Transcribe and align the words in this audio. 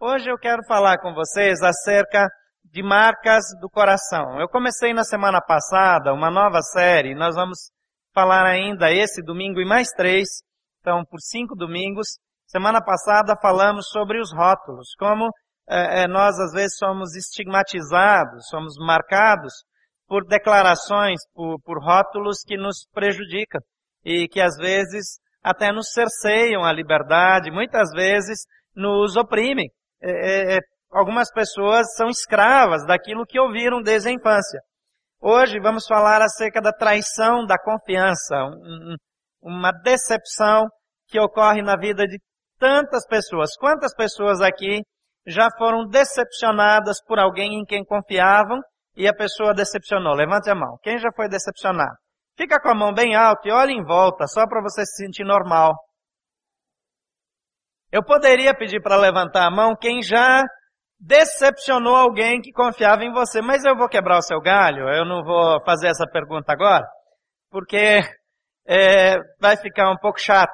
Hoje 0.00 0.30
eu 0.30 0.38
quero 0.38 0.62
falar 0.68 0.98
com 0.98 1.12
vocês 1.12 1.60
acerca 1.60 2.28
de 2.64 2.84
marcas 2.84 3.42
do 3.60 3.68
coração. 3.68 4.40
Eu 4.40 4.48
comecei 4.48 4.94
na 4.94 5.02
semana 5.02 5.40
passada 5.40 6.14
uma 6.14 6.30
nova 6.30 6.62
série, 6.62 7.16
nós 7.16 7.34
vamos 7.34 7.58
falar 8.14 8.46
ainda 8.46 8.92
esse 8.92 9.20
domingo 9.20 9.60
e 9.60 9.66
mais 9.66 9.88
três, 9.88 10.28
então 10.80 11.04
por 11.04 11.18
cinco 11.18 11.56
domingos. 11.56 12.06
Semana 12.46 12.80
passada 12.80 13.34
falamos 13.42 13.88
sobre 13.88 14.20
os 14.20 14.32
rótulos, 14.32 14.94
como 14.96 15.32
é, 15.68 16.06
nós 16.06 16.38
às 16.38 16.52
vezes 16.52 16.76
somos 16.78 17.16
estigmatizados, 17.16 18.46
somos 18.48 18.74
marcados 18.78 19.52
por 20.06 20.24
declarações, 20.24 21.18
por, 21.34 21.60
por 21.62 21.82
rótulos 21.82 22.44
que 22.46 22.56
nos 22.56 22.86
prejudicam 22.92 23.60
e 24.04 24.28
que 24.28 24.40
às 24.40 24.56
vezes 24.58 25.18
até 25.42 25.72
nos 25.72 25.90
cerceiam 25.90 26.62
a 26.62 26.72
liberdade, 26.72 27.50
muitas 27.50 27.90
vezes 27.90 28.46
nos 28.76 29.16
oprimem. 29.16 29.68
É, 30.00 30.10
é, 30.10 30.56
é, 30.56 30.58
algumas 30.90 31.30
pessoas 31.32 31.94
são 31.96 32.08
escravas 32.08 32.86
daquilo 32.86 33.26
que 33.26 33.38
ouviram 33.38 33.82
desde 33.82 34.08
a 34.08 34.12
infância. 34.12 34.60
Hoje 35.20 35.58
vamos 35.60 35.86
falar 35.86 36.22
acerca 36.22 36.60
da 36.60 36.72
traição 36.72 37.44
da 37.44 37.58
confiança, 37.58 38.36
um, 38.44 38.94
uma 39.42 39.72
decepção 39.72 40.66
que 41.08 41.18
ocorre 41.18 41.62
na 41.62 41.76
vida 41.76 42.06
de 42.06 42.18
tantas 42.58 43.06
pessoas. 43.06 43.56
Quantas 43.58 43.94
pessoas 43.94 44.40
aqui 44.40 44.82
já 45.26 45.48
foram 45.58 45.86
decepcionadas 45.86 47.02
por 47.04 47.18
alguém 47.18 47.58
em 47.60 47.64
quem 47.64 47.84
confiavam 47.84 48.60
e 48.96 49.08
a 49.08 49.14
pessoa 49.14 49.54
decepcionou? 49.54 50.14
Levante 50.14 50.50
a 50.50 50.54
mão. 50.54 50.78
Quem 50.82 50.98
já 50.98 51.08
foi 51.14 51.28
decepcionado? 51.28 51.96
Fica 52.36 52.60
com 52.60 52.68
a 52.68 52.74
mão 52.74 52.94
bem 52.94 53.16
alta 53.16 53.48
e 53.48 53.52
olhe 53.52 53.72
em 53.72 53.84
volta, 53.84 54.26
só 54.28 54.46
para 54.46 54.62
você 54.62 54.84
se 54.86 55.04
sentir 55.04 55.24
normal. 55.24 55.74
Eu 57.90 58.02
poderia 58.04 58.54
pedir 58.54 58.82
para 58.82 58.96
levantar 58.96 59.46
a 59.46 59.50
mão 59.50 59.74
quem 59.74 60.02
já 60.02 60.42
decepcionou 61.00 61.94
alguém 61.94 62.40
que 62.40 62.52
confiava 62.52 63.04
em 63.04 63.12
você, 63.12 63.40
mas 63.40 63.64
eu 63.64 63.76
vou 63.76 63.88
quebrar 63.88 64.18
o 64.18 64.22
seu 64.22 64.40
galho, 64.40 64.88
eu 64.88 65.04
não 65.04 65.22
vou 65.22 65.62
fazer 65.64 65.88
essa 65.88 66.04
pergunta 66.10 66.52
agora, 66.52 66.84
porque 67.50 68.00
é, 68.66 69.16
vai 69.40 69.56
ficar 69.56 69.90
um 69.90 69.96
pouco 69.96 70.20
chato. 70.20 70.52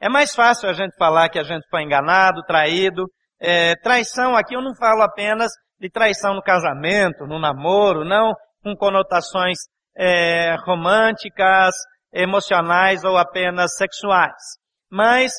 É 0.00 0.08
mais 0.08 0.34
fácil 0.34 0.68
a 0.68 0.72
gente 0.72 0.94
falar 0.96 1.28
que 1.28 1.38
a 1.38 1.42
gente 1.42 1.66
foi 1.70 1.82
enganado, 1.82 2.42
traído. 2.42 3.06
É, 3.40 3.74
traição 3.82 4.36
aqui 4.36 4.54
eu 4.54 4.62
não 4.62 4.74
falo 4.76 5.02
apenas 5.02 5.50
de 5.80 5.90
traição 5.90 6.34
no 6.34 6.42
casamento, 6.42 7.26
no 7.26 7.38
namoro, 7.38 8.04
não 8.04 8.32
com 8.62 8.76
conotações 8.76 9.58
é, 9.96 10.54
românticas, 10.66 11.74
emocionais 12.12 13.02
ou 13.04 13.16
apenas 13.16 13.74
sexuais. 13.76 14.42
Mas 14.90 15.32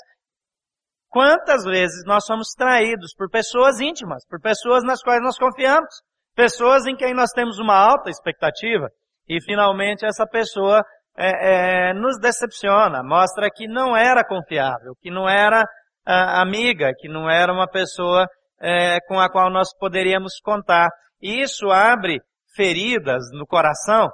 Quantas 1.10 1.64
vezes 1.64 2.04
nós 2.06 2.26
somos 2.26 2.50
traídos 2.56 3.14
por 3.16 3.30
pessoas 3.30 3.80
íntimas, 3.80 4.26
por 4.28 4.40
pessoas 4.42 4.84
nas 4.84 5.02
quais 5.02 5.22
nós 5.22 5.38
confiamos, 5.38 5.90
pessoas 6.36 6.86
em 6.86 6.96
quem 6.96 7.14
nós 7.14 7.32
temos 7.32 7.60
uma 7.60 7.76
alta 7.76 8.10
expectativa, 8.10 8.90
e 9.28 9.42
finalmente 9.42 10.06
essa 10.06 10.26
pessoa 10.26 10.82
é, 11.18 11.90
é, 11.90 11.94
nos 11.94 12.20
decepciona, 12.20 13.02
mostra 13.04 13.50
que 13.54 13.68
não 13.68 13.96
era 13.98 14.24
confiável, 14.24 14.94
que 15.02 15.10
não 15.10 15.28
era 15.28 15.66
ah, 16.06 16.42
amiga, 16.42 16.94
que 16.98 17.10
não 17.10 17.30
era 17.30 17.52
uma 17.52 17.68
pessoa 17.68 18.28
é, 18.62 19.00
com 19.08 19.20
a 19.20 19.30
qual 19.30 19.52
nós 19.52 19.76
poderíamos 19.78 20.40
contar. 20.42 20.90
E 21.22 21.42
isso 21.42 21.70
abre 21.72 22.20
feridas 22.56 23.24
no 23.34 23.46
coração, 23.46 24.08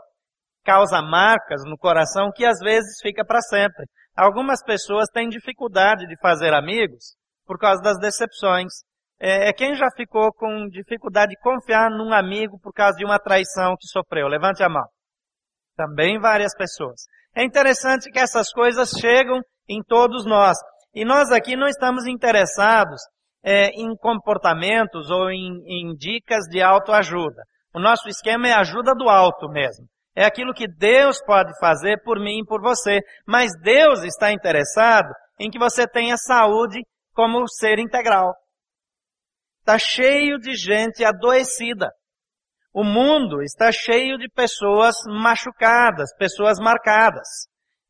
causa 0.64 1.02
marcas 1.02 1.62
no 1.66 1.78
coração 1.78 2.32
que 2.34 2.46
às 2.46 2.60
vezes 2.60 3.00
fica 3.02 3.26
para 3.26 3.42
sempre. 3.42 3.86
Algumas 4.16 4.64
pessoas 4.64 5.10
têm 5.12 5.28
dificuldade 5.28 6.06
de 6.08 6.16
fazer 6.20 6.54
amigos 6.54 7.16
por 7.46 7.58
causa 7.58 7.82
das 7.82 7.98
decepções. 8.00 8.72
É, 9.20 9.50
é, 9.50 9.54
quem 9.54 9.74
já 9.76 9.88
ficou 9.96 10.32
com 10.34 10.68
dificuldade 10.70 11.32
de 11.32 11.40
confiar 11.40 11.90
num 11.90 12.14
amigo 12.14 12.60
por 12.60 12.74
causa 12.74 12.98
de 12.98 13.06
uma 13.06 13.18
traição 13.18 13.76
que 13.76 13.88
sofreu? 13.88 14.28
Levante 14.28 14.62
a 14.64 14.70
mão. 14.70 14.86
Também 15.76 16.20
várias 16.20 16.56
pessoas. 16.56 17.02
É 17.36 17.44
interessante 17.44 18.12
que 18.12 18.20
essas 18.20 18.52
coisas 18.52 18.92
chegam 18.92 19.42
em 19.68 19.82
todos 19.82 20.26
nós. 20.26 20.58
E 20.94 21.04
nós 21.04 21.32
aqui 21.32 21.56
não 21.56 21.68
estamos 21.68 22.06
interessados 22.06 23.02
é, 23.44 23.70
em 23.70 23.96
comportamentos 23.96 25.10
ou 25.10 25.32
em, 25.32 25.64
em 25.66 25.96
dicas 25.96 26.46
de 26.50 26.62
autoajuda. 26.62 27.42
O 27.74 27.80
nosso 27.80 28.08
esquema 28.08 28.48
é 28.48 28.54
ajuda 28.54 28.94
do 28.94 29.10
alto 29.10 29.50
mesmo. 29.50 29.88
É 30.16 30.26
aquilo 30.26 30.54
que 30.54 30.68
Deus 30.68 31.18
pode 31.26 31.52
fazer 31.60 32.02
por 32.04 32.20
mim 32.20 32.42
e 32.42 32.46
por 32.46 32.62
você. 32.62 33.00
Mas 33.26 33.52
Deus 33.62 34.04
está 34.04 34.32
interessado 34.32 35.12
em 35.40 35.50
que 35.50 35.58
você 35.58 35.88
tenha 35.88 36.16
saúde 36.18 36.82
como 37.14 37.48
ser 37.48 37.80
integral. 37.80 38.34
Está 39.60 39.80
cheio 39.80 40.38
de 40.38 40.56
gente 40.56 41.04
adoecida. 41.04 41.90
O 42.74 42.84
mundo 42.84 43.42
está 43.42 43.72
cheio 43.72 44.18
de 44.18 44.28
pessoas 44.30 44.96
machucadas, 45.08 46.16
pessoas 46.18 46.60
marcadas. 46.60 47.28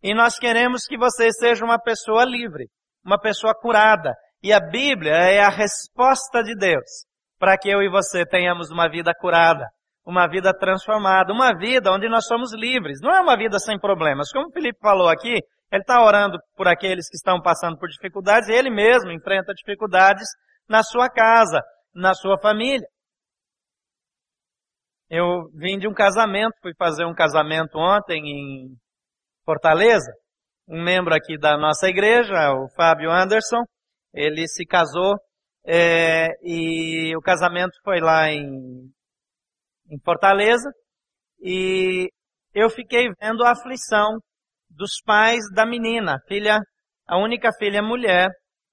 E 0.01 0.13
nós 0.13 0.37
queremos 0.37 0.85
que 0.85 0.97
você 0.97 1.31
seja 1.31 1.63
uma 1.63 1.79
pessoa 1.79 2.25
livre, 2.25 2.69
uma 3.03 3.19
pessoa 3.19 3.53
curada. 3.55 4.13
E 4.41 4.51
a 4.51 4.59
Bíblia 4.59 5.13
é 5.13 5.39
a 5.39 5.49
resposta 5.49 6.43
de 6.43 6.55
Deus 6.55 7.05
para 7.39 7.57
que 7.57 7.69
eu 7.69 7.81
e 7.81 7.89
você 7.89 8.25
tenhamos 8.25 8.71
uma 8.71 8.89
vida 8.89 9.13
curada 9.13 9.65
uma 10.05 10.27
vida 10.27 10.51
transformada, 10.53 11.33
uma 11.33 11.57
vida 11.57 11.91
onde 11.91 12.09
nós 12.09 12.25
somos 12.25 12.53
livres. 12.53 12.99
Não 13.01 13.11
é 13.11 13.21
uma 13.21 13.37
vida 13.37 13.57
sem 13.59 13.79
problemas. 13.79 14.31
Como 14.31 14.47
o 14.47 14.51
Felipe 14.51 14.79
falou 14.79 15.07
aqui, 15.07 15.33
ele 15.71 15.81
está 15.81 16.03
orando 16.03 16.37
por 16.55 16.67
aqueles 16.67 17.09
que 17.09 17.15
estão 17.15 17.41
passando 17.41 17.77
por 17.77 17.87
dificuldades 17.89 18.49
e 18.49 18.53
ele 18.53 18.69
mesmo 18.69 19.11
enfrenta 19.11 19.53
dificuldades 19.53 20.27
na 20.67 20.83
sua 20.83 21.09
casa, 21.09 21.61
na 21.93 22.13
sua 22.13 22.37
família. 22.39 22.87
Eu 25.09 25.49
vim 25.55 25.77
de 25.77 25.87
um 25.87 25.93
casamento, 25.93 26.53
fui 26.61 26.73
fazer 26.77 27.05
um 27.05 27.13
casamento 27.13 27.77
ontem 27.77 28.21
em 28.23 28.75
Fortaleza. 29.45 30.11
Um 30.67 30.81
membro 30.83 31.13
aqui 31.13 31.37
da 31.37 31.57
nossa 31.57 31.87
igreja, 31.87 32.53
o 32.53 32.69
Fábio 32.75 33.11
Anderson, 33.11 33.63
ele 34.13 34.47
se 34.47 34.65
casou 34.65 35.15
é, 35.65 36.29
e 36.41 37.15
o 37.15 37.21
casamento 37.21 37.73
foi 37.83 37.99
lá 37.99 38.29
em 38.29 38.89
em 39.93 39.99
Fortaleza, 39.99 40.71
e 41.39 42.09
eu 42.53 42.69
fiquei 42.69 43.09
vendo 43.21 43.43
a 43.43 43.51
aflição 43.51 44.17
dos 44.69 45.01
pais 45.05 45.43
da 45.53 45.65
menina, 45.65 46.17
filha, 46.27 46.59
a 47.07 47.17
única 47.17 47.51
filha 47.59 47.81
mulher, 47.81 48.29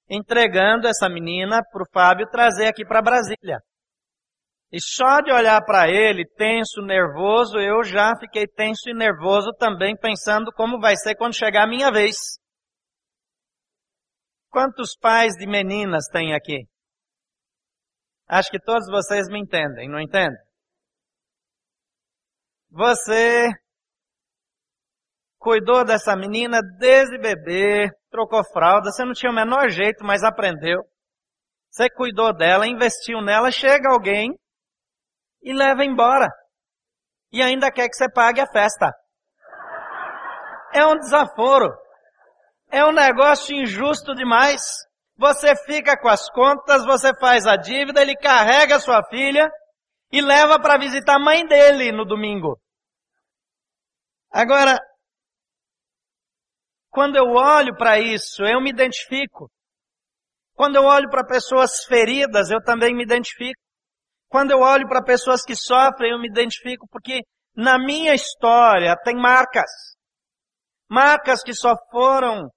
entregando 0.09 0.89
essa 0.89 1.09
menina 1.09 1.61
para 1.71 1.83
o 1.83 1.91
Fábio 1.93 2.27
trazer 2.31 2.69
aqui 2.69 2.85
para 2.85 3.03
Brasília. 3.03 3.59
E 4.73 4.81
só 4.81 5.21
de 5.21 5.33
olhar 5.33 5.61
para 5.65 5.89
ele, 5.89 6.25
tenso, 6.37 6.81
nervoso, 6.81 7.59
eu 7.59 7.83
já 7.83 8.13
fiquei 8.19 8.47
tenso 8.47 8.89
e 8.89 8.95
nervoso 8.95 9.53
também, 9.59 9.97
pensando 9.97 10.53
como 10.53 10.81
vai 10.81 10.97
ser 10.97 11.17
quando 11.17 11.37
chegar 11.37 11.65
a 11.65 11.69
minha 11.69 11.91
vez. 11.91 12.17
Quantos 14.49 14.97
pais 14.97 15.35
de 15.35 15.47
meninas 15.47 16.07
tem 16.11 16.35
aqui? 16.35 16.65
Acho 18.29 18.51
que 18.51 18.61
todos 18.61 18.87
vocês 18.89 19.29
me 19.29 19.41
entendem, 19.41 19.89
não 19.89 20.01
entendem? 20.01 20.50
Você 22.71 23.49
cuidou 25.39 25.85
dessa 25.85 26.15
menina 26.15 26.61
desde 26.79 27.19
bebê, 27.19 27.91
trocou 28.11 28.45
fralda, 28.45 28.93
você 28.93 29.05
não 29.05 29.13
tinha 29.13 29.33
o 29.33 29.35
menor 29.35 29.71
jeito, 29.71 30.05
mas 30.05 30.23
aprendeu. 30.23 30.81
Você 31.69 31.91
cuidou 31.91 32.33
dela, 32.33 32.69
investiu 32.69 33.21
nela, 33.21 33.51
chega 33.51 33.91
alguém 33.91 34.39
e 35.43 35.53
leva 35.53 35.85
embora. 35.85 36.29
E 37.33 37.43
ainda 37.43 37.73
quer 37.73 37.89
que 37.89 37.97
você 37.97 38.09
pague 38.09 38.41
a 38.41 38.47
festa. 38.47 38.93
É 40.73 40.87
um 40.87 40.97
desaforo. 40.97 41.73
É 42.71 42.85
um 42.85 42.93
negócio 42.93 43.55
injusto 43.55 44.15
demais. 44.15 44.63
Você 45.17 45.57
fica 45.65 45.99
com 46.01 46.09
as 46.09 46.31
contas, 46.31 46.85
você 46.85 47.13
faz 47.19 47.47
a 47.47 47.57
dívida, 47.57 48.01
ele 48.01 48.17
carrega 48.17 48.77
a 48.77 48.81
sua 48.81 49.03
filha 49.09 49.51
e 50.10 50.21
leva 50.21 50.60
para 50.60 50.78
visitar 50.78 51.16
a 51.16 51.18
mãe 51.18 51.47
dele 51.47 51.92
no 51.92 52.04
domingo. 52.04 52.60
Agora, 54.30 54.78
quando 56.91 57.16
eu 57.16 57.28
olho 57.30 57.77
para 57.77 57.98
isso, 57.98 58.45
eu 58.45 58.60
me 58.60 58.71
identifico. 58.71 59.51
Quando 60.54 60.77
eu 60.77 60.84
olho 60.84 61.09
para 61.09 61.24
pessoas 61.24 61.84
feridas, 61.84 62.51
eu 62.51 62.62
também 62.62 62.95
me 62.95 63.04
identifico. 63.04 63.60
Quando 64.28 64.51
eu 64.51 64.60
olho 64.60 64.89
para 64.89 65.03
pessoas 65.03 65.42
que 65.45 65.57
sofrem, 65.57 66.13
eu 66.13 66.21
me 66.21 66.28
identifico 66.28 66.86
porque 66.89 67.22
na 67.54 67.78
minha 67.78 68.15
história 68.15 68.97
tem 69.03 69.16
marcas. 69.16 69.71
Marcas 70.89 71.42
que 71.42 71.54
só 71.54 71.74
foram 71.91 72.48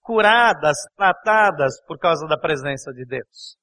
curadas, 0.00 0.76
tratadas 0.96 1.80
por 1.86 1.98
causa 1.98 2.26
da 2.26 2.38
presença 2.38 2.92
de 2.92 3.04
Deus. 3.04 3.56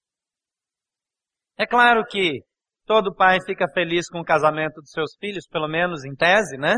É 1.57 1.67
claro 1.67 2.05
que 2.05 2.41
todo 2.89 3.13
pai 3.13 3.37
fica 3.45 3.67
feliz 3.71 4.09
com 4.09 4.19
o 4.19 4.25
casamento 4.25 4.81
dos 4.81 4.89
seus 4.89 5.15
filhos, 5.19 5.45
pelo 5.47 5.67
menos 5.67 6.03
em 6.03 6.15
tese, 6.15 6.57
né? 6.57 6.73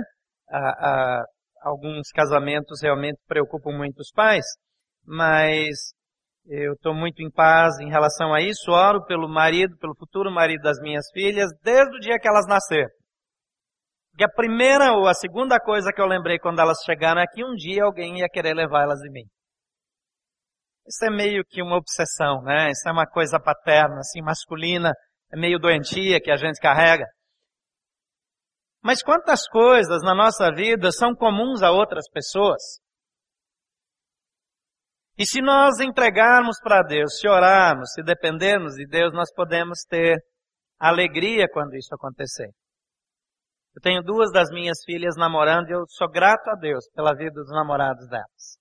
alguns 1.62 2.10
casamentos 2.14 2.82
realmente 2.82 3.18
preocupam 3.26 3.72
muito 3.72 4.00
os 4.00 4.12
pais, 4.12 4.46
mas 5.06 5.94
Eu 6.46 6.74
estou 6.74 6.94
muito 6.94 7.22
em 7.22 7.30
paz 7.30 7.80
em 7.80 7.90
relação 7.90 8.34
a 8.34 8.42
isso. 8.42 8.72
Oro 8.72 9.06
pelo 9.06 9.30
marido, 9.30 9.78
pelo 9.78 9.96
futuro 9.96 10.32
marido 10.32 10.62
das 10.62 10.80
minhas 10.80 11.06
filhas, 11.14 11.50
desde 11.64 11.96
o 11.96 12.00
dia 12.00 12.18
que 12.20 12.28
elas 12.28 12.48
nasceram. 12.48 12.90
Porque 14.12 14.26
a 14.26 14.30
primeira 14.30 14.94
ou 14.94 15.08
a 15.08 15.14
segunda 15.14 15.60
coisa 15.60 15.92
que 15.94 16.02
eu 16.02 16.08
lembrei 16.08 16.40
quando 16.40 16.60
elas 16.60 16.80
chegaram 16.84 17.22
é 17.22 17.26
que 17.32 17.46
um 17.46 17.54
dia 17.54 17.84
alguém 17.84 18.20
ia 18.20 18.28
querer 18.28 18.54
levar 18.54 18.84
elas 18.84 19.00
de 19.00 19.10
mim. 19.10 19.24
Isso 20.86 21.06
é 21.06 21.10
meio 21.10 21.44
que 21.48 21.62
uma 21.62 21.78
obsessão, 21.78 22.42
né? 22.42 22.72
Isso 22.72 22.90
é 22.90 22.92
uma 22.92 23.06
coisa 23.06 23.40
paterna, 23.40 24.00
assim, 24.00 24.22
masculina, 24.22 24.92
meio 25.38 25.60
doentia 25.60 26.20
que 26.22 26.32
a 26.32 26.36
gente 26.36 26.60
carrega. 26.60 27.06
Mas 28.84 29.04
quantas 29.04 29.48
coisas 29.48 30.02
na 30.02 30.16
nossa 30.16 30.52
vida 30.54 30.92
são 30.92 31.14
comuns 31.14 31.62
a 31.62 31.72
outras 31.72 32.10
pessoas? 32.10 32.62
E 35.18 35.26
se 35.26 35.42
nós 35.42 35.80
entregarmos 35.80 36.60
para 36.62 36.82
Deus, 36.82 37.20
se 37.20 37.28
orarmos, 37.28 37.92
se 37.94 38.02
dependermos 38.02 38.74
de 38.74 38.88
Deus, 38.88 39.14
nós 39.14 39.32
podemos 39.34 39.84
ter 39.88 40.18
alegria 40.80 41.48
quando 41.52 41.76
isso 41.76 41.94
acontecer. 41.94 42.50
Eu 43.76 43.82
tenho 43.82 44.02
duas 44.02 44.32
das 44.32 44.50
minhas 44.50 44.84
filhas 44.84 45.16
namorando 45.16 45.70
e 45.70 45.74
eu 45.74 45.86
sou 45.88 46.10
grato 46.10 46.50
a 46.50 46.56
Deus 46.56 46.90
pela 46.94 47.16
vida 47.16 47.34
dos 47.34 47.52
namorados 47.52 48.08
delas. 48.10 48.58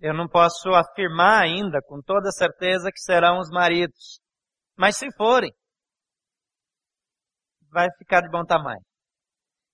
Eu 0.00 0.14
não 0.14 0.28
posso 0.28 0.70
afirmar 0.70 1.42
ainda 1.42 1.80
com 1.82 2.00
toda 2.00 2.30
certeza 2.30 2.90
que 2.90 3.00
serão 3.00 3.38
os 3.38 3.50
maridos. 3.50 4.20
Mas 4.76 4.96
se 4.96 5.06
forem, 5.16 5.52
vai 7.70 7.88
ficar 7.98 8.20
de 8.20 8.28
bom 8.28 8.44
tamanho. 8.44 8.80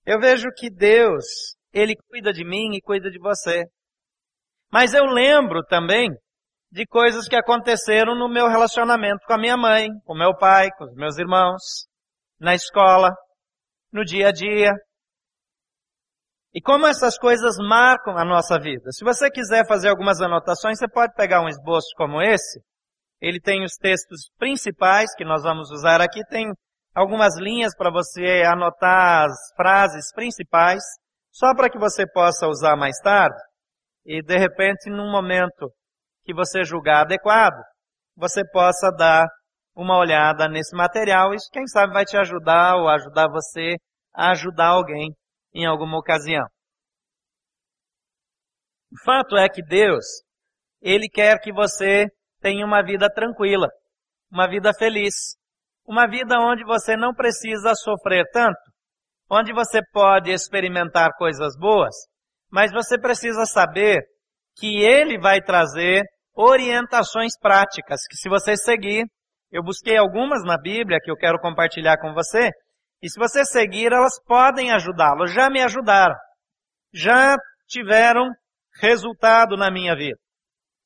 Eu 0.05 0.19
vejo 0.19 0.47
que 0.55 0.69
Deus, 0.69 1.25
Ele 1.73 1.95
cuida 2.09 2.31
de 2.31 2.45
mim 2.45 2.75
e 2.75 2.81
cuida 2.81 3.09
de 3.09 3.19
você. 3.19 3.65
Mas 4.71 4.93
eu 4.93 5.05
lembro 5.05 5.63
também 5.63 6.09
de 6.71 6.85
coisas 6.85 7.27
que 7.27 7.35
aconteceram 7.35 8.15
no 8.15 8.27
meu 8.27 8.47
relacionamento 8.47 9.25
com 9.25 9.33
a 9.33 9.37
minha 9.37 9.55
mãe, 9.55 9.87
com 10.03 10.13
meu 10.13 10.35
pai, 10.35 10.69
com 10.77 10.85
os 10.85 10.93
meus 10.95 11.17
irmãos, 11.17 11.87
na 12.39 12.53
escola, 12.53 13.11
no 13.91 14.03
dia 14.03 14.27
a 14.27 14.31
dia. 14.31 14.73
E 16.53 16.61
como 16.61 16.85
essas 16.85 17.17
coisas 17.17 17.55
marcam 17.57 18.17
a 18.17 18.25
nossa 18.25 18.59
vida. 18.59 18.91
Se 18.91 19.03
você 19.03 19.29
quiser 19.29 19.67
fazer 19.67 19.89
algumas 19.89 20.21
anotações, 20.21 20.77
você 20.77 20.87
pode 20.87 21.13
pegar 21.13 21.41
um 21.41 21.49
esboço 21.49 21.87
como 21.95 22.21
esse. 22.21 22.59
Ele 23.21 23.39
tem 23.39 23.63
os 23.63 23.75
textos 23.75 24.29
principais 24.37 25.13
que 25.15 25.25
nós 25.25 25.43
vamos 25.43 25.71
usar 25.71 26.01
aqui, 26.01 26.21
tem 26.27 26.51
algumas 26.95 27.37
linhas 27.37 27.75
para 27.75 27.91
você 27.91 28.43
anotar 28.45 29.25
as 29.25 29.35
frases 29.55 30.11
principais, 30.13 30.81
só 31.31 31.53
para 31.53 31.69
que 31.69 31.77
você 31.77 32.09
possa 32.09 32.47
usar 32.47 32.77
mais 32.77 32.97
tarde. 32.99 33.37
E 34.05 34.21
de 34.23 34.37
repente, 34.37 34.89
num 34.89 35.11
momento 35.11 35.69
que 36.23 36.33
você 36.33 36.63
julgar 36.63 37.01
adequado, 37.01 37.61
você 38.15 38.41
possa 38.49 38.89
dar 38.91 39.27
uma 39.75 39.97
olhada 39.97 40.47
nesse 40.47 40.75
material. 40.75 41.33
Isso, 41.33 41.49
quem 41.51 41.67
sabe, 41.67 41.91
vai 41.91 42.05
te 42.05 42.15
ajudar 42.15 42.77
ou 42.77 42.87
ajudar 42.87 43.27
você 43.27 43.75
a 44.13 44.31
ajudar 44.31 44.67
alguém 44.67 45.13
em 45.53 45.65
alguma 45.65 45.97
ocasião. 45.97 46.45
O 48.91 49.03
fato 49.03 49.35
é 49.35 49.49
que 49.49 49.61
Deus, 49.61 50.05
Ele 50.81 51.09
quer 51.09 51.39
que 51.41 51.51
você 51.51 52.05
tenha 52.39 52.65
uma 52.65 52.81
vida 52.81 53.09
tranquila, 53.13 53.67
uma 54.31 54.47
vida 54.47 54.71
feliz. 54.73 55.35
Uma 55.87 56.07
vida 56.07 56.35
onde 56.39 56.63
você 56.63 56.97
não 56.97 57.13
precisa 57.13 57.73
sofrer 57.75 58.25
tanto, 58.31 58.59
onde 59.29 59.53
você 59.53 59.79
pode 59.91 60.31
experimentar 60.31 61.11
coisas 61.17 61.55
boas, 61.57 61.95
mas 62.51 62.71
você 62.71 62.99
precisa 62.99 63.45
saber 63.45 64.01
que 64.55 64.83
ele 64.83 65.19
vai 65.19 65.41
trazer 65.41 66.03
orientações 66.33 67.37
práticas, 67.39 68.01
que 68.09 68.17
se 68.17 68.27
você 68.27 68.57
seguir, 68.57 69.05
eu 69.51 69.63
busquei 69.63 69.97
algumas 69.97 70.43
na 70.43 70.57
Bíblia 70.57 70.99
que 71.01 71.11
eu 71.11 71.15
quero 71.15 71.39
compartilhar 71.39 71.97
com 71.99 72.13
você, 72.13 72.49
e 73.01 73.09
se 73.09 73.19
você 73.19 73.45
seguir, 73.45 73.91
elas 73.91 74.19
podem 74.25 74.71
ajudá-lo, 74.71 75.27
já 75.27 75.49
me 75.49 75.61
ajudaram, 75.61 76.15
já 76.93 77.35
tiveram 77.67 78.31
resultado 78.81 79.55
na 79.55 79.69
minha 79.69 79.95
vida. 79.95 80.17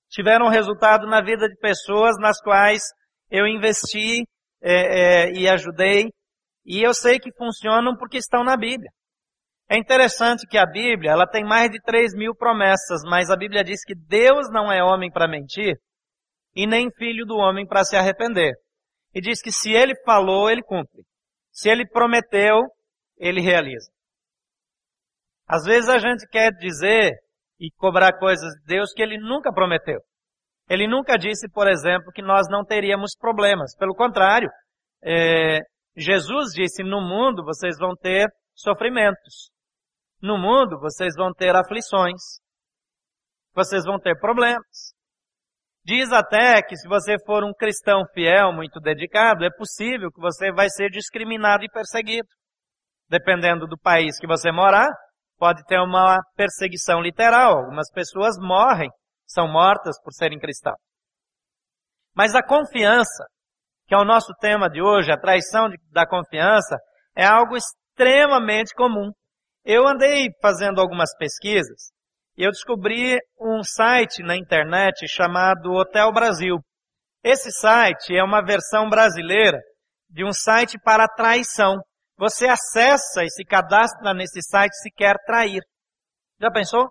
Tiveram 0.09 0.49
resultado 0.49 1.07
na 1.07 1.21
vida 1.21 1.47
de 1.47 1.55
pessoas 1.57 2.17
nas 2.19 2.41
quais 2.41 2.81
eu 3.29 3.45
investi 3.47 4.23
é, 4.61 5.27
é, 5.27 5.31
e 5.31 5.47
ajudei. 5.47 6.09
E 6.65 6.81
eu 6.81 6.93
sei 6.93 7.19
que 7.19 7.33
funcionam 7.33 7.95
porque 7.97 8.17
estão 8.17 8.43
na 8.43 8.55
Bíblia. 8.55 8.89
É 9.69 9.77
interessante 9.77 10.47
que 10.47 10.57
a 10.57 10.65
Bíblia, 10.65 11.11
ela 11.11 11.27
tem 11.27 11.43
mais 11.43 11.69
de 11.69 11.79
3 11.81 12.15
mil 12.15 12.33
promessas, 12.35 13.01
mas 13.05 13.29
a 13.29 13.37
Bíblia 13.37 13.63
diz 13.63 13.83
que 13.85 13.93
Deus 13.95 14.49
não 14.51 14.71
é 14.71 14.83
homem 14.83 15.11
para 15.11 15.27
mentir 15.27 15.75
e 16.55 16.65
nem 16.65 16.91
filho 16.91 17.25
do 17.25 17.37
homem 17.37 17.67
para 17.67 17.83
se 17.83 17.95
arrepender. 17.95 18.53
E 19.13 19.21
diz 19.21 19.41
que 19.41 19.51
se 19.51 19.71
ele 19.71 19.93
falou, 20.03 20.49
ele 20.49 20.63
cumpre. 20.63 21.03
Se 21.51 21.69
ele 21.69 21.87
prometeu, 21.87 22.61
ele 23.17 23.41
realiza. 23.41 23.91
Às 25.47 25.63
vezes 25.65 25.89
a 25.89 25.97
gente 25.99 26.27
quer 26.27 26.51
dizer 26.51 27.11
e 27.59 27.71
cobrar 27.77 28.17
coisas 28.17 28.49
de 28.59 28.65
Deus 28.65 28.93
que 28.93 29.01
ele 29.01 29.17
nunca 29.17 29.51
prometeu. 29.51 29.99
Ele 30.69 30.87
nunca 30.87 31.17
disse, 31.17 31.49
por 31.49 31.67
exemplo, 31.67 32.11
que 32.13 32.21
nós 32.21 32.47
não 32.47 32.63
teríamos 32.63 33.15
problemas. 33.19 33.75
Pelo 33.75 33.95
contrário, 33.95 34.49
é, 35.03 35.59
Jesus 35.97 36.51
disse: 36.53 36.83
no 36.83 37.01
mundo 37.01 37.43
vocês 37.43 37.77
vão 37.79 37.95
ter 37.95 38.27
sofrimentos. 38.53 39.49
No 40.21 40.37
mundo 40.37 40.79
vocês 40.79 41.15
vão 41.15 41.33
ter 41.33 41.55
aflições. 41.55 42.21
Vocês 43.55 43.83
vão 43.83 43.99
ter 43.99 44.17
problemas. 44.19 44.93
Diz 45.83 46.11
até 46.11 46.61
que 46.61 46.75
se 46.75 46.87
você 46.87 47.15
for 47.25 47.43
um 47.43 47.53
cristão 47.53 48.03
fiel, 48.13 48.53
muito 48.53 48.79
dedicado, 48.79 49.43
é 49.43 49.49
possível 49.49 50.11
que 50.11 50.21
você 50.21 50.51
vai 50.51 50.69
ser 50.69 50.89
discriminado 50.89 51.63
e 51.63 51.69
perseguido. 51.69 52.27
Dependendo 53.09 53.65
do 53.65 53.77
país 53.77 54.19
que 54.19 54.27
você 54.27 54.51
morar, 54.51 54.89
pode 55.39 55.63
ter 55.65 55.79
uma 55.79 56.19
perseguição 56.35 57.01
literal. 57.01 57.57
Algumas 57.57 57.89
pessoas 57.91 58.35
morrem 58.37 58.89
são 59.29 59.47
mortas 59.47 60.01
por 60.01 60.11
serem 60.11 60.39
cristãos. 60.39 60.79
Mas 62.15 62.33
a 62.33 62.43
confiança, 62.43 63.25
que 63.87 63.93
é 63.93 63.97
o 63.97 64.03
nosso 64.03 64.33
tema 64.41 64.69
de 64.69 64.81
hoje, 64.81 65.11
a 65.11 65.19
traição 65.19 65.69
de, 65.69 65.77
da 65.91 66.05
confiança, 66.07 66.77
é 67.15 67.25
algo 67.25 67.55
extremamente 67.55 68.73
comum. 68.73 69.11
Eu 69.63 69.87
andei 69.87 70.29
fazendo 70.41 70.81
algumas 70.81 71.15
pesquisas 71.15 71.91
e 72.35 72.43
eu 72.43 72.51
descobri 72.51 73.17
um 73.39 73.61
site 73.63 74.23
na 74.23 74.35
internet 74.35 75.07
chamado 75.07 75.71
Hotel 75.73 76.11
Brasil. 76.11 76.57
Esse 77.23 77.51
site 77.51 78.15
é 78.15 78.23
uma 78.23 78.43
versão 78.43 78.89
brasileira 78.89 79.59
de 80.09 80.25
um 80.25 80.31
site 80.31 80.79
para 80.79 81.07
traição. 81.07 81.75
Você 82.17 82.47
acessa 82.47 83.23
e 83.23 83.29
se 83.29 83.43
cadastra 83.45 84.13
nesse 84.13 84.41
site 84.41 84.73
se 84.75 84.89
quer 84.91 85.15
trair. 85.25 85.61
Já 86.39 86.49
pensou? 86.49 86.89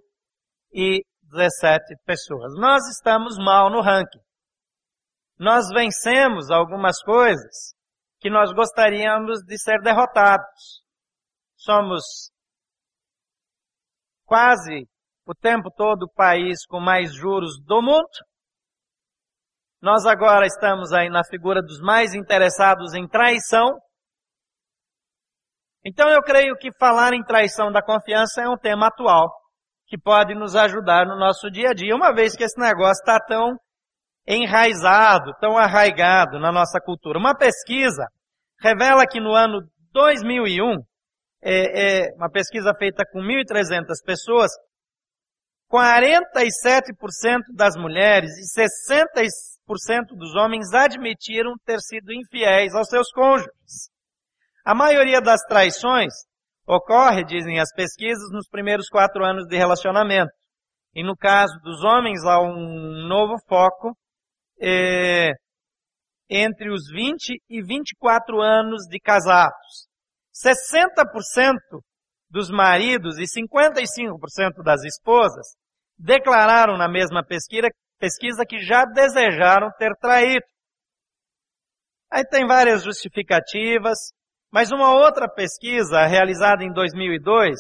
e 0.74 1.04
17 1.34 1.96
pessoas. 2.06 2.54
Nós 2.56 2.88
estamos 2.90 3.36
mal 3.38 3.70
no 3.70 3.82
ranking. 3.82 4.22
Nós 5.40 5.68
vencemos 5.74 6.50
algumas 6.52 7.02
coisas 7.02 7.74
que 8.20 8.30
nós 8.30 8.54
gostaríamos 8.54 9.40
de 9.46 9.58
ser 9.60 9.82
derrotados. 9.82 10.84
Somos 11.58 12.04
quase 14.26 14.88
o 15.26 15.34
tempo 15.34 15.70
todo 15.76 16.04
o 16.04 16.14
país 16.14 16.66
com 16.68 16.80
mais 16.80 17.14
juros 17.14 17.60
do 17.66 17.82
mundo. 17.82 18.08
Nós 19.82 20.06
agora 20.06 20.46
estamos 20.46 20.94
aí 20.94 21.10
na 21.10 21.24
figura 21.26 21.62
dos 21.62 21.82
mais 21.82 22.14
interessados 22.14 22.94
em 22.94 23.08
traição. 23.08 23.78
Então 25.84 26.08
eu 26.10 26.22
creio 26.22 26.56
que 26.56 26.72
falar 26.78 27.14
em 27.14 27.24
traição 27.24 27.72
da 27.72 27.82
confiança 27.82 28.42
é 28.42 28.48
um 28.48 28.58
tema 28.58 28.88
atual 28.88 29.43
que 29.94 29.98
pode 30.00 30.34
nos 30.34 30.56
ajudar 30.56 31.06
no 31.06 31.16
nosso 31.20 31.52
dia 31.52 31.70
a 31.70 31.74
dia, 31.76 31.96
uma 31.96 32.12
vez 32.12 32.36
que 32.36 32.44
esse 32.44 32.60
negócio 32.60 33.00
está 33.00 33.20
tão 33.20 33.56
enraizado, 34.28 35.32
tão 35.40 35.56
arraigado 35.56 36.40
na 36.40 36.52
nossa 36.52 36.80
cultura. 36.82 37.20
Uma 37.20 37.38
pesquisa 37.38 38.08
revela 38.60 39.06
que 39.06 39.20
no 39.20 39.36
ano 39.36 39.62
2001, 39.92 40.80
é, 41.44 42.08
é 42.08 42.16
uma 42.16 42.28
pesquisa 42.28 42.74
feita 42.74 43.04
com 43.12 43.20
1.300 43.20 43.84
pessoas, 44.04 44.50
47% 45.72 47.42
das 47.56 47.76
mulheres 47.76 48.32
e 48.32 48.60
60% 48.60 49.28
dos 50.18 50.34
homens 50.36 50.74
admitiram 50.74 51.54
ter 51.64 51.80
sido 51.80 52.12
infiéis 52.12 52.74
aos 52.74 52.88
seus 52.88 53.12
cônjuges. 53.12 53.92
A 54.66 54.74
maioria 54.74 55.22
das 55.22 55.42
traições 55.44 56.14
ocorre, 56.68 57.24
dizem 57.24 57.60
as 57.60 57.74
pesquisas, 57.74 58.32
nos 58.32 58.48
primeiros 58.48 58.88
quatro 58.90 59.24
anos 59.24 59.46
de 59.48 59.58
relacionamento. 59.58 60.32
E 60.96 61.04
no 61.04 61.16
caso 61.16 61.54
dos 61.64 61.84
homens, 61.84 62.24
há 62.24 62.40
um 62.40 63.08
novo 63.08 63.36
foco 63.48 63.96
é, 64.62 65.32
entre 66.30 66.72
os 66.72 66.90
20 66.92 67.42
e 67.50 67.62
24 67.62 68.40
anos 68.42 68.84
de 68.90 69.00
casados. 69.00 69.88
60% 70.34 71.56
dos 72.30 72.50
maridos 72.50 73.18
e 73.20 73.24
55% 73.24 74.64
das 74.64 74.84
esposas 74.84 75.46
declararam 75.98 76.78
na 76.78 76.90
mesma 76.90 77.24
pesquisa, 77.24 77.70
pesquisa 78.00 78.44
que 78.48 78.60
já 78.60 78.86
desejaram 78.86 79.70
ter 79.78 79.92
traído. 80.00 80.46
Aí 82.12 82.24
tem 82.26 82.46
várias 82.48 82.84
justificativas, 82.84 83.98
mas 84.54 84.72
uma 84.72 84.94
outra 84.94 85.28
pesquisa 85.28 86.06
realizada 86.06 86.64
em 86.64 86.72
2002 86.72 87.60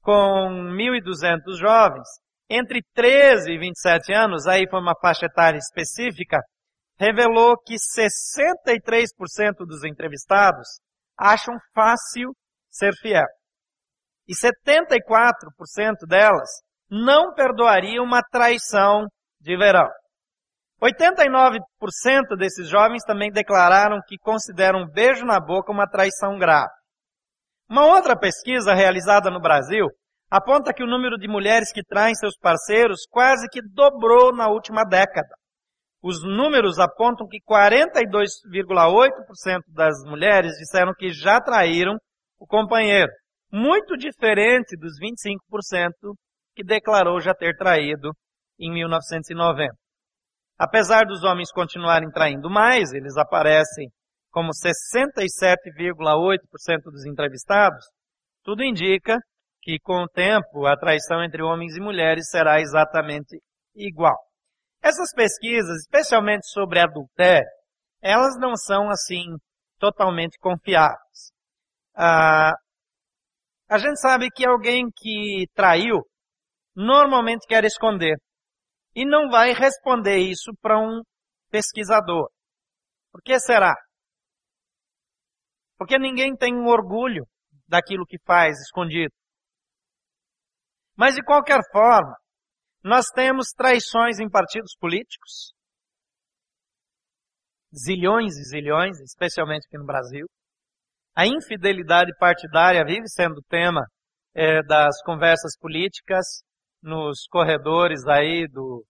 com 0.00 0.48
1.200 0.74 1.58
jovens, 1.58 2.08
entre 2.48 2.80
13 2.94 3.52
e 3.52 3.58
27 3.58 4.14
anos, 4.14 4.46
aí 4.46 4.66
foi 4.70 4.80
uma 4.80 4.94
faixa 4.98 5.26
etária 5.26 5.58
específica, 5.58 6.38
revelou 6.98 7.54
que 7.62 7.74
63% 7.74 9.66
dos 9.66 9.84
entrevistados 9.84 10.66
acham 11.18 11.54
fácil 11.74 12.32
ser 12.70 12.94
fiel. 12.94 13.26
E 14.26 14.32
74% 14.32 16.06
delas 16.08 16.48
não 16.90 17.34
perdoaria 17.34 18.00
uma 18.00 18.22
traição 18.22 19.04
de 19.38 19.54
verão. 19.54 19.88
89% 20.82 21.60
desses 22.38 22.68
jovens 22.68 23.02
também 23.04 23.30
declararam 23.30 24.00
que 24.06 24.18
consideram 24.18 24.82
um 24.82 24.86
beijo 24.86 25.24
na 25.24 25.40
boca 25.40 25.72
uma 25.72 25.88
traição 25.88 26.38
grave. 26.38 26.70
Uma 27.68 27.86
outra 27.86 28.16
pesquisa 28.16 28.74
realizada 28.74 29.28
no 29.30 29.40
Brasil 29.40 29.86
aponta 30.30 30.74
que 30.74 30.82
o 30.82 30.86
número 30.86 31.16
de 31.16 31.26
mulheres 31.26 31.72
que 31.72 31.82
traem 31.82 32.14
seus 32.14 32.36
parceiros 32.38 33.06
quase 33.10 33.48
que 33.48 33.62
dobrou 33.62 34.34
na 34.34 34.48
última 34.48 34.84
década. 34.84 35.34
Os 36.02 36.22
números 36.22 36.78
apontam 36.78 37.26
que 37.26 37.40
42,8% 37.42 39.62
das 39.68 40.04
mulheres 40.04 40.52
disseram 40.58 40.92
que 40.96 41.10
já 41.10 41.40
traíram 41.40 41.96
o 42.38 42.46
companheiro, 42.46 43.10
muito 43.50 43.96
diferente 43.96 44.76
dos 44.76 44.92
25% 45.00 46.14
que 46.54 46.62
declarou 46.62 47.18
já 47.20 47.34
ter 47.34 47.56
traído 47.56 48.12
em 48.60 48.70
1990. 48.72 49.74
Apesar 50.58 51.04
dos 51.04 51.22
homens 51.22 51.52
continuarem 51.52 52.10
traindo 52.10 52.48
mais, 52.48 52.92
eles 52.92 53.16
aparecem 53.16 53.90
como 54.30 54.50
67,8% 54.50 56.82
dos 56.84 57.04
entrevistados, 57.06 57.84
tudo 58.44 58.62
indica 58.62 59.18
que 59.62 59.78
com 59.80 60.04
o 60.04 60.08
tempo 60.08 60.66
a 60.66 60.76
traição 60.76 61.24
entre 61.24 61.42
homens 61.42 61.76
e 61.76 61.80
mulheres 61.80 62.28
será 62.30 62.60
exatamente 62.60 63.40
igual. 63.74 64.16
Essas 64.82 65.10
pesquisas, 65.14 65.80
especialmente 65.80 66.46
sobre 66.48 66.78
adultério, 66.78 67.48
elas 68.00 68.38
não 68.38 68.56
são 68.56 68.88
assim 68.88 69.24
totalmente 69.78 70.38
confiáveis. 70.38 71.32
Ah, 71.96 72.52
a 73.68 73.78
gente 73.78 74.00
sabe 74.00 74.30
que 74.30 74.46
alguém 74.46 74.86
que 74.94 75.46
traiu 75.54 76.02
normalmente 76.74 77.46
quer 77.48 77.64
esconder. 77.64 78.16
E 78.96 79.04
não 79.04 79.28
vai 79.28 79.52
responder 79.52 80.16
isso 80.16 80.50
para 80.62 80.78
um 80.78 81.02
pesquisador. 81.50 82.30
Por 83.12 83.20
que 83.22 83.38
será? 83.38 83.74
Porque 85.76 85.98
ninguém 85.98 86.34
tem 86.34 86.54
um 86.54 86.66
orgulho 86.66 87.26
daquilo 87.68 88.06
que 88.06 88.16
faz 88.24 88.58
escondido. 88.58 89.12
Mas 90.96 91.14
de 91.14 91.22
qualquer 91.22 91.60
forma, 91.70 92.16
nós 92.82 93.04
temos 93.14 93.48
traições 93.54 94.18
em 94.18 94.30
partidos 94.30 94.74
políticos. 94.80 95.52
Zilhões 97.74 98.32
e 98.38 98.44
zilhões, 98.44 98.98
especialmente 99.00 99.66
aqui 99.66 99.76
no 99.76 99.84
Brasil. 99.84 100.26
A 101.14 101.26
infidelidade 101.26 102.12
partidária 102.18 102.82
vive 102.82 103.06
sendo 103.08 103.42
tema 103.50 103.82
é, 104.34 104.62
das 104.62 105.02
conversas 105.02 105.54
políticas 105.58 106.24
nos 106.82 107.26
corredores 107.30 108.06
aí 108.06 108.46
do, 108.48 108.84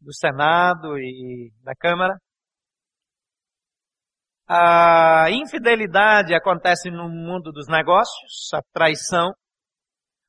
do 0.00 0.12
Senado 0.14 0.98
e 0.98 1.50
da 1.62 1.74
Câmara. 1.74 2.14
A 4.48 5.26
infidelidade 5.30 6.34
acontece 6.34 6.90
no 6.90 7.08
mundo 7.08 7.50
dos 7.50 7.66
negócios, 7.66 8.48
a 8.54 8.60
traição. 8.72 9.32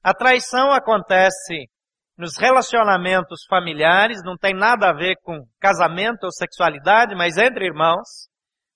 A 0.04 0.14
traição 0.14 0.72
acontece 0.72 1.70
nos 2.18 2.36
relacionamentos 2.36 3.46
familiares, 3.48 4.24
não 4.24 4.36
tem 4.36 4.56
nada 4.56 4.90
a 4.90 4.94
ver 4.94 5.18
com 5.22 5.46
casamento 5.60 6.24
ou 6.24 6.32
sexualidade, 6.32 7.14
mas 7.16 7.38
entre 7.38 7.68
irmãos. 7.68 8.28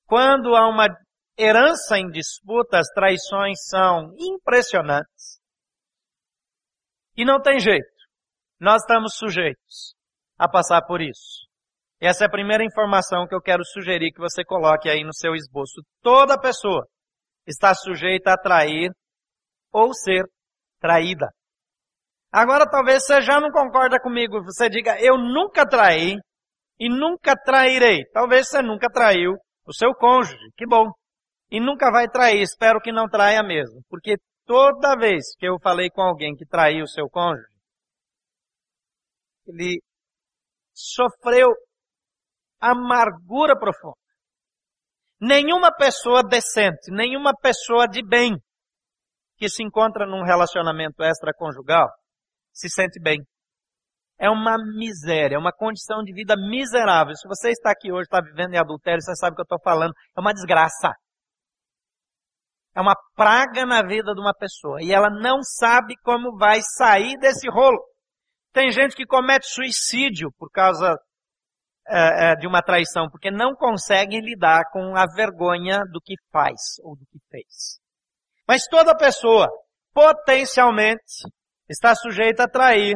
Quando 0.06 0.56
há 0.56 0.70
uma 0.70 0.88
herança 1.38 1.98
em 1.98 2.10
disputa, 2.12 2.78
as 2.78 2.88
traições 2.90 3.58
são 3.68 4.13
impressionantes. 4.20 5.42
E 7.18 7.25
não 7.25 7.42
tem 7.42 7.60
jeito. 7.60 7.90
Nós 8.62 8.84
estamos 8.84 9.15
sujeitos 9.15 9.96
a 10.38 10.48
passar 10.48 10.84
por 10.86 11.01
isso. 11.01 11.48
Essa 12.00 12.25
é 12.25 12.27
a 12.27 12.32
primeira 12.32 12.63
informação 12.63 13.25
que 13.27 13.34
eu 13.34 13.41
quero 13.41 13.65
sugerir 13.65 14.12
que 14.12 14.20
você 14.20 14.46
coloque 14.46 14.88
aí 14.88 15.03
no 15.03 15.15
seu 15.15 15.34
esboço. 15.34 15.82
Toda 16.00 16.39
pessoa 16.39 16.86
está 17.48 17.74
sujeita 17.74 18.34
a 18.34 18.38
trair 18.38 18.91
ou 19.74 19.91
ser 19.96 20.24
traída. 20.80 21.27
Agora 22.32 22.70
talvez 22.70 23.03
você 23.03 23.20
já 23.22 23.41
não 23.41 23.50
concorda 23.50 24.00
comigo, 24.00 24.44
você 24.44 24.70
diga, 24.70 24.96
eu 25.01 25.18
nunca 25.18 25.68
traí 25.68 26.18
e 26.80 26.88
nunca 26.88 27.36
trairei. 27.36 28.06
Talvez 28.13 28.48
você 28.48 28.62
nunca 28.62 28.91
traiu 28.91 29.34
o 29.65 29.74
seu 29.74 29.91
cônjuge, 29.96 30.38
que 30.56 30.68
bom. 30.68 30.86
E 31.50 31.60
nunca 31.60 31.89
vai 31.91 32.08
trair, 32.08 32.44
espero 32.44 32.80
que 32.80 32.91
não 32.91 33.10
traia 33.10 33.41
mesmo. 33.41 33.82
Porque 33.89 34.18
toda 34.46 34.96
vez 34.96 35.36
que 35.39 35.48
eu 35.48 35.58
falei 35.63 35.89
com 35.89 36.03
alguém 36.03 36.36
que 36.36 36.46
traiu 36.46 36.84
o 36.84 36.88
seu 36.88 37.10
cônjuge, 37.10 37.50
ele 39.48 39.81
sofreu 40.74 41.50
amargura 42.60 43.57
profunda. 43.57 43.95
Nenhuma 45.19 45.71
pessoa 45.75 46.24
decente, 46.24 46.91
nenhuma 46.91 47.33
pessoa 47.36 47.88
de 47.88 48.05
bem 48.05 48.38
que 49.38 49.50
se 49.50 49.63
encontra 49.63 50.05
num 50.05 50.24
relacionamento 50.24 51.03
extraconjugal 51.03 51.88
se 52.53 52.69
sente 52.69 53.00
bem. 53.01 53.19
É 54.19 54.29
uma 54.29 54.55
miséria, 54.77 55.36
é 55.36 55.39
uma 55.39 55.51
condição 55.51 56.03
de 56.03 56.13
vida 56.13 56.36
miserável. 56.36 57.15
Se 57.15 57.27
você 57.27 57.50
está 57.50 57.71
aqui 57.71 57.91
hoje, 57.91 58.03
está 58.03 58.21
vivendo 58.21 58.53
em 58.53 58.60
adultério, 58.60 59.01
você 59.01 59.15
sabe 59.15 59.33
o 59.33 59.36
que 59.36 59.41
eu 59.41 59.43
estou 59.43 59.60
falando. 59.63 59.93
É 60.15 60.21
uma 60.21 60.33
desgraça. 60.33 60.91
É 62.75 62.81
uma 62.81 62.95
praga 63.15 63.65
na 63.65 63.81
vida 63.81 64.13
de 64.13 64.21
uma 64.21 64.33
pessoa. 64.33 64.77
E 64.81 64.93
ela 64.93 65.10
não 65.10 65.41
sabe 65.41 65.95
como 66.03 66.38
vai 66.38 66.60
sair 66.77 67.17
desse 67.17 67.50
rolo. 67.50 67.79
Tem 68.53 68.70
gente 68.72 68.96
que 68.96 69.05
comete 69.05 69.48
suicídio 69.48 70.31
por 70.38 70.50
causa 70.51 70.98
é, 71.88 72.31
é, 72.31 72.36
de 72.36 72.48
uma 72.48 72.62
traição, 72.62 73.10
porque 73.10 73.31
não 73.31 73.55
conseguem 73.55 74.22
lidar 74.22 74.63
com 74.72 74.96
a 74.96 75.05
vergonha 75.05 75.81
do 75.91 76.00
que 76.01 76.15
faz 76.31 76.60
ou 76.84 76.96
do 76.96 77.05
que 77.05 77.20
fez. 77.29 77.79
Mas 78.48 78.65
toda 78.67 78.96
pessoa, 78.96 79.48
potencialmente, 79.93 81.24
está 81.70 81.96
sujeita 81.96 82.43
a 82.43 82.50
trair 82.50 82.96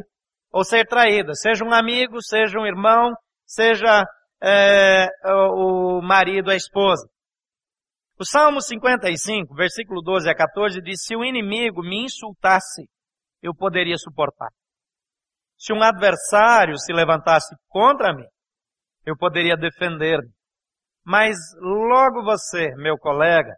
ou 0.52 0.64
ser 0.64 0.86
traída, 0.86 1.34
seja 1.34 1.66
um 1.66 1.74
amigo, 1.74 2.22
seja 2.22 2.60
um 2.60 2.66
irmão, 2.66 3.12
seja 3.46 4.06
é, 4.42 5.08
o 5.26 6.02
marido, 6.02 6.52
a 6.52 6.56
esposa. 6.56 7.08
O 8.18 8.26
Salmo 8.26 8.62
55, 8.62 9.54
versículo 9.56 10.02
12 10.02 10.30
a 10.30 10.36
14 10.36 10.82
diz: 10.82 11.04
Se 11.04 11.16
o 11.16 11.24
inimigo 11.24 11.82
me 11.82 12.06
insultasse, 12.06 12.84
eu 13.42 13.54
poderia 13.54 13.98
suportar. 13.98 14.50
Se 15.58 15.74
um 15.74 15.82
adversário 15.82 16.78
se 16.78 16.94
levantasse 16.94 17.56
contra 17.68 18.14
mim, 18.14 18.28
eu 19.06 19.16
poderia 19.18 19.56
defender-me. 19.56 20.30
Mas 21.04 21.38
logo 21.60 22.24
você, 22.24 22.74
meu 22.76 22.98
colega, 22.98 23.56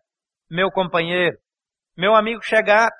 meu 0.49 0.69
companheiro, 0.69 1.37
meu 1.97 2.13
amigo 2.13 2.41
chegado, 2.43 2.93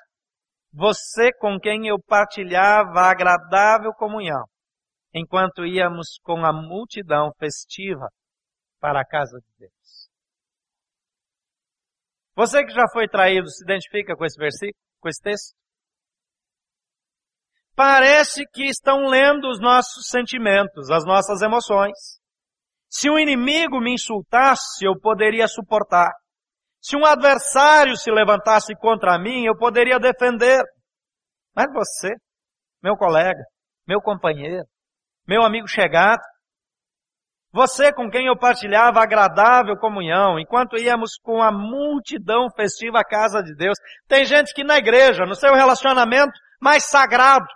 você 0.72 1.32
com 1.32 1.58
quem 1.58 1.86
eu 1.86 1.96
partilhava 2.02 3.00
a 3.00 3.10
agradável 3.10 3.92
comunhão, 3.92 4.44
enquanto 5.14 5.66
íamos 5.66 6.18
com 6.22 6.44
a 6.44 6.52
multidão 6.52 7.30
festiva 7.38 8.08
para 8.80 9.00
a 9.00 9.06
casa 9.06 9.38
de 9.38 9.58
Deus. 9.58 10.08
Você 12.34 12.64
que 12.64 12.72
já 12.72 12.84
foi 12.92 13.08
traído 13.08 13.48
se 13.50 13.64
identifica 13.64 14.16
com 14.16 14.24
esse 14.24 14.38
versículo, 14.38 14.80
com 15.00 15.08
esse 15.08 15.20
texto? 15.20 15.56
Parece 17.78 18.44
que 18.52 18.64
estão 18.64 19.06
lendo 19.06 19.46
os 19.48 19.60
nossos 19.60 20.08
sentimentos, 20.08 20.90
as 20.90 21.04
nossas 21.04 21.42
emoções. 21.42 21.96
Se 22.90 23.08
um 23.08 23.16
inimigo 23.16 23.78
me 23.78 23.94
insultasse, 23.94 24.84
eu 24.84 24.98
poderia 25.00 25.46
suportar. 25.46 26.10
Se 26.82 26.96
um 26.96 27.06
adversário 27.06 27.96
se 27.96 28.10
levantasse 28.10 28.74
contra 28.80 29.16
mim, 29.16 29.44
eu 29.44 29.56
poderia 29.56 30.00
defender. 30.00 30.60
Mas 31.54 31.72
você, 31.72 32.08
meu 32.82 32.96
colega, 32.96 33.44
meu 33.86 34.00
companheiro, 34.00 34.64
meu 35.24 35.44
amigo 35.44 35.68
chegado, 35.68 36.18
você 37.52 37.92
com 37.92 38.10
quem 38.10 38.26
eu 38.26 38.36
partilhava 38.36 39.00
agradável 39.00 39.76
comunhão, 39.76 40.36
enquanto 40.36 40.76
íamos 40.76 41.12
com 41.22 41.40
a 41.40 41.52
multidão 41.52 42.48
festiva 42.56 42.98
à 42.98 43.04
casa 43.04 43.40
de 43.40 43.54
Deus. 43.54 43.78
Tem 44.08 44.24
gente 44.24 44.52
que 44.52 44.64
na 44.64 44.78
igreja, 44.78 45.24
no 45.24 45.36
seu 45.36 45.54
relacionamento 45.54 46.32
mais 46.60 46.84
sagrado, 46.86 47.46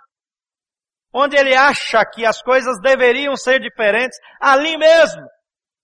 onde 1.13 1.37
ele 1.37 1.55
acha 1.55 2.03
que 2.05 2.25
as 2.25 2.41
coisas 2.41 2.79
deveriam 2.81 3.35
ser 3.35 3.59
diferentes, 3.59 4.17
ali 4.41 4.77
mesmo, 4.77 5.25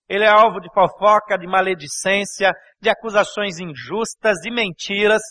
ele 0.08 0.24
é 0.24 0.28
alvo 0.28 0.60
de 0.60 0.68
fofoca, 0.72 1.38
de 1.38 1.46
maledicência, 1.46 2.52
de 2.80 2.90
acusações 2.90 3.58
injustas, 3.58 4.38
de 4.42 4.50
mentiras. 4.50 5.22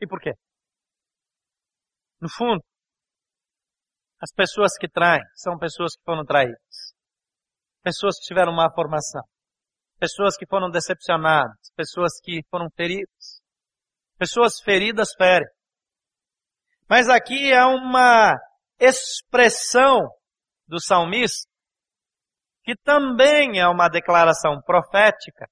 E 0.00 0.06
por 0.06 0.20
quê? 0.20 0.32
No 2.20 2.28
fundo, 2.30 2.62
as 4.20 4.32
pessoas 4.34 4.72
que 4.78 4.88
traem 4.88 5.22
são 5.34 5.58
pessoas 5.58 5.94
que 5.94 6.02
foram 6.04 6.24
traídas 6.24 6.94
pessoas 7.84 8.18
que 8.18 8.26
tiveram 8.26 8.52
má 8.52 8.72
formação, 8.74 9.22
pessoas 10.00 10.36
que 10.38 10.46
foram 10.46 10.70
decepcionadas, 10.70 11.54
pessoas 11.76 12.12
que 12.22 12.40
foram 12.50 12.68
feridas. 12.74 13.42
Pessoas 14.16 14.60
feridas 14.64 15.08
ferem. 15.18 15.46
Mas 16.88 17.08
aqui 17.08 17.52
é 17.52 17.64
uma 17.64 18.34
expressão 18.78 20.08
do 20.66 20.80
salmista, 20.80 21.48
que 22.64 22.74
também 22.76 23.60
é 23.60 23.68
uma 23.68 23.88
declaração 23.88 24.60
profética, 24.64 25.46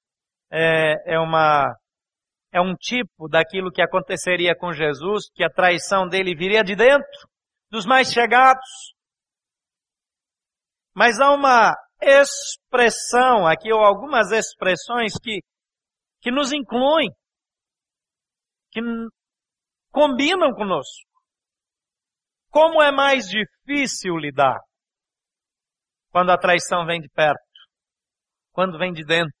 é, 0.51 1.15
é, 1.15 1.19
uma, 1.19 1.75
é 2.51 2.59
um 2.59 2.75
tipo 2.75 3.27
daquilo 3.29 3.71
que 3.71 3.81
aconteceria 3.81 4.55
com 4.55 4.73
Jesus, 4.73 5.29
que 5.33 5.43
a 5.43 5.49
traição 5.49 6.07
dele 6.07 6.35
viria 6.35 6.63
de 6.63 6.75
dentro, 6.75 7.27
dos 7.69 7.85
mais 7.85 8.11
chegados. 8.11 8.69
Mas 10.95 11.19
há 11.19 11.31
uma 11.31 11.75
expressão 12.01 13.47
aqui, 13.47 13.71
ou 13.71 13.79
algumas 13.79 14.31
expressões 14.31 15.13
que, 15.21 15.39
que 16.21 16.31
nos 16.31 16.51
incluem, 16.51 17.09
que 18.71 18.81
combinam 19.91 20.51
conosco. 20.53 21.12
Como 22.53 22.83
é 22.83 22.91
mais 22.91 23.25
difícil 23.25 24.15
lidar 24.15 24.59
quando 26.11 26.29
a 26.29 26.37
traição 26.37 26.85
vem 26.85 27.01
de 27.01 27.09
perto, 27.09 27.41
quando 28.51 28.77
vem 28.77 28.93
de 28.93 29.03
dentro, 29.03 29.33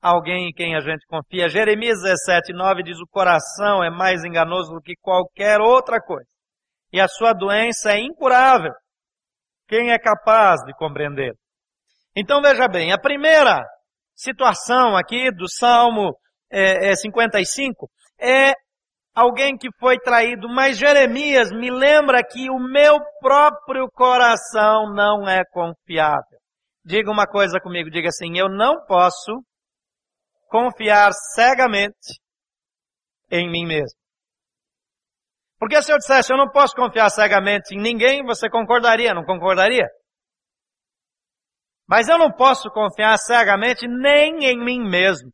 alguém 0.00 0.48
em 0.48 0.52
quem 0.54 0.74
a 0.74 0.80
gente 0.80 1.04
confia. 1.06 1.50
Jeremias 1.50 2.00
17, 2.00 2.54
9 2.54 2.82
diz: 2.82 2.98
O 2.98 3.06
coração 3.10 3.84
é 3.84 3.90
mais 3.90 4.24
enganoso 4.24 4.72
do 4.72 4.80
que 4.80 4.94
qualquer 5.02 5.60
outra 5.60 6.00
coisa, 6.00 6.26
e 6.90 6.98
a 6.98 7.06
sua 7.06 7.34
doença 7.34 7.92
é 7.92 8.00
incurável. 8.00 8.72
Quem 9.68 9.90
é 9.90 9.98
capaz 9.98 10.62
de 10.64 10.72
compreender? 10.78 11.34
Então 12.16 12.40
veja 12.40 12.66
bem, 12.66 12.90
a 12.90 12.98
primeira 12.98 13.62
situação 14.14 14.96
aqui 14.96 15.30
do 15.30 15.46
Salmo 15.46 16.16
é, 16.50 16.88
é 16.88 16.96
55 16.96 17.86
é 18.18 18.54
alguém 19.18 19.56
que 19.56 19.68
foi 19.80 19.98
traído, 19.98 20.48
mas 20.48 20.78
Jeremias 20.78 21.50
me 21.50 21.70
lembra 21.70 22.22
que 22.22 22.48
o 22.48 22.58
meu 22.58 22.98
próprio 23.20 23.88
coração 23.90 24.92
não 24.94 25.28
é 25.28 25.42
confiável. 25.52 26.38
Diga 26.84 27.10
uma 27.10 27.26
coisa 27.26 27.58
comigo, 27.60 27.90
diga 27.90 28.08
assim, 28.08 28.38
eu 28.38 28.48
não 28.48 28.84
posso 28.86 29.42
confiar 30.48 31.12
cegamente 31.34 32.20
em 33.30 33.50
mim 33.50 33.66
mesmo. 33.66 33.98
Porque 35.58 35.82
se 35.82 35.92
eu 35.92 35.98
dissesse 35.98 36.32
eu 36.32 36.38
não 36.38 36.48
posso 36.48 36.74
confiar 36.76 37.10
cegamente 37.10 37.74
em 37.74 37.82
ninguém, 37.82 38.24
você 38.24 38.48
concordaria, 38.48 39.12
não 39.12 39.24
concordaria? 39.24 39.88
Mas 41.88 42.08
eu 42.08 42.16
não 42.16 42.30
posso 42.30 42.70
confiar 42.70 43.18
cegamente 43.18 43.88
nem 43.88 44.44
em 44.44 44.64
mim 44.64 44.88
mesmo. 44.88 45.30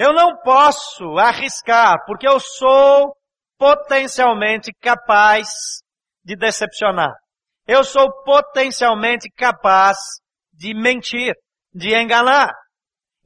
Eu 0.00 0.14
não 0.14 0.34
posso 0.38 1.18
arriscar, 1.18 2.06
porque 2.06 2.26
eu 2.26 2.40
sou 2.40 3.14
potencialmente 3.58 4.72
capaz 4.80 5.46
de 6.24 6.34
decepcionar. 6.36 7.12
Eu 7.66 7.84
sou 7.84 8.10
potencialmente 8.24 9.30
capaz 9.36 9.98
de 10.54 10.72
mentir, 10.72 11.34
de 11.74 11.94
enganar. 11.94 12.50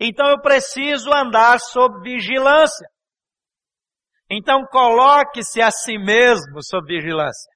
Então 0.00 0.28
eu 0.28 0.40
preciso 0.40 1.12
andar 1.12 1.60
sob 1.60 2.02
vigilância. 2.02 2.88
Então 4.28 4.66
coloque-se 4.66 5.62
a 5.62 5.70
si 5.70 5.96
mesmo 5.96 6.60
sob 6.60 6.88
vigilância. 6.88 7.52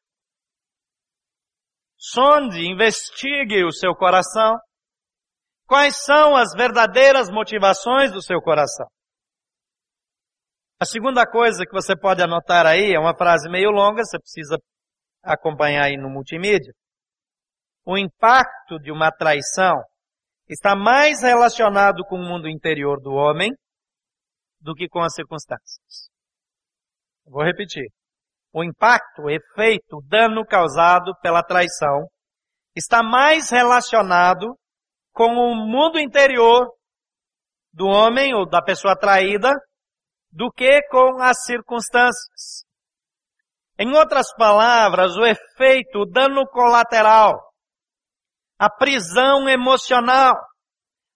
Sonde, 1.96 2.70
investigue 2.70 3.64
o 3.64 3.72
seu 3.72 3.96
coração. 3.96 4.57
Quais 5.66 5.96
são 6.04 6.37
as 6.37 6.52
verdadeiras 6.57 7.28
motivações 7.28 8.12
do 8.12 8.22
seu 8.22 8.40
coração? 8.40 8.87
A 10.81 10.85
segunda 10.85 11.27
coisa 11.27 11.64
que 11.64 11.73
você 11.73 11.99
pode 11.99 12.23
anotar 12.23 12.64
aí 12.64 12.95
é 12.95 13.01
uma 13.01 13.12
frase 13.12 13.49
meio 13.51 13.69
longa, 13.69 14.05
você 14.05 14.17
precisa 14.17 14.57
acompanhar 15.25 15.87
aí 15.87 15.97
no 15.97 16.09
multimídia. 16.09 16.73
O 17.85 17.99
impacto 17.99 18.79
de 18.79 18.93
uma 18.93 19.11
traição 19.11 19.75
está 20.49 20.77
mais 20.77 21.21
relacionado 21.21 22.05
com 22.05 22.14
o 22.14 22.23
mundo 22.23 22.49
interior 22.49 23.01
do 23.01 23.11
homem 23.11 23.51
do 24.61 24.73
que 24.73 24.88
com 24.88 25.01
as 25.01 25.14
circunstâncias. 25.14 26.09
Vou 27.27 27.43
repetir 27.43 27.87
o 28.53 28.62
impacto, 28.62 29.23
o 29.23 29.31
efeito, 29.31 29.97
o 29.97 30.03
dano 30.03 30.47
causado 30.47 31.12
pela 31.21 31.43
traição 31.43 32.07
está 32.77 33.03
mais 33.03 33.51
relacionado 33.51 34.57
com 35.12 35.35
o 35.35 35.57
mundo 35.57 35.99
interior 35.99 36.69
do 37.73 37.87
homem 37.87 38.33
ou 38.33 38.49
da 38.49 38.62
pessoa 38.62 38.97
traída 38.97 39.53
do 40.31 40.51
que 40.51 40.83
com 40.91 41.21
as 41.21 41.45
circunstâncias. 41.45 42.64
Em 43.79 43.97
outras 43.97 44.35
palavras, 44.37 45.17
o 45.17 45.25
efeito, 45.25 46.01
o 46.01 46.07
dano 46.07 46.47
colateral, 46.49 47.38
a 48.59 48.69
prisão 48.69 49.49
emocional, 49.49 50.35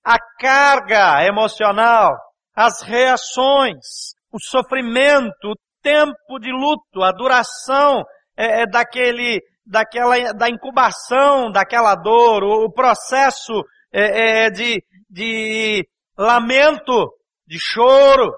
a 0.05 0.17
carga 0.39 1.25
emocional, 1.27 2.13
as 2.55 2.83
reações, 2.83 4.15
o 4.31 4.39
sofrimento, 4.41 5.51
o 5.51 5.57
tempo 5.83 6.39
de 6.41 6.53
luto, 6.53 7.03
a 7.03 7.13
duração 7.13 8.05
é, 8.37 8.63
é, 8.63 8.67
daquele, 8.67 9.41
daquela, 9.67 10.33
da 10.33 10.49
incubação 10.49 11.51
daquela 11.51 11.95
dor, 11.95 12.45
o, 12.45 12.67
o 12.67 12.73
processo 12.73 13.53
é, 13.93 14.47
é, 14.47 14.51
de, 14.51 14.83
de 15.11 15.87
lamento, 16.17 17.13
de 17.47 17.59
choro, 17.61 18.33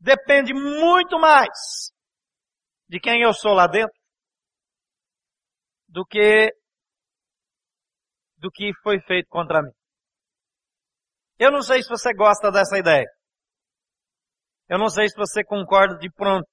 depende 0.00 0.54
muito 0.54 1.18
mais 1.18 1.92
de 2.88 2.98
quem 2.98 3.22
eu 3.22 3.32
sou 3.32 3.52
lá 3.52 3.66
dentro 3.66 3.94
do 5.88 6.04
que 6.04 6.50
do 8.38 8.50
que 8.50 8.72
foi 8.82 8.98
feito 9.00 9.28
contra 9.28 9.62
mim. 9.62 9.70
Eu 11.38 11.50
não 11.50 11.62
sei 11.62 11.82
se 11.82 11.88
você 11.88 12.12
gosta 12.14 12.50
dessa 12.50 12.78
ideia. 12.78 13.06
Eu 14.68 14.78
não 14.78 14.88
sei 14.88 15.08
se 15.08 15.16
você 15.16 15.44
concorda 15.44 15.98
de 15.98 16.10
pronto. 16.10 16.48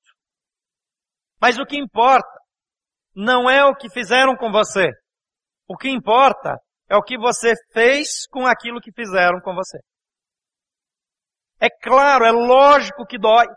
Mas 1.40 1.58
o 1.58 1.66
que 1.66 1.78
importa 1.78 2.28
não 3.16 3.50
é 3.50 3.64
o 3.66 3.76
que 3.76 3.90
fizeram 3.90 4.36
com 4.36 4.52
você. 4.52 4.90
O 5.68 5.78
que 5.78 5.90
importa 5.90 6.58
é 6.90 6.96
o 6.96 7.04
que 7.04 7.18
você 7.18 7.54
fez 7.72 8.28
com 8.28 8.46
aquilo 8.46 8.82
que 8.82 8.92
fizeram 8.92 9.40
com 9.42 9.54
você. 9.54 9.78
É 11.60 11.70
claro, 11.70 12.26
é 12.26 12.32
lógico 12.32 13.06
que 13.06 13.18
dói. 13.18 13.48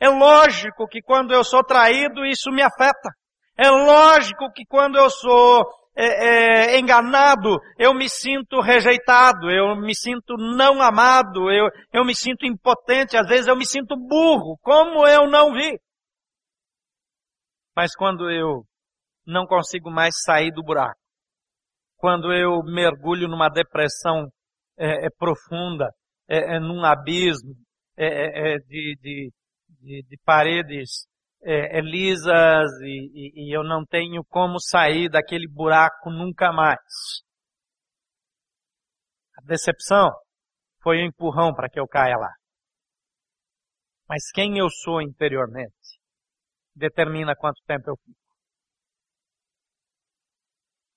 É 0.00 0.08
lógico 0.08 0.88
que 0.88 1.00
quando 1.00 1.32
eu 1.32 1.44
sou 1.44 1.62
traído, 1.62 2.26
isso 2.26 2.50
me 2.50 2.62
afeta. 2.62 3.10
É 3.56 3.70
lógico 3.70 4.50
que 4.52 4.64
quando 4.66 4.96
eu 4.96 5.08
sou 5.08 5.64
é, 5.94 6.74
é, 6.74 6.78
enganado, 6.78 7.58
eu 7.78 7.94
me 7.94 8.08
sinto 8.08 8.60
rejeitado, 8.60 9.50
eu 9.50 9.76
me 9.76 9.94
sinto 9.94 10.36
não 10.36 10.80
amado, 10.82 11.50
eu, 11.50 11.68
eu 11.92 12.04
me 12.04 12.14
sinto 12.14 12.46
impotente, 12.46 13.16
às 13.16 13.28
vezes 13.28 13.46
eu 13.46 13.56
me 13.56 13.66
sinto 13.66 13.94
burro, 13.96 14.58
como 14.62 15.06
eu 15.06 15.28
não 15.28 15.52
vi. 15.52 15.78
Mas 17.76 17.94
quando 17.94 18.30
eu 18.30 18.64
não 19.26 19.46
consigo 19.46 19.90
mais 19.90 20.14
sair 20.24 20.50
do 20.50 20.62
buraco, 20.62 20.98
quando 21.96 22.32
eu 22.32 22.62
mergulho 22.64 23.28
numa 23.28 23.48
depressão 23.48 24.26
é, 24.76 25.06
é 25.06 25.10
profunda, 25.16 25.88
é, 26.32 26.56
é, 26.56 26.58
num 26.58 26.82
abismo 26.82 27.54
é, 27.94 28.56
de, 28.60 28.96
de, 29.02 29.32
de, 29.68 30.02
de 30.08 30.18
paredes 30.24 31.06
é, 31.42 31.76
é, 31.78 31.80
lisas 31.82 32.70
e, 32.80 33.10
e, 33.12 33.48
e 33.48 33.54
eu 33.54 33.62
não 33.62 33.84
tenho 33.84 34.24
como 34.24 34.58
sair 34.58 35.10
daquele 35.10 35.46
buraco 35.46 36.08
nunca 36.08 36.50
mais. 36.50 36.80
A 39.36 39.42
decepção 39.44 40.08
foi 40.82 41.02
um 41.02 41.06
empurrão 41.08 41.52
para 41.52 41.68
que 41.68 41.78
eu 41.78 41.86
caia 41.86 42.16
lá. 42.16 42.30
Mas 44.08 44.30
quem 44.32 44.56
eu 44.56 44.70
sou 44.70 45.02
interiormente 45.02 46.00
determina 46.74 47.36
quanto 47.36 47.60
tempo 47.66 47.90
eu 47.90 47.96
fico. 47.96 48.18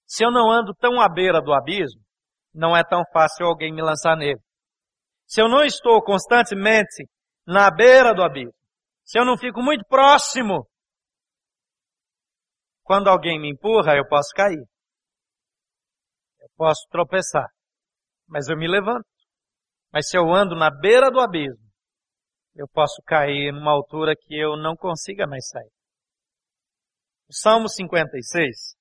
Se 0.05 0.23
eu 0.23 0.31
não 0.31 0.49
ando 0.49 0.73
tão 0.75 1.01
à 1.01 1.09
beira 1.09 1.41
do 1.41 1.53
abismo, 1.53 2.01
não 2.53 2.75
é 2.77 2.83
tão 2.85 3.03
fácil 3.11 3.47
alguém 3.47 3.73
me 3.73 3.81
lançar 3.81 4.15
nele. 4.15 4.44
Se 5.25 5.41
eu 5.41 5.49
não 5.49 5.63
estou 5.63 6.01
constantemente 6.03 7.07
na 7.45 7.69
beira 7.71 8.13
do 8.13 8.23
abismo, 8.23 8.53
se 9.03 9.19
eu 9.19 9.25
não 9.25 9.37
fico 9.37 9.61
muito 9.61 9.85
próximo, 9.87 10.67
quando 12.83 13.09
alguém 13.09 13.39
me 13.39 13.51
empurra, 13.51 13.95
eu 13.95 14.07
posso 14.07 14.29
cair. 14.35 14.63
Eu 16.39 16.49
posso 16.55 16.87
tropeçar. 16.89 17.47
Mas 18.27 18.47
eu 18.47 18.55
me 18.55 18.67
levanto. 18.67 19.07
Mas 19.91 20.09
se 20.09 20.17
eu 20.17 20.31
ando 20.33 20.55
na 20.55 20.69
beira 20.69 21.09
do 21.09 21.19
abismo, 21.19 21.65
eu 22.55 22.67
posso 22.67 23.01
cair 23.05 23.51
numa 23.51 23.71
altura 23.71 24.13
que 24.15 24.35
eu 24.35 24.55
não 24.55 24.75
consiga 24.75 25.25
mais 25.27 25.47
sair. 25.47 25.71
O 27.27 27.33
Salmo 27.33 27.67
56, 27.67 28.75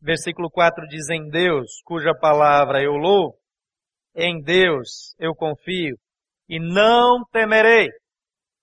versículo 0.00 0.48
4 0.48 0.86
diz: 0.86 1.08
Em 1.10 1.28
Deus, 1.28 1.82
cuja 1.84 2.14
palavra 2.14 2.82
eu 2.82 2.92
louvo, 2.92 3.36
em 4.14 4.42
Deus 4.42 5.14
eu 5.18 5.34
confio 5.34 5.96
e 6.48 6.58
não 6.58 7.24
temerei. 7.32 7.88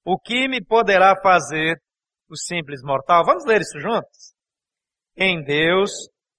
O 0.06 0.20
que 0.20 0.48
me 0.48 0.64
poderá 0.64 1.16
fazer 1.22 1.76
o 2.30 2.36
simples 2.36 2.82
mortal? 2.84 3.26
Vamos 3.26 3.46
ler 3.46 3.62
isso 3.62 3.80
juntos? 3.80 4.34
Em 5.18 5.44
Deus, 5.44 5.92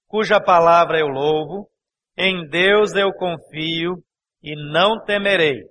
cuja 0.07 0.41
palavra 0.41 0.99
eu 0.99 1.07
louvo, 1.07 1.69
em 2.17 2.47
Deus 2.47 2.93
eu 2.93 3.11
confio 3.13 4.03
e 4.41 4.55
não 4.55 5.03
temerei. 5.03 5.61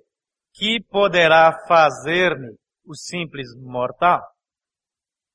Que 0.55 0.83
poderá 0.91 1.53
fazer-me 1.67 2.57
o 2.85 2.95
simples 2.95 3.49
mortal? 3.57 4.21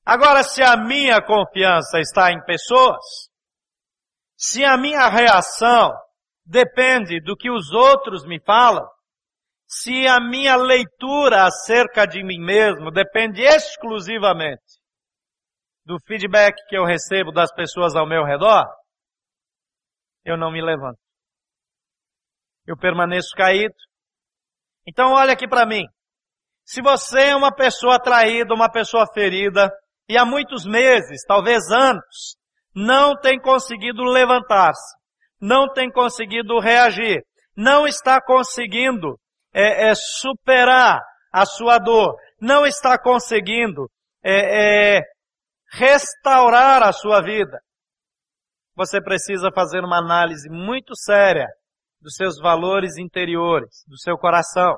Agora, 0.04 0.42
se 0.44 0.62
a 0.62 0.76
minha 0.76 1.20
confiança 1.20 1.98
está 1.98 2.30
em 2.30 2.44
pessoas, 2.44 3.28
se 4.36 4.64
a 4.64 4.76
minha 4.76 5.08
reação 5.08 5.92
depende 6.46 7.20
do 7.20 7.36
que 7.36 7.50
os 7.50 7.72
outros 7.72 8.24
me 8.24 8.40
falam, 8.40 8.86
se 9.66 10.06
a 10.06 10.20
minha 10.20 10.56
leitura 10.56 11.44
acerca 11.44 12.06
de 12.06 12.22
mim 12.22 12.38
mesmo 12.38 12.90
depende 12.90 13.42
exclusivamente 13.42 14.62
do 15.84 15.98
feedback 16.06 16.54
que 16.68 16.76
eu 16.76 16.84
recebo 16.84 17.32
das 17.32 17.52
pessoas 17.52 17.94
ao 17.94 18.06
meu 18.06 18.24
redor, 18.24 18.64
eu 20.24 20.36
não 20.36 20.50
me 20.50 20.60
levanto. 20.60 20.98
Eu 22.66 22.76
permaneço 22.76 23.28
caído. 23.36 23.74
Então 24.86 25.12
olha 25.12 25.32
aqui 25.32 25.48
para 25.48 25.66
mim. 25.66 25.84
Se 26.64 26.82
você 26.82 27.28
é 27.28 27.36
uma 27.36 27.54
pessoa 27.54 28.00
traída, 28.00 28.52
uma 28.52 28.70
pessoa 28.70 29.06
ferida, 29.12 29.70
e 30.08 30.18
há 30.18 30.24
muitos 30.24 30.64
meses, 30.64 31.22
talvez 31.26 31.70
anos, 31.70 32.36
não 32.74 33.14
tem 33.16 33.40
conseguido 33.40 34.02
levantar-se, 34.02 34.96
não 35.46 35.72
tem 35.72 35.88
conseguido 35.88 36.58
reagir, 36.58 37.22
não 37.56 37.86
está 37.86 38.20
conseguindo 38.20 39.16
é, 39.54 39.90
é, 39.90 39.92
superar 39.94 41.00
a 41.32 41.46
sua 41.46 41.78
dor, 41.78 42.16
não 42.40 42.66
está 42.66 42.98
conseguindo 43.00 43.88
é, 44.24 44.96
é, 44.96 45.00
restaurar 45.70 46.82
a 46.82 46.92
sua 46.92 47.22
vida, 47.22 47.60
você 48.74 49.00
precisa 49.00 49.50
fazer 49.54 49.84
uma 49.84 49.98
análise 49.98 50.50
muito 50.50 50.96
séria 50.96 51.46
dos 52.00 52.14
seus 52.16 52.40
valores 52.40 52.98
interiores, 52.98 53.84
do 53.86 53.96
seu 53.98 54.18
coração. 54.18 54.76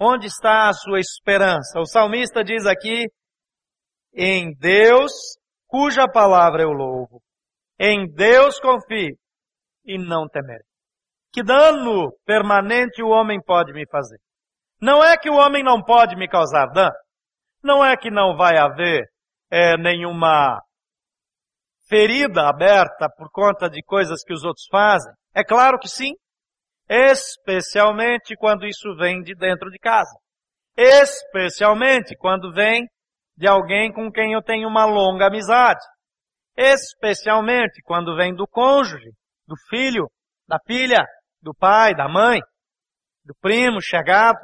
Onde 0.00 0.26
está 0.26 0.68
a 0.68 0.72
sua 0.72 0.98
esperança? 0.98 1.78
O 1.78 1.86
salmista 1.86 2.42
diz 2.42 2.66
aqui, 2.66 3.04
em 4.12 4.52
Deus, 4.58 5.12
cuja 5.68 6.08
palavra 6.08 6.62
eu 6.62 6.70
louvo. 6.70 7.22
Em 7.78 8.06
Deus 8.12 8.58
confio 8.58 9.16
e 9.84 9.98
não 9.98 10.28
temerei. 10.28 10.64
Que 11.32 11.42
dano 11.42 12.12
permanente 12.24 13.02
o 13.02 13.08
homem 13.08 13.40
pode 13.42 13.72
me 13.72 13.84
fazer? 13.88 14.18
Não 14.80 15.02
é 15.02 15.16
que 15.16 15.30
o 15.30 15.34
homem 15.34 15.62
não 15.62 15.82
pode 15.82 16.14
me 16.16 16.28
causar 16.28 16.66
dano. 16.66 16.94
Não 17.62 17.84
é 17.84 17.96
que 17.96 18.10
não 18.10 18.36
vai 18.36 18.56
haver 18.56 19.04
é, 19.50 19.76
nenhuma 19.76 20.60
ferida 21.88 22.48
aberta 22.48 23.08
por 23.16 23.30
conta 23.30 23.68
de 23.68 23.82
coisas 23.82 24.22
que 24.22 24.32
os 24.32 24.44
outros 24.44 24.66
fazem. 24.70 25.12
É 25.34 25.42
claro 25.42 25.78
que 25.78 25.88
sim. 25.88 26.12
Especialmente 26.88 28.36
quando 28.36 28.66
isso 28.66 28.94
vem 28.96 29.22
de 29.22 29.34
dentro 29.34 29.70
de 29.70 29.78
casa. 29.78 30.14
Especialmente 30.76 32.14
quando 32.16 32.52
vem 32.52 32.86
de 33.36 33.48
alguém 33.48 33.92
com 33.92 34.10
quem 34.10 34.34
eu 34.34 34.42
tenho 34.42 34.68
uma 34.68 34.84
longa 34.84 35.26
amizade. 35.26 35.84
Especialmente 36.56 37.82
quando 37.84 38.14
vem 38.16 38.34
do 38.34 38.46
cônjuge, 38.46 39.10
do 39.46 39.54
filho, 39.68 40.10
da 40.48 40.58
filha, 40.66 41.04
do 41.40 41.54
pai, 41.54 41.94
da 41.94 42.08
mãe, 42.08 42.40
do 43.24 43.34
primo 43.40 43.80
chegado. 43.80 44.38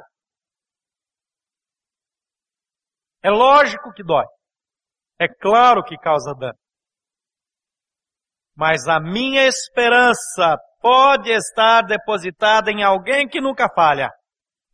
É 3.23 3.29
lógico 3.29 3.93
que 3.93 4.03
dói. 4.03 4.25
É 5.19 5.27
claro 5.27 5.83
que 5.83 5.95
causa 5.97 6.33
dano. 6.33 6.57
Mas 8.55 8.87
a 8.87 8.99
minha 8.99 9.43
esperança 9.43 10.57
pode 10.81 11.31
estar 11.31 11.83
depositada 11.83 12.71
em 12.71 12.83
alguém 12.83 13.27
que 13.27 13.39
nunca 13.39 13.67
falha, 13.73 14.09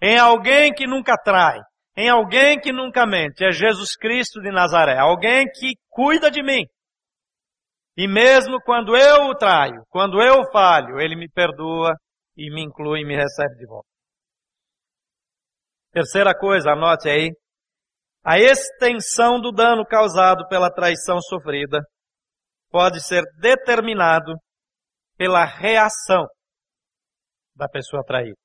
em 0.01 0.17
alguém 0.17 0.73
que 0.73 0.87
nunca 0.87 1.15
trai, 1.17 1.59
em 1.95 2.09
alguém 2.09 2.59
que 2.59 2.71
nunca 2.71 3.05
mente. 3.05 3.45
É 3.45 3.51
Jesus 3.51 3.95
Cristo 3.97 4.41
de 4.41 4.51
Nazaré, 4.51 4.97
alguém 4.97 5.45
que 5.47 5.73
cuida 5.89 6.31
de 6.31 6.41
mim. 6.41 6.63
E 7.97 8.07
mesmo 8.07 8.61
quando 8.61 8.95
eu 8.95 9.31
o 9.31 9.35
traio, 9.35 9.83
quando 9.89 10.21
eu 10.21 10.43
falho, 10.51 10.99
ele 10.99 11.15
me 11.15 11.27
perdoa 11.27 11.95
e 12.37 12.53
me 12.53 12.63
inclui 12.63 13.01
e 13.01 13.05
me 13.05 13.15
recebe 13.15 13.55
de 13.55 13.65
volta. 13.65 13.87
Terceira 15.91 16.37
coisa, 16.37 16.73
anote 16.73 17.09
aí. 17.09 17.31
A 18.23 18.37
extensão 18.37 19.41
do 19.41 19.51
dano 19.51 19.83
causado 19.83 20.47
pela 20.47 20.69
traição 20.69 21.19
sofrida 21.19 21.79
pode 22.69 23.01
ser 23.01 23.23
determinado 23.39 24.33
pela 25.17 25.43
reação 25.43 26.27
da 27.55 27.67
pessoa 27.67 28.03
traída. 28.05 28.37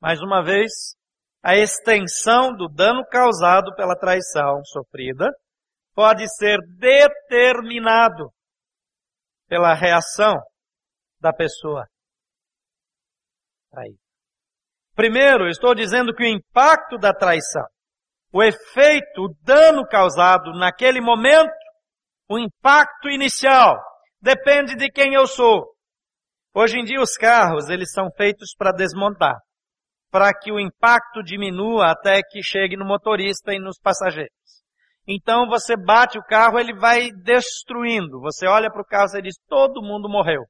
Mais 0.00 0.20
uma 0.20 0.42
vez, 0.42 0.72
a 1.44 1.54
extensão 1.54 2.56
do 2.56 2.66
dano 2.66 3.04
causado 3.06 3.72
pela 3.76 3.94
traição 3.96 4.64
sofrida 4.64 5.30
pode 5.96 6.28
ser 6.36 6.58
determinado 6.78 8.30
pela 9.48 9.72
reação 9.72 10.34
da 11.18 11.32
pessoa. 11.32 11.86
Primeiro, 14.94 15.48
estou 15.48 15.74
dizendo 15.74 16.14
que 16.14 16.22
o 16.22 16.26
impacto 16.26 16.98
da 16.98 17.14
traição, 17.14 17.64
o 18.30 18.42
efeito, 18.42 19.22
o 19.22 19.34
dano 19.42 19.86
causado 19.86 20.52
naquele 20.52 21.00
momento, 21.00 21.50
o 22.28 22.38
impacto 22.38 23.08
inicial, 23.08 23.78
depende 24.20 24.76
de 24.76 24.90
quem 24.90 25.14
eu 25.14 25.26
sou. 25.26 25.64
Hoje 26.54 26.78
em 26.78 26.84
dia 26.84 27.00
os 27.00 27.16
carros, 27.16 27.70
eles 27.70 27.90
são 27.92 28.10
feitos 28.16 28.54
para 28.56 28.72
desmontar, 28.72 29.36
para 30.10 30.30
que 30.34 30.52
o 30.52 30.60
impacto 30.60 31.22
diminua 31.22 31.90
até 31.90 32.20
que 32.22 32.42
chegue 32.42 32.76
no 32.76 32.84
motorista 32.84 33.54
e 33.54 33.58
nos 33.58 33.78
passageiros. 33.78 34.65
Então 35.06 35.46
você 35.46 35.76
bate 35.76 36.18
o 36.18 36.24
carro, 36.24 36.58
ele 36.58 36.74
vai 36.74 37.10
destruindo. 37.12 38.20
Você 38.20 38.46
olha 38.46 38.70
para 38.70 38.82
o 38.82 38.84
carro 38.84 39.16
e 39.16 39.22
diz, 39.22 39.36
todo 39.46 39.82
mundo 39.82 40.08
morreu. 40.08 40.42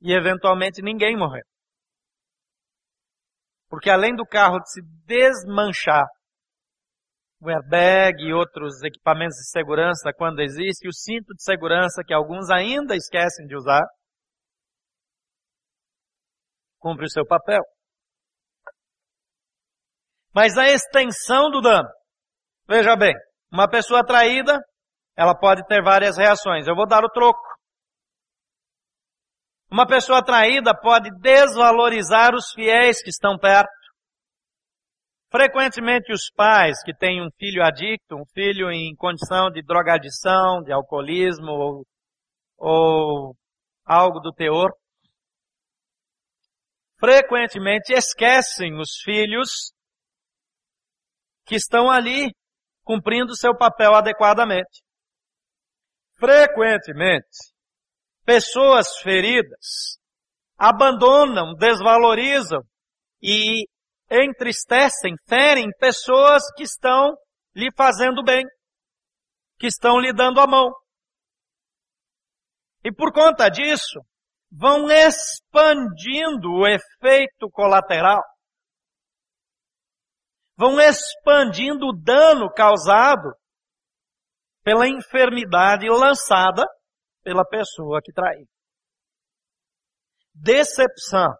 E 0.00 0.12
eventualmente 0.12 0.82
ninguém 0.82 1.16
morreu. 1.16 1.44
Porque 3.68 3.88
além 3.88 4.16
do 4.16 4.26
carro 4.26 4.58
se 4.66 4.82
desmanchar, 5.06 6.04
o 7.40 7.48
airbag 7.48 8.22
e 8.22 8.34
outros 8.34 8.82
equipamentos 8.82 9.36
de 9.36 9.50
segurança 9.50 10.12
quando 10.14 10.40
existe, 10.40 10.88
o 10.88 10.92
cinto 10.92 11.32
de 11.34 11.42
segurança 11.42 12.02
que 12.04 12.12
alguns 12.12 12.50
ainda 12.50 12.96
esquecem 12.96 13.46
de 13.46 13.56
usar, 13.56 13.86
cumpre 16.78 17.06
o 17.06 17.10
seu 17.10 17.24
papel. 17.24 17.62
Mas 20.34 20.58
a 20.58 20.68
extensão 20.68 21.50
do 21.50 21.60
dano, 21.60 21.88
veja 22.70 22.94
bem, 22.94 23.12
uma 23.52 23.68
pessoa 23.68 24.06
traída, 24.06 24.56
ela 25.16 25.34
pode 25.34 25.66
ter 25.66 25.82
várias 25.82 26.16
reações. 26.16 26.68
Eu 26.68 26.76
vou 26.76 26.86
dar 26.86 27.04
o 27.04 27.10
troco. 27.10 27.42
Uma 29.68 29.86
pessoa 29.88 30.24
traída 30.24 30.72
pode 30.72 31.10
desvalorizar 31.20 32.32
os 32.32 32.52
fiéis 32.52 33.02
que 33.02 33.10
estão 33.10 33.36
perto. 33.36 33.68
Frequentemente 35.32 36.12
os 36.12 36.30
pais 36.30 36.80
que 36.84 36.94
têm 36.94 37.20
um 37.20 37.30
filho 37.38 37.62
adicto, 37.62 38.16
um 38.16 38.24
filho 38.32 38.70
em 38.70 38.94
condição 38.94 39.50
de 39.50 39.62
drogadição, 39.62 40.62
de 40.62 40.72
alcoolismo 40.72 41.50
ou, 41.50 41.86
ou 42.56 43.36
algo 43.84 44.20
do 44.20 44.32
teor, 44.32 44.72
frequentemente 46.98 47.92
esquecem 47.92 48.76
os 48.76 49.00
filhos 49.04 49.72
que 51.46 51.56
estão 51.56 51.90
ali 51.90 52.32
cumprindo 52.90 53.36
seu 53.36 53.56
papel 53.56 53.94
adequadamente. 53.94 54.82
Frequentemente, 56.18 57.38
pessoas 58.24 58.98
feridas 59.00 59.96
abandonam, 60.58 61.54
desvalorizam 61.54 62.58
e 63.22 63.64
entristecem, 64.10 65.14
ferem 65.28 65.70
pessoas 65.78 66.42
que 66.56 66.64
estão 66.64 67.14
lhe 67.54 67.70
fazendo 67.76 68.24
bem, 68.24 68.44
que 69.56 69.68
estão 69.68 70.00
lhe 70.00 70.12
dando 70.12 70.40
a 70.40 70.46
mão. 70.48 70.72
E 72.82 72.92
por 72.92 73.12
conta 73.12 73.48
disso, 73.48 74.00
vão 74.50 74.90
expandindo 74.90 76.50
o 76.54 76.66
efeito 76.66 77.48
colateral. 77.52 78.20
Vão 80.60 80.78
expandindo 80.78 81.86
o 81.86 81.92
dano 81.96 82.52
causado 82.52 83.32
pela 84.62 84.86
enfermidade 84.86 85.88
lançada 85.88 86.66
pela 87.22 87.46
pessoa 87.46 87.98
que 88.04 88.12
traiu. 88.12 88.46
Decepção 90.34 91.32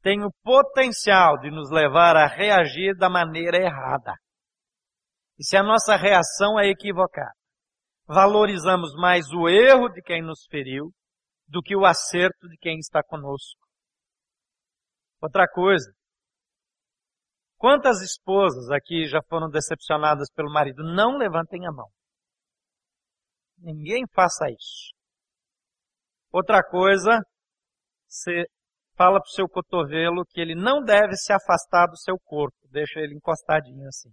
tem 0.00 0.22
o 0.24 0.30
potencial 0.44 1.36
de 1.40 1.50
nos 1.50 1.68
levar 1.68 2.14
a 2.14 2.28
reagir 2.28 2.96
da 2.96 3.10
maneira 3.10 3.56
errada. 3.56 4.14
E 5.36 5.44
se 5.44 5.56
a 5.56 5.62
nossa 5.64 5.96
reação 5.96 6.60
é 6.60 6.68
equivocada, 6.68 7.34
valorizamos 8.06 8.94
mais 8.94 9.32
o 9.32 9.48
erro 9.48 9.88
de 9.88 10.00
quem 10.02 10.22
nos 10.22 10.46
feriu 10.48 10.92
do 11.48 11.60
que 11.60 11.74
o 11.74 11.84
acerto 11.84 12.48
de 12.48 12.56
quem 12.58 12.78
está 12.78 13.02
conosco. 13.02 13.66
Outra 15.20 15.48
coisa, 15.48 15.97
quantas 17.58 18.00
esposas 18.00 18.70
aqui 18.70 19.06
já 19.06 19.20
foram 19.28 19.50
decepcionadas 19.50 20.30
pelo 20.32 20.52
marido? 20.52 20.82
Não 20.82 21.18
levantem 21.18 21.66
a 21.66 21.72
mão. 21.72 21.88
Ninguém 23.58 24.04
faça 24.14 24.48
isso. 24.50 24.94
Outra 26.32 26.62
coisa, 26.62 27.20
você 28.06 28.44
fala 28.96 29.20
para 29.20 29.28
o 29.28 29.32
seu 29.32 29.48
cotovelo 29.48 30.24
que 30.28 30.40
ele 30.40 30.54
não 30.54 30.82
deve 30.82 31.14
se 31.16 31.32
afastar 31.32 31.86
do 31.86 31.96
seu 31.96 32.16
corpo. 32.24 32.56
Deixa 32.70 33.00
ele 33.00 33.14
encostadinho 33.14 33.86
assim. 33.86 34.10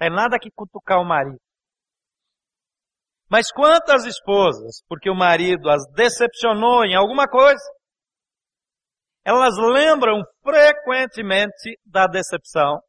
É 0.00 0.10
nada 0.10 0.38
que 0.38 0.50
cutucar 0.50 1.00
o 1.00 1.04
marido. 1.04 1.40
Mas 3.30 3.50
quantas 3.50 4.04
esposas, 4.04 4.82
porque 4.88 5.08
o 5.08 5.14
marido 5.14 5.70
as 5.70 5.82
decepcionou 5.94 6.84
em 6.84 6.94
alguma 6.94 7.26
coisa, 7.26 7.62
elas 9.24 9.54
lembram 9.56 10.22
frequentemente 10.42 11.78
da 11.84 12.06
decepção 12.06 12.80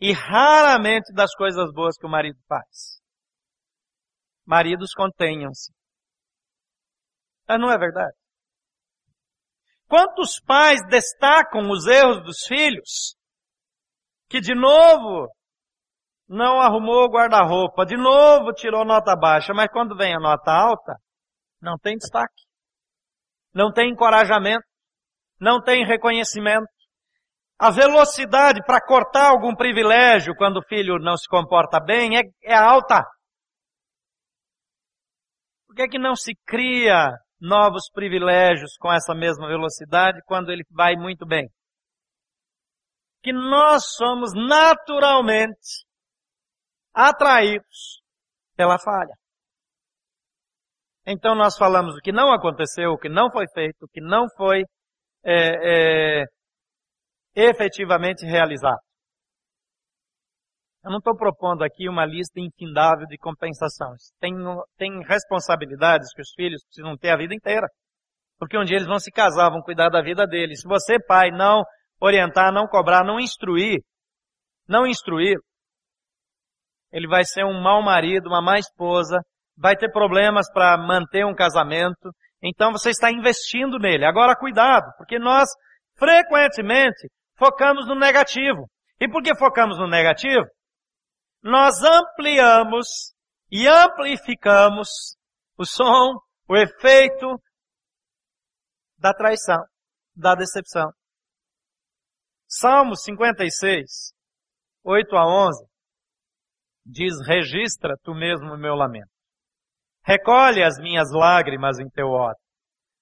e 0.00 0.12
raramente 0.12 1.12
das 1.12 1.34
coisas 1.34 1.72
boas 1.72 1.96
que 1.96 2.06
o 2.06 2.10
marido 2.10 2.38
faz. 2.48 3.00
Maridos 4.46 4.92
contenham-se. 4.94 5.72
Mas 7.48 7.60
não 7.60 7.70
é 7.70 7.78
verdade? 7.78 8.16
Quantos 9.88 10.40
pais 10.40 10.80
destacam 10.88 11.68
os 11.70 11.86
erros 11.86 12.22
dos 12.22 12.46
filhos? 12.46 13.16
Que 14.28 14.40
de 14.40 14.54
novo 14.54 15.28
não 16.28 16.60
arrumou 16.60 17.06
o 17.06 17.10
guarda-roupa, 17.10 17.84
de 17.84 17.96
novo 17.96 18.52
tirou 18.52 18.84
nota 18.84 19.16
baixa, 19.16 19.52
mas 19.52 19.68
quando 19.72 19.96
vem 19.96 20.14
a 20.14 20.20
nota 20.20 20.52
alta, 20.52 20.94
não 21.60 21.76
tem 21.76 21.96
destaque. 21.96 22.44
Não 23.52 23.72
tem 23.72 23.90
encorajamento, 23.90 24.64
não 25.40 25.62
tem 25.62 25.84
reconhecimento. 25.84 26.68
A 27.58 27.70
velocidade 27.70 28.62
para 28.64 28.84
cortar 28.84 29.30
algum 29.30 29.54
privilégio 29.54 30.34
quando 30.36 30.58
o 30.58 30.66
filho 30.66 30.98
não 30.98 31.16
se 31.16 31.28
comporta 31.28 31.78
bem 31.80 32.16
é, 32.16 32.22
é 32.42 32.54
alta. 32.54 33.04
Por 35.66 35.76
que, 35.76 35.88
que 35.88 35.98
não 35.98 36.14
se 36.14 36.34
cria 36.46 37.10
novos 37.40 37.90
privilégios 37.90 38.76
com 38.78 38.92
essa 38.92 39.14
mesma 39.14 39.48
velocidade 39.48 40.20
quando 40.26 40.50
ele 40.50 40.64
vai 40.70 40.94
muito 40.94 41.26
bem. 41.26 41.48
Que 43.22 43.32
nós 43.32 43.94
somos 43.96 44.32
naturalmente 44.34 45.84
atraídos 46.92 48.02
pela 48.56 48.78
falha. 48.78 49.14
Então 51.06 51.34
nós 51.34 51.56
falamos 51.56 51.96
o 51.96 52.00
que 52.00 52.12
não 52.12 52.32
aconteceu, 52.32 52.90
o 52.90 52.98
que 52.98 53.08
não 53.08 53.30
foi 53.30 53.46
feito, 53.54 53.84
o 53.84 53.88
que 53.88 54.00
não 54.00 54.26
foi 54.36 54.64
é, 55.24 56.22
é, 56.22 56.24
efetivamente 57.34 58.24
realizado. 58.24 58.80
Eu 60.82 60.90
não 60.90 60.98
estou 60.98 61.14
propondo 61.14 61.62
aqui 61.62 61.88
uma 61.88 62.06
lista 62.06 62.40
infindável 62.40 63.06
de 63.06 63.18
compensações. 63.18 64.12
Tem, 64.18 64.32
tem 64.78 65.02
responsabilidades 65.06 66.08
que 66.14 66.22
os 66.22 66.32
filhos 66.34 66.64
precisam 66.64 66.96
ter 66.96 67.10
a 67.10 67.18
vida 67.18 67.34
inteira. 67.34 67.66
Porque 68.38 68.56
um 68.56 68.64
dia 68.64 68.76
eles 68.76 68.88
vão 68.88 68.98
se 68.98 69.10
casar, 69.10 69.50
vão 69.50 69.60
cuidar 69.60 69.90
da 69.90 70.00
vida 70.00 70.26
deles. 70.26 70.62
Se 70.62 70.68
você, 70.68 70.96
pai, 70.98 71.30
não 71.30 71.62
orientar, 72.00 72.50
não 72.50 72.66
cobrar, 72.66 73.04
não 73.04 73.20
instruir, 73.20 73.82
não 74.66 74.86
instruir, 74.86 75.36
ele 76.90 77.06
vai 77.06 77.24
ser 77.24 77.44
um 77.44 77.60
mau 77.60 77.82
marido, 77.82 78.28
uma 78.28 78.40
má 78.40 78.58
esposa, 78.58 79.18
vai 79.56 79.76
ter 79.76 79.92
problemas 79.92 80.50
para 80.50 80.78
manter 80.78 81.26
um 81.26 81.34
casamento. 81.34 82.10
Então 82.42 82.72
você 82.72 82.90
está 82.90 83.10
investindo 83.10 83.78
nele. 83.78 84.04
Agora 84.04 84.36
cuidado, 84.36 84.90
porque 84.96 85.18
nós 85.18 85.48
frequentemente 85.96 87.08
focamos 87.36 87.86
no 87.86 87.94
negativo. 87.94 88.68
E 89.00 89.08
por 89.08 89.22
que 89.22 89.36
focamos 89.36 89.78
no 89.78 89.88
negativo? 89.88 90.46
nós 91.42 91.82
ampliamos 91.82 93.14
e 93.50 93.66
amplificamos 93.66 95.16
o 95.56 95.64
som, 95.64 96.20
o 96.48 96.56
efeito 96.56 97.40
da 98.98 99.12
traição, 99.12 99.62
da 100.14 100.34
decepção. 100.34 100.90
Salmo 102.46 102.96
56, 102.96 104.12
8 104.84 105.16
a 105.16 105.46
11, 105.46 105.66
diz, 106.84 107.14
registra 107.26 107.96
tu 108.02 108.14
mesmo 108.14 108.54
o 108.54 108.58
meu 108.58 108.74
lamento. 108.74 109.10
Recolhe 110.04 110.62
as 110.62 110.78
minhas 110.78 111.10
lágrimas 111.12 111.78
em 111.78 111.88
teu 111.90 112.08
ódio. 112.08 112.40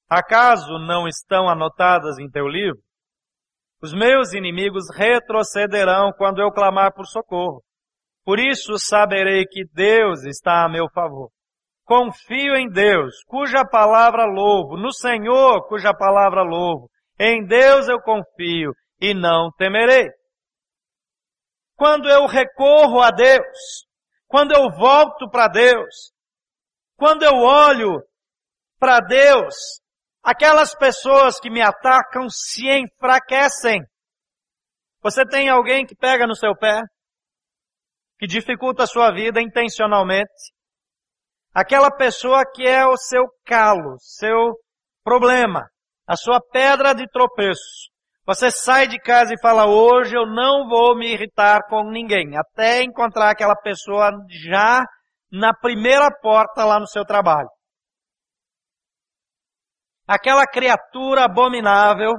Acaso 0.08 0.78
não 0.78 1.06
estão 1.06 1.48
anotadas 1.48 2.18
em 2.18 2.30
teu 2.30 2.48
livro? 2.48 2.80
Os 3.80 3.92
meus 3.92 4.32
inimigos 4.32 4.84
retrocederão 4.96 6.12
quando 6.16 6.40
eu 6.40 6.50
clamar 6.50 6.92
por 6.92 7.06
socorro. 7.06 7.62
Por 8.24 8.38
isso 8.38 8.78
saberei 8.78 9.44
que 9.46 9.64
Deus 9.72 10.24
está 10.24 10.64
a 10.64 10.68
meu 10.68 10.88
favor. 10.90 11.30
Confio 11.84 12.56
em 12.56 12.68
Deus, 12.68 13.22
cuja 13.26 13.64
palavra 13.64 14.24
louvo, 14.24 14.76
no 14.76 14.92
Senhor, 14.92 15.66
cuja 15.68 15.94
palavra 15.94 16.42
louvo. 16.42 16.90
Em 17.18 17.46
Deus 17.46 17.88
eu 17.88 18.00
confio 18.00 18.72
e 19.00 19.14
não 19.14 19.50
temerei. 19.56 20.08
Quando 21.76 22.08
eu 22.08 22.26
recorro 22.26 23.00
a 23.00 23.10
Deus, 23.10 23.86
quando 24.26 24.52
eu 24.52 24.68
volto 24.70 25.30
para 25.30 25.48
Deus, 25.48 26.12
quando 26.98 27.22
eu 27.22 27.36
olho 27.36 28.02
para 28.78 29.00
Deus, 29.00 29.54
aquelas 30.22 30.74
pessoas 30.74 31.40
que 31.40 31.48
me 31.48 31.62
atacam 31.62 32.28
se 32.28 32.68
enfraquecem. 32.68 33.80
Você 35.00 35.24
tem 35.24 35.48
alguém 35.48 35.86
que 35.86 35.96
pega 35.96 36.26
no 36.26 36.34
seu 36.34 36.54
pé? 36.54 36.82
que 38.18 38.26
dificulta 38.26 38.82
a 38.82 38.86
sua 38.86 39.12
vida 39.12 39.40
intencionalmente. 39.40 40.52
Aquela 41.54 41.90
pessoa 41.90 42.42
que 42.44 42.66
é 42.66 42.84
o 42.84 42.96
seu 42.96 43.24
calo, 43.46 43.96
seu 43.98 44.54
problema, 45.04 45.66
a 46.06 46.16
sua 46.16 46.40
pedra 46.40 46.94
de 46.94 47.06
tropeço. 47.08 47.88
Você 48.26 48.50
sai 48.50 48.86
de 48.86 48.98
casa 48.98 49.32
e 49.32 49.40
fala, 49.40 49.66
hoje 49.66 50.14
eu 50.14 50.26
não 50.26 50.68
vou 50.68 50.96
me 50.96 51.10
irritar 51.10 51.60
com 51.68 51.90
ninguém, 51.90 52.36
até 52.36 52.82
encontrar 52.82 53.30
aquela 53.30 53.56
pessoa 53.56 54.10
já 54.28 54.84
na 55.30 55.52
primeira 55.54 56.08
porta 56.20 56.64
lá 56.64 56.78
no 56.80 56.86
seu 56.86 57.04
trabalho. 57.04 57.48
Aquela 60.06 60.46
criatura 60.46 61.24
abominável 61.24 62.14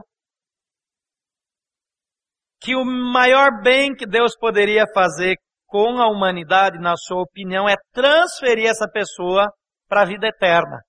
que 2.62 2.76
o 2.76 2.84
maior 2.86 3.62
bem 3.63 3.95
que 3.95 4.06
Deus 4.06 4.38
poderia 4.38 4.86
fazer 4.93 5.38
com 5.65 6.02
a 6.02 6.08
humanidade, 6.10 6.78
na 6.80 6.95
sua 6.98 7.22
opinião, 7.22 7.69
é 7.69 7.76
transferir 7.93 8.69
essa 8.69 8.88
pessoa 8.88 9.48
para 9.88 10.02
a 10.02 10.06
vida 10.06 10.28
eterna. 10.28 10.82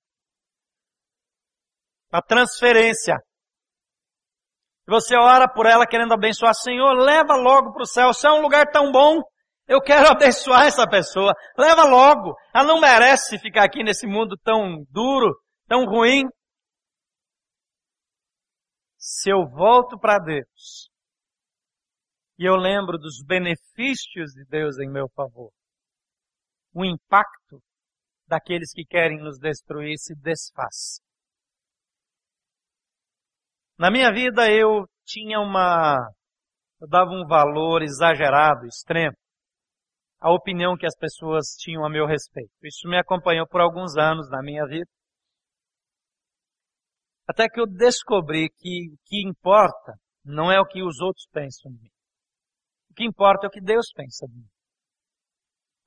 A 2.12 2.20
transferência. 2.20 3.16
Você 4.86 5.16
ora 5.16 5.48
por 5.48 5.66
ela 5.66 5.86
querendo 5.86 6.12
abençoar, 6.12 6.54
Senhor, 6.54 6.94
leva 6.94 7.36
logo 7.36 7.72
para 7.72 7.82
o 7.82 7.86
céu. 7.86 8.12
Se 8.12 8.26
é 8.26 8.32
um 8.32 8.40
lugar 8.40 8.66
tão 8.72 8.90
bom, 8.90 9.20
eu 9.70 9.80
quero 9.80 10.10
abençoar 10.10 10.66
essa 10.66 10.84
pessoa. 10.84 11.32
Leva 11.56 11.84
logo. 11.84 12.34
Ela 12.52 12.66
não 12.66 12.80
merece 12.80 13.38
ficar 13.38 13.64
aqui 13.64 13.84
nesse 13.84 14.04
mundo 14.04 14.36
tão 14.42 14.84
duro, 14.90 15.32
tão 15.68 15.84
ruim. 15.84 16.24
Se 18.98 19.30
eu 19.30 19.48
volto 19.48 19.96
para 19.96 20.18
Deus 20.18 20.90
e 22.36 22.44
eu 22.44 22.56
lembro 22.56 22.98
dos 22.98 23.22
benefícios 23.24 24.32
de 24.32 24.44
Deus 24.48 24.76
em 24.80 24.90
meu 24.90 25.08
favor, 25.14 25.52
o 26.74 26.84
impacto 26.84 27.62
daqueles 28.26 28.72
que 28.72 28.84
querem 28.84 29.18
nos 29.18 29.38
destruir 29.38 29.96
se 29.98 30.16
desfaz. 30.16 31.00
Na 33.78 33.88
minha 33.88 34.12
vida 34.12 34.50
eu 34.50 34.84
tinha 35.04 35.38
uma, 35.38 35.96
eu 36.80 36.88
dava 36.88 37.10
um 37.10 37.24
valor 37.26 37.82
exagerado, 37.82 38.66
extremo, 38.66 39.16
à 40.20 40.30
opinião 40.30 40.76
que 40.76 40.86
as 40.86 40.96
pessoas 40.96 41.46
tinham 41.58 41.84
a 41.84 41.88
meu 41.88 42.06
respeito. 42.06 42.52
Isso 42.62 42.86
me 42.88 42.98
acompanhou 42.98 43.46
por 43.48 43.60
alguns 43.60 43.96
anos 43.96 44.28
na 44.30 44.42
minha 44.42 44.66
vida. 44.66 44.88
Até 47.26 47.48
que 47.48 47.60
eu 47.60 47.66
descobri 47.66 48.50
que 48.58 48.92
o 48.92 48.96
que 49.04 49.26
importa 49.26 49.94
não 50.24 50.50
é 50.50 50.60
o 50.60 50.66
que 50.66 50.82
os 50.82 51.00
outros 51.00 51.26
pensam 51.32 51.72
de 51.72 51.82
mim. 51.82 51.90
O 52.90 52.94
que 52.94 53.04
importa 53.04 53.46
é 53.46 53.48
o 53.48 53.50
que 53.50 53.60
Deus 53.60 53.86
pensa 53.94 54.26
de 54.26 54.34
mim. 54.34 54.48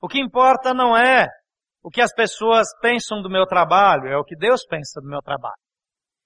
O 0.00 0.08
que 0.08 0.18
importa 0.18 0.74
não 0.74 0.96
é 0.96 1.28
o 1.82 1.90
que 1.90 2.00
as 2.00 2.12
pessoas 2.12 2.66
pensam 2.80 3.20
do 3.20 3.28
meu 3.28 3.46
trabalho, 3.46 4.08
é 4.08 4.16
o 4.16 4.24
que 4.24 4.34
Deus 4.34 4.64
pensa 4.66 5.00
do 5.00 5.06
meu 5.06 5.20
trabalho. 5.20 5.62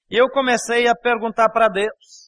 E 0.08 0.16
eu 0.16 0.28
comecei 0.30 0.86
a 0.86 0.94
perguntar 0.94 1.50
para 1.50 1.68
Deus. 1.68 2.27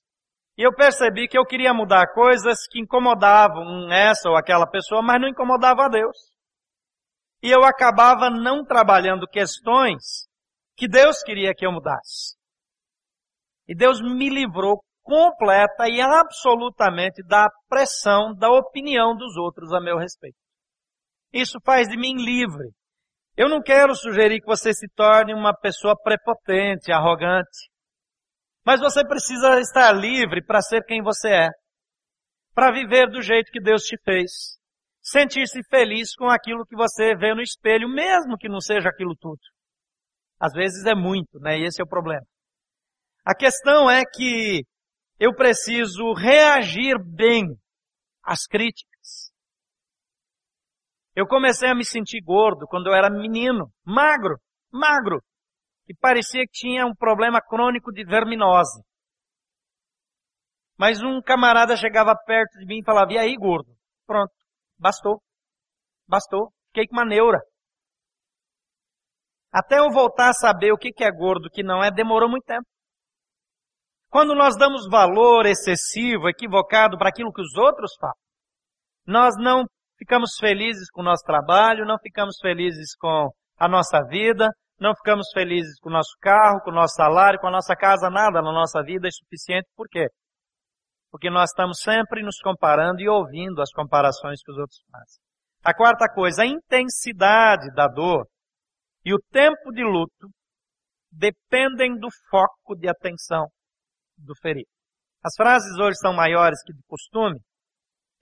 E 0.61 0.62
eu 0.62 0.75
percebi 0.75 1.27
que 1.27 1.38
eu 1.38 1.46
queria 1.46 1.73
mudar 1.73 2.12
coisas 2.12 2.66
que 2.70 2.79
incomodavam 2.79 3.90
essa 3.90 4.29
ou 4.29 4.37
aquela 4.37 4.66
pessoa, 4.66 5.01
mas 5.01 5.18
não 5.18 5.27
incomodavam 5.27 5.87
a 5.87 5.88
Deus. 5.88 6.14
E 7.42 7.51
eu 7.51 7.64
acabava 7.64 8.29
não 8.29 8.62
trabalhando 8.62 9.27
questões 9.27 10.29
que 10.77 10.87
Deus 10.87 11.23
queria 11.23 11.55
que 11.55 11.64
eu 11.64 11.73
mudasse. 11.73 12.37
E 13.66 13.75
Deus 13.75 14.03
me 14.03 14.29
livrou 14.29 14.85
completa 15.03 15.88
e 15.88 15.99
absolutamente 15.99 17.23
da 17.27 17.49
pressão, 17.66 18.35
da 18.35 18.51
opinião 18.51 19.16
dos 19.16 19.38
outros 19.38 19.73
a 19.73 19.81
meu 19.81 19.96
respeito. 19.96 20.37
Isso 21.33 21.59
faz 21.64 21.88
de 21.88 21.96
mim 21.96 22.23
livre. 22.23 22.68
Eu 23.35 23.49
não 23.49 23.62
quero 23.62 23.94
sugerir 23.94 24.40
que 24.40 24.46
você 24.46 24.75
se 24.75 24.87
torne 24.94 25.33
uma 25.33 25.55
pessoa 25.55 25.96
prepotente, 25.96 26.92
arrogante. 26.92 27.70
Mas 28.71 28.79
você 28.79 29.05
precisa 29.05 29.59
estar 29.59 29.91
livre 29.91 30.45
para 30.45 30.63
ser 30.63 30.85
quem 30.85 31.03
você 31.03 31.29
é. 31.29 31.49
Para 32.55 32.71
viver 32.71 33.11
do 33.11 33.21
jeito 33.21 33.51
que 33.51 33.61
Deus 33.61 33.83
te 33.83 34.01
fez. 34.05 34.31
Sentir-se 35.03 35.61
feliz 35.69 36.15
com 36.15 36.31
aquilo 36.31 36.65
que 36.65 36.77
você 36.77 37.17
vê 37.17 37.35
no 37.35 37.43
espelho, 37.43 37.89
mesmo 37.89 38.39
que 38.39 38.49
não 38.49 38.61
seja 38.61 38.89
aquilo 38.89 39.17
tudo. 39.19 39.41
Às 40.39 40.53
vezes 40.53 40.87
é 40.87 40.95
muito, 40.95 41.41
né? 41.41 41.59
E 41.59 41.65
esse 41.65 41.83
é 41.83 41.85
o 41.85 41.89
problema. 41.89 42.25
A 43.27 43.35
questão 43.35 43.91
é 43.91 44.05
que 44.05 44.63
eu 45.19 45.35
preciso 45.35 46.13
reagir 46.13 46.95
bem 47.05 47.43
às 48.23 48.47
críticas. 48.47 49.33
Eu 51.17 51.27
comecei 51.27 51.69
a 51.69 51.75
me 51.75 51.85
sentir 51.85 52.23
gordo 52.23 52.69
quando 52.69 52.87
eu 52.87 52.95
era 52.95 53.11
menino, 53.11 53.69
magro, 53.85 54.39
magro 54.73 55.21
e 55.90 55.94
parecia 55.94 56.44
que 56.46 56.53
tinha 56.53 56.87
um 56.87 56.94
problema 56.94 57.40
crônico 57.42 57.90
de 57.90 58.05
verminose. 58.05 58.81
Mas 60.79 61.03
um 61.03 61.20
camarada 61.20 61.76
chegava 61.76 62.14
perto 62.14 62.61
de 62.61 62.64
mim 62.64 62.79
e 62.79 62.85
falava, 62.85 63.12
e 63.12 63.18
aí 63.18 63.35
gordo? 63.37 63.74
Pronto, 64.07 64.33
bastou. 64.79 65.20
Bastou. 66.07 66.53
Fiquei 66.68 66.87
com 66.87 66.94
uma 66.94 67.05
neura. 67.05 67.40
Até 69.53 69.81
eu 69.81 69.90
voltar 69.90 70.29
a 70.29 70.33
saber 70.33 70.72
o 70.72 70.79
que 70.79 70.92
é 71.03 71.11
gordo, 71.11 71.46
o 71.46 71.50
que 71.50 71.64
não 71.64 71.83
é, 71.83 71.90
demorou 71.90 72.31
muito 72.31 72.44
tempo. 72.44 72.64
Quando 74.09 74.33
nós 74.33 74.57
damos 74.57 74.88
valor 74.88 75.44
excessivo, 75.44 76.29
equivocado 76.29 76.96
para 76.98 77.09
aquilo 77.09 77.33
que 77.33 77.42
os 77.42 77.57
outros 77.57 77.92
falam, 78.00 78.14
nós 79.05 79.35
não 79.37 79.64
ficamos 79.98 80.37
felizes 80.38 80.88
com 80.92 81.00
o 81.00 81.05
nosso 81.05 81.24
trabalho, 81.24 81.85
não 81.85 81.98
ficamos 81.98 82.37
felizes 82.40 82.94
com 82.96 83.29
a 83.59 83.68
nossa 83.68 84.00
vida, 84.09 84.48
não 84.81 84.95
ficamos 84.95 85.29
felizes 85.33 85.79
com 85.79 85.90
o 85.90 85.93
nosso 85.93 86.16
carro, 86.21 86.61
com 86.62 86.71
o 86.71 86.75
nosso 86.75 86.95
salário, 86.95 87.38
com 87.38 87.49
a 87.49 87.51
nossa 87.51 87.77
casa, 87.77 88.09
nada 88.09 88.40
na 88.40 88.51
nossa 88.51 88.83
vida 88.83 89.07
é 89.07 89.11
suficiente. 89.11 89.69
Por 89.77 89.87
quê? 89.88 90.07
Porque 91.11 91.29
nós 91.29 91.51
estamos 91.51 91.81
sempre 91.81 92.23
nos 92.23 92.38
comparando 92.40 93.01
e 93.01 93.09
ouvindo 93.09 93.61
as 93.61 93.71
comparações 93.73 94.43
que 94.43 94.51
os 94.51 94.57
outros 94.57 94.81
fazem. 94.90 95.21
A 95.62 95.75
quarta 95.75 96.09
coisa, 96.09 96.43
a 96.43 96.47
intensidade 96.47 97.71
da 97.75 97.87
dor 97.87 98.27
e 99.05 99.12
o 99.12 99.19
tempo 99.31 99.71
de 99.71 99.85
luto 99.85 100.29
dependem 101.12 101.99
do 101.99 102.09
foco 102.31 102.75
de 102.75 102.88
atenção 102.88 103.47
do 104.16 104.35
ferido. 104.40 104.69
As 105.23 105.35
frases 105.37 105.79
hoje 105.79 105.99
são 105.99 106.14
maiores 106.14 106.62
que 106.64 106.73
de 106.73 106.83
costume, 106.88 107.38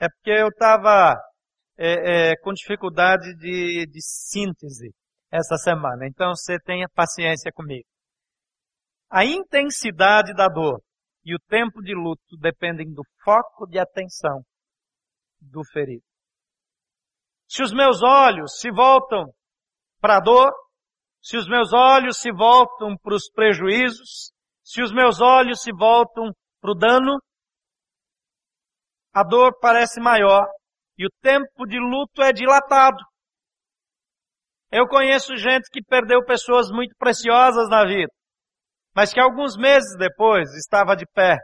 é 0.01 0.09
porque 0.09 0.31
eu 0.31 0.49
estava 0.49 1.14
é, 1.77 2.31
é, 2.31 2.37
com 2.42 2.53
dificuldade 2.53 3.33
de, 3.37 3.87
de 3.87 4.01
síntese 4.03 4.92
essa 5.31 5.57
semana. 5.57 6.07
Então 6.07 6.35
você 6.35 6.59
tenha 6.59 6.88
paciência 6.95 7.53
comigo. 7.53 7.87
A 9.11 9.25
intensidade 9.25 10.35
da 10.35 10.49
dor 10.49 10.83
e 11.25 11.35
o 11.35 11.38
tempo 11.49 11.83
de 11.83 11.95
luto 11.95 12.37
dependem 12.41 12.93
do 12.93 13.03
foco 13.25 13.67
de 13.67 13.79
atenção 13.79 14.43
do 15.41 15.62
ferido. 15.73 16.05
Se 17.49 17.62
os 17.62 17.73
meus 17.73 18.03
olhos 18.03 18.59
se 18.59 18.71
voltam 18.71 19.33
para 20.01 20.19
a 20.19 20.21
dor, 20.21 20.53
se 21.23 21.37
os 21.37 21.49
meus 21.49 21.73
olhos 21.73 22.19
se 22.19 22.31
voltam 22.31 22.97
para 22.99 23.14
os 23.14 23.31
prejuízos, 23.31 24.33
se 24.62 24.83
os 24.83 24.93
meus 24.93 25.21
olhos 25.21 25.62
se 25.62 25.73
voltam 25.73 26.31
para 26.61 26.71
o 26.71 26.75
dano, 26.75 27.19
a 29.14 29.25
dor 29.25 29.59
parece 29.59 30.01
maior 30.01 30.47
e 30.97 31.07
o 31.07 31.11
tempo 31.23 31.67
de 31.67 31.79
luto 31.79 32.23
é 32.23 32.33
dilatado. 32.33 33.03
Eu 34.70 34.87
conheço 34.87 35.37
gente 35.37 35.70
que 35.70 35.83
perdeu 35.83 36.22
pessoas 36.24 36.70
muito 36.70 36.94
preciosas 36.98 37.68
na 37.70 37.85
vida, 37.87 38.12
mas 38.94 39.12
que 39.12 39.20
alguns 39.20 39.57
meses 39.57 39.96
depois 39.98 40.54
estava 40.54 40.94
de 40.94 41.07
pé, 41.14 41.38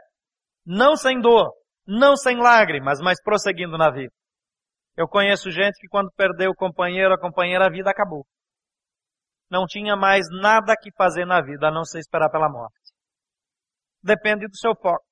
não 0.65 0.95
sem 0.95 1.19
dor, 1.19 1.51
não 1.87 2.15
sem 2.15 2.37
lágrimas, 2.37 2.99
mas 3.01 3.21
prosseguindo 3.23 3.77
na 3.77 3.89
vida. 3.89 4.13
Eu 4.95 5.07
conheço 5.07 5.49
gente 5.49 5.79
que 5.79 5.87
quando 5.87 6.11
perdeu 6.15 6.51
o 6.51 6.55
companheiro, 6.55 7.13
a 7.13 7.19
companheira, 7.19 7.65
a 7.65 7.69
vida 7.69 7.89
acabou. 7.89 8.25
Não 9.49 9.65
tinha 9.65 9.95
mais 9.95 10.25
nada 10.41 10.75
que 10.79 10.91
fazer 10.95 11.25
na 11.25 11.41
vida, 11.41 11.67
a 11.67 11.71
não 11.71 11.83
ser 11.83 11.99
esperar 11.99 12.29
pela 12.29 12.49
morte. 12.49 12.79
Depende 14.03 14.47
do 14.47 14.55
seu 14.55 14.75
foco. 14.75 15.03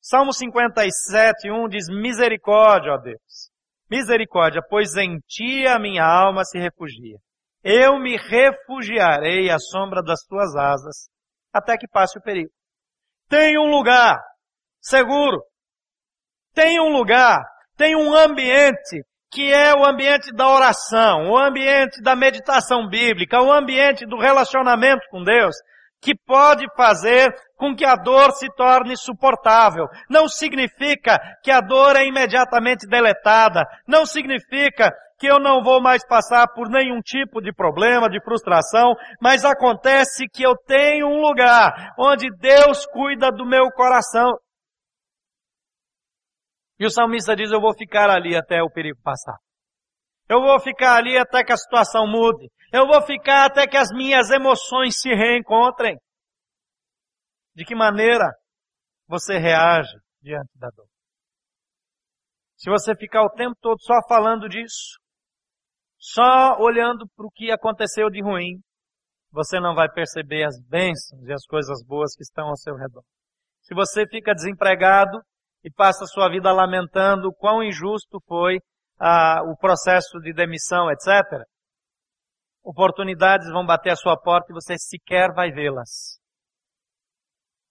Salmo 0.00 0.32
57, 0.32 1.50
1 1.50 1.68
diz, 1.68 1.86
misericórdia, 1.88 2.92
ó 2.92 2.98
Deus. 2.98 3.50
Misericórdia, 3.90 4.60
pois 4.68 4.96
em 4.96 5.18
ti 5.28 5.66
a 5.66 5.78
minha 5.78 6.04
alma 6.04 6.44
se 6.44 6.58
refugia. 6.58 7.18
Eu 7.62 7.98
me 7.98 8.16
refugiarei 8.16 9.50
à 9.50 9.58
sombra 9.58 10.02
das 10.02 10.20
tuas 10.28 10.54
asas 10.56 11.08
até 11.52 11.76
que 11.76 11.86
passe 11.86 12.18
o 12.18 12.22
perigo. 12.22 12.50
Tem 13.28 13.58
um 13.58 13.70
lugar 13.70 14.18
seguro. 14.80 15.40
Tem 16.54 16.80
um 16.80 16.92
lugar, 16.92 17.40
tem 17.76 17.96
um 17.96 18.14
ambiente 18.14 19.02
que 19.30 19.50
é 19.50 19.74
o 19.74 19.86
ambiente 19.86 20.30
da 20.34 20.46
oração, 20.46 21.30
o 21.30 21.38
ambiente 21.38 22.02
da 22.02 22.14
meditação 22.14 22.86
bíblica, 22.86 23.40
o 23.40 23.50
ambiente 23.50 24.04
do 24.04 24.18
relacionamento 24.18 25.06
com 25.10 25.24
Deus, 25.24 25.56
que 26.02 26.14
pode 26.14 26.66
fazer 26.76 27.32
com 27.56 27.74
que 27.74 27.86
a 27.86 27.94
dor 27.94 28.32
se 28.32 28.46
torne 28.54 28.94
suportável. 28.94 29.86
Não 30.10 30.28
significa 30.28 31.18
que 31.42 31.50
a 31.50 31.60
dor 31.60 31.96
é 31.96 32.04
imediatamente 32.04 32.86
deletada. 32.86 33.64
Não 33.86 34.04
significa 34.04 34.92
que 35.22 35.26
eu 35.28 35.38
não 35.38 35.62
vou 35.62 35.80
mais 35.80 36.04
passar 36.04 36.48
por 36.48 36.68
nenhum 36.68 37.00
tipo 37.00 37.40
de 37.40 37.52
problema, 37.54 38.10
de 38.10 38.20
frustração, 38.24 38.92
mas 39.20 39.44
acontece 39.44 40.26
que 40.28 40.42
eu 40.42 40.56
tenho 40.66 41.06
um 41.06 41.20
lugar 41.20 41.94
onde 41.96 42.28
Deus 42.38 42.84
cuida 42.86 43.30
do 43.30 43.46
meu 43.46 43.70
coração. 43.70 44.32
E 46.76 46.84
o 46.84 46.90
salmista 46.90 47.36
diz: 47.36 47.52
Eu 47.52 47.60
vou 47.60 47.72
ficar 47.72 48.10
ali 48.10 48.34
até 48.34 48.60
o 48.64 48.68
perigo 48.68 48.98
passar. 49.00 49.36
Eu 50.28 50.40
vou 50.40 50.58
ficar 50.58 50.96
ali 50.96 51.16
até 51.16 51.44
que 51.44 51.52
a 51.52 51.56
situação 51.56 52.04
mude. 52.04 52.50
Eu 52.72 52.88
vou 52.88 53.00
ficar 53.02 53.44
até 53.44 53.64
que 53.64 53.76
as 53.76 53.90
minhas 53.92 54.28
emoções 54.28 55.00
se 55.00 55.10
reencontrem. 55.10 55.96
De 57.54 57.64
que 57.64 57.76
maneira 57.76 58.28
você 59.06 59.38
reage 59.38 59.96
diante 60.20 60.50
da 60.58 60.68
dor? 60.74 60.86
Se 62.56 62.68
você 62.68 62.96
ficar 62.96 63.22
o 63.22 63.30
tempo 63.30 63.54
todo 63.60 63.80
só 63.80 63.94
falando 64.08 64.48
disso, 64.48 65.01
só 66.02 66.56
olhando 66.58 67.06
para 67.14 67.24
o 67.24 67.30
que 67.30 67.52
aconteceu 67.52 68.10
de 68.10 68.20
ruim, 68.20 68.58
você 69.30 69.60
não 69.60 69.72
vai 69.72 69.88
perceber 69.88 70.42
as 70.42 70.60
bênçãos 70.68 71.22
e 71.22 71.32
as 71.32 71.46
coisas 71.46 71.78
boas 71.86 72.12
que 72.16 72.24
estão 72.24 72.48
ao 72.48 72.56
seu 72.56 72.74
redor. 72.74 73.04
Se 73.62 73.72
você 73.72 74.04
fica 74.08 74.34
desempregado 74.34 75.20
e 75.62 75.70
passa 75.70 76.02
a 76.02 76.08
sua 76.08 76.28
vida 76.28 76.50
lamentando 76.50 77.32
quão 77.38 77.62
injusto 77.62 78.18
foi 78.26 78.58
ah, 78.98 79.42
o 79.44 79.56
processo 79.56 80.18
de 80.18 80.34
demissão, 80.34 80.90
etc., 80.90 81.46
oportunidades 82.64 83.48
vão 83.52 83.64
bater 83.64 83.92
à 83.92 83.96
sua 83.96 84.20
porta 84.20 84.48
e 84.50 84.54
você 84.54 84.74
sequer 84.76 85.32
vai 85.32 85.52
vê-las. 85.52 86.18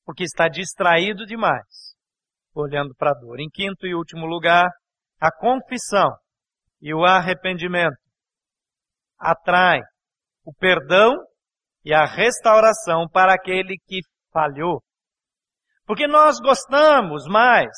Porque 0.05 0.23
está 0.23 0.47
distraído 0.47 1.25
demais, 1.25 1.97
olhando 2.55 2.95
para 2.95 3.11
a 3.11 3.19
dor. 3.19 3.41
Em 3.41 3.49
quinto 3.49 3.85
e 3.85 3.93
último 3.93 4.25
lugar, 4.25 4.69
a 5.19 5.29
confissão 5.37 6.09
e 6.81 6.93
o 6.93 7.03
arrependimento 7.03 8.00
atrai 9.21 9.79
o 10.43 10.53
perdão 10.53 11.13
e 11.85 11.93
a 11.93 12.05
restauração 12.05 13.07
para 13.07 13.33
aquele 13.33 13.77
que 13.85 14.01
falhou. 14.33 14.81
Porque 15.85 16.07
nós 16.07 16.39
gostamos 16.39 17.25
mais 17.27 17.69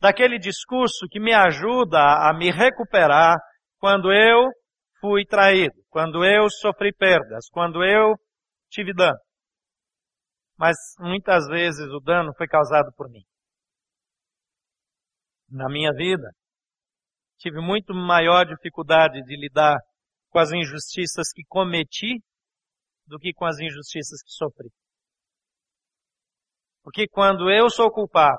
daquele 0.00 0.38
discurso 0.38 1.06
que 1.10 1.18
me 1.20 1.32
ajuda 1.32 1.98
a 1.98 2.34
me 2.36 2.50
recuperar 2.50 3.36
quando 3.78 4.12
eu 4.12 4.48
fui 5.00 5.24
traído, 5.24 5.74
quando 5.88 6.24
eu 6.24 6.48
sofri 6.50 6.92
perdas, 6.92 7.48
quando 7.50 7.84
eu 7.84 8.14
tive 8.70 8.92
dano. 8.94 9.18
Mas 10.58 10.76
muitas 10.98 11.46
vezes 11.48 11.86
o 11.92 12.00
dano 12.00 12.32
foi 12.36 12.46
causado 12.46 12.90
por 12.96 13.08
mim. 13.10 13.22
Na 15.50 15.68
minha 15.68 15.92
vida, 15.92 16.28
tive 17.38 17.60
muito 17.60 17.94
maior 17.94 18.44
dificuldade 18.46 19.22
de 19.22 19.36
lidar 19.36 19.76
com 20.36 20.40
as 20.40 20.52
injustiças 20.52 21.32
que 21.34 21.42
cometi 21.48 22.22
do 23.06 23.18
que 23.18 23.32
com 23.32 23.46
as 23.46 23.58
injustiças 23.58 24.22
que 24.22 24.32
sofri. 24.32 24.68
Porque 26.82 27.08
quando 27.08 27.50
eu 27.50 27.70
sou 27.70 27.90
culpado, 27.90 28.36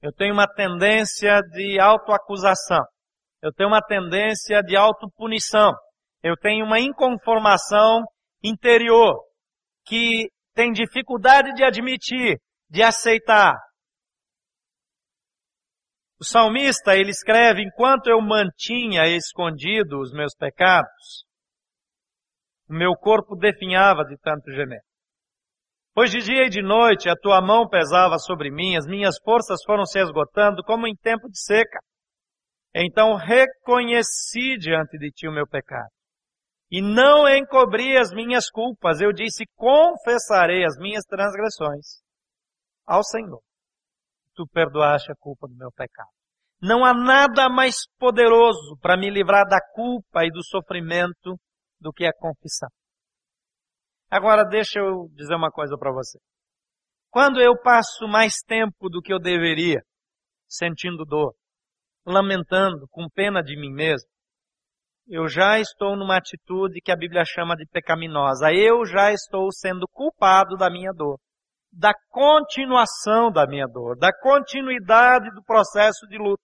eu 0.00 0.10
tenho 0.14 0.32
uma 0.32 0.46
tendência 0.46 1.42
de 1.52 1.78
autoacusação. 1.78 2.82
Eu 3.42 3.52
tenho 3.52 3.68
uma 3.68 3.82
tendência 3.82 4.62
de 4.62 4.78
autopunição. 4.78 5.74
Eu 6.22 6.34
tenho 6.38 6.64
uma 6.64 6.80
inconformação 6.80 8.02
interior 8.42 9.14
que 9.84 10.30
tem 10.54 10.72
dificuldade 10.72 11.52
de 11.52 11.64
admitir, 11.64 12.40
de 12.70 12.82
aceitar. 12.82 13.52
O 16.20 16.24
salmista, 16.24 16.96
ele 16.96 17.10
escreve, 17.10 17.62
enquanto 17.62 18.08
eu 18.08 18.20
mantinha 18.20 19.06
escondido 19.06 20.00
os 20.00 20.12
meus 20.12 20.34
pecados, 20.34 21.24
o 22.68 22.74
meu 22.74 22.92
corpo 22.94 23.36
definhava 23.36 24.02
de 24.04 24.16
tanto 24.18 24.50
gemer. 24.50 24.80
Pois 25.94 26.10
de 26.10 26.18
dia 26.18 26.46
e 26.46 26.50
de 26.50 26.60
noite 26.60 27.08
a 27.08 27.14
tua 27.14 27.40
mão 27.40 27.68
pesava 27.68 28.18
sobre 28.18 28.50
mim, 28.50 28.76
as 28.76 28.84
minhas 28.84 29.16
forças 29.22 29.60
foram 29.64 29.84
se 29.84 30.00
esgotando 30.00 30.62
como 30.64 30.88
em 30.88 30.96
tempo 30.96 31.28
de 31.28 31.40
seca. 31.40 31.78
Então 32.74 33.14
reconheci 33.14 34.58
diante 34.58 34.98
de 34.98 35.10
ti 35.10 35.28
o 35.28 35.32
meu 35.32 35.46
pecado. 35.46 35.88
E 36.70 36.82
não 36.82 37.28
encobri 37.28 37.96
as 37.96 38.12
minhas 38.12 38.50
culpas. 38.50 39.00
Eu 39.00 39.12
disse, 39.12 39.44
confessarei 39.56 40.64
as 40.64 40.76
minhas 40.78 41.04
transgressões 41.04 42.02
ao 42.86 43.02
Senhor 43.02 43.40
tu 44.38 44.46
perdoaste 44.46 45.10
a 45.10 45.16
culpa 45.16 45.48
do 45.48 45.56
meu 45.56 45.72
pecado. 45.72 46.08
Não 46.62 46.84
há 46.84 46.94
nada 46.94 47.48
mais 47.48 47.74
poderoso 47.98 48.78
para 48.80 48.96
me 48.96 49.10
livrar 49.10 49.44
da 49.48 49.58
culpa 49.74 50.24
e 50.24 50.30
do 50.30 50.44
sofrimento 50.44 51.36
do 51.80 51.92
que 51.92 52.06
a 52.06 52.12
confissão. 52.12 52.68
Agora 54.08 54.44
deixa 54.44 54.78
eu 54.78 55.08
dizer 55.12 55.34
uma 55.34 55.50
coisa 55.50 55.76
para 55.76 55.92
você. 55.92 56.18
Quando 57.10 57.40
eu 57.40 57.60
passo 57.60 58.06
mais 58.06 58.34
tempo 58.46 58.88
do 58.88 59.02
que 59.02 59.12
eu 59.12 59.18
deveria, 59.18 59.80
sentindo 60.46 61.04
dor, 61.04 61.34
lamentando, 62.06 62.86
com 62.90 63.08
pena 63.08 63.42
de 63.42 63.58
mim 63.58 63.72
mesmo, 63.72 64.08
eu 65.08 65.26
já 65.26 65.58
estou 65.58 65.96
numa 65.96 66.16
atitude 66.16 66.80
que 66.80 66.92
a 66.92 66.96
Bíblia 66.96 67.24
chama 67.24 67.56
de 67.56 67.66
pecaminosa. 67.66 68.52
Eu 68.52 68.84
já 68.84 69.12
estou 69.12 69.50
sendo 69.50 69.86
culpado 69.88 70.56
da 70.56 70.70
minha 70.70 70.92
dor 70.92 71.18
da 71.78 71.92
continuação 72.10 73.30
da 73.30 73.46
minha 73.46 73.66
dor, 73.68 73.96
da 73.96 74.12
continuidade 74.12 75.30
do 75.30 75.44
processo 75.44 76.08
de 76.08 76.18
luto. 76.18 76.42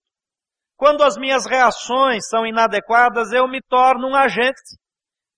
Quando 0.77 1.03
as 1.03 1.17
minhas 1.17 1.45
reações 1.45 2.29
são 2.29 2.47
inadequadas, 2.47 3.33
eu 3.33 3.49
me 3.49 3.61
torno 3.63 4.09
um 4.09 4.15
agente. 4.15 4.79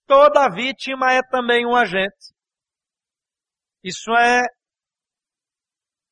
Toda 0.07 0.51
vítima 0.51 1.13
é 1.13 1.23
também 1.23 1.65
um 1.65 1.75
agente. 1.75 2.35
Isso 3.83 4.11
é 4.13 4.43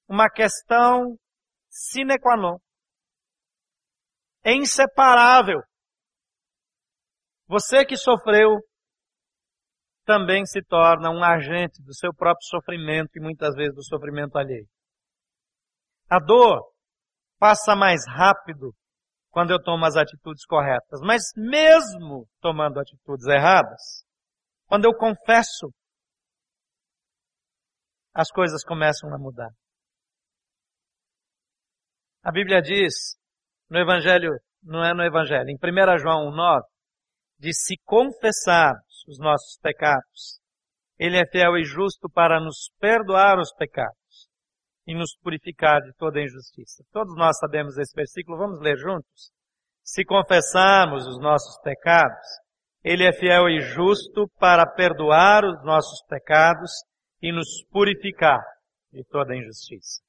uma 0.08 0.30
questão 0.30 1.18
sine 1.68 2.18
qua 2.18 2.38
non. 2.38 2.56
É 4.42 4.54
inseparável. 4.54 5.60
Você 7.48 7.84
que 7.84 7.98
sofreu 7.98 8.60
também 10.04 10.44
se 10.44 10.62
torna 10.62 11.10
um 11.10 11.22
agente 11.24 11.82
do 11.82 11.94
seu 11.94 12.14
próprio 12.14 12.46
sofrimento 12.46 13.10
e 13.16 13.20
muitas 13.20 13.54
vezes 13.54 13.74
do 13.74 13.84
sofrimento 13.84 14.36
alheio. 14.36 14.66
A 16.08 16.18
dor 16.18 16.62
passa 17.38 17.74
mais 17.74 18.06
rápido 18.06 18.72
quando 19.30 19.50
eu 19.50 19.60
tomo 19.60 19.84
as 19.84 19.96
atitudes 19.96 20.46
corretas, 20.46 21.00
mas 21.02 21.22
mesmo 21.36 22.28
tomando 22.40 22.78
atitudes 22.78 23.26
erradas, 23.26 24.04
quando 24.66 24.84
eu 24.84 24.94
confesso, 24.94 25.72
as 28.14 28.30
coisas 28.30 28.62
começam 28.64 29.12
a 29.12 29.18
mudar. 29.18 29.50
A 32.22 32.30
Bíblia 32.30 32.62
diz, 32.62 33.16
no 33.68 33.78
Evangelho, 33.78 34.30
não 34.62 34.84
é 34.84 34.94
no 34.94 35.02
Evangelho, 35.02 35.50
em 35.50 35.56
1 35.56 35.98
João 35.98 36.30
1,9, 36.30 36.62
de 37.38 37.52
se 37.52 37.76
confessarmos 37.84 38.93
os 39.06 39.18
nossos 39.18 39.58
pecados. 39.60 40.40
Ele 40.98 41.18
é 41.18 41.26
fiel 41.26 41.56
e 41.56 41.64
justo 41.64 42.08
para 42.08 42.40
nos 42.40 42.70
perdoar 42.78 43.38
os 43.38 43.52
pecados 43.54 44.28
e 44.86 44.94
nos 44.94 45.16
purificar 45.22 45.80
de 45.80 45.92
toda 45.94 46.20
injustiça. 46.20 46.84
Todos 46.92 47.14
nós 47.16 47.36
sabemos 47.38 47.76
esse 47.78 47.94
versículo, 47.94 48.38
vamos 48.38 48.60
ler 48.60 48.76
juntos? 48.76 49.30
Se 49.82 50.04
confessarmos 50.04 51.06
os 51.06 51.18
nossos 51.18 51.60
pecados, 51.62 52.26
Ele 52.82 53.04
é 53.04 53.12
fiel 53.12 53.48
e 53.48 53.60
justo 53.60 54.28
para 54.38 54.66
perdoar 54.66 55.44
os 55.44 55.62
nossos 55.64 56.02
pecados 56.08 56.70
e 57.20 57.32
nos 57.32 57.64
purificar 57.70 58.40
de 58.92 59.04
toda 59.04 59.36
injustiça. 59.36 60.02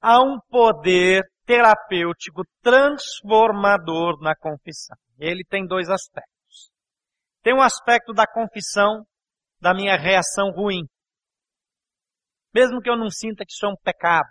Há 0.00 0.22
um 0.22 0.38
poder 0.48 1.22
terapêutico 1.44 2.42
transformador 2.62 4.20
na 4.20 4.34
confissão. 4.36 4.96
Ele 5.18 5.44
tem 5.44 5.66
dois 5.66 5.88
aspectos. 5.88 6.29
Tem 7.42 7.54
um 7.54 7.62
aspecto 7.62 8.12
da 8.12 8.26
confissão 8.26 9.02
da 9.60 9.72
minha 9.72 9.96
reação 9.96 10.50
ruim. 10.50 10.82
Mesmo 12.54 12.80
que 12.80 12.90
eu 12.90 12.96
não 12.96 13.08
sinta 13.08 13.44
que 13.44 13.52
isso 13.52 13.64
é 13.64 13.68
um 13.68 13.76
pecado. 13.82 14.28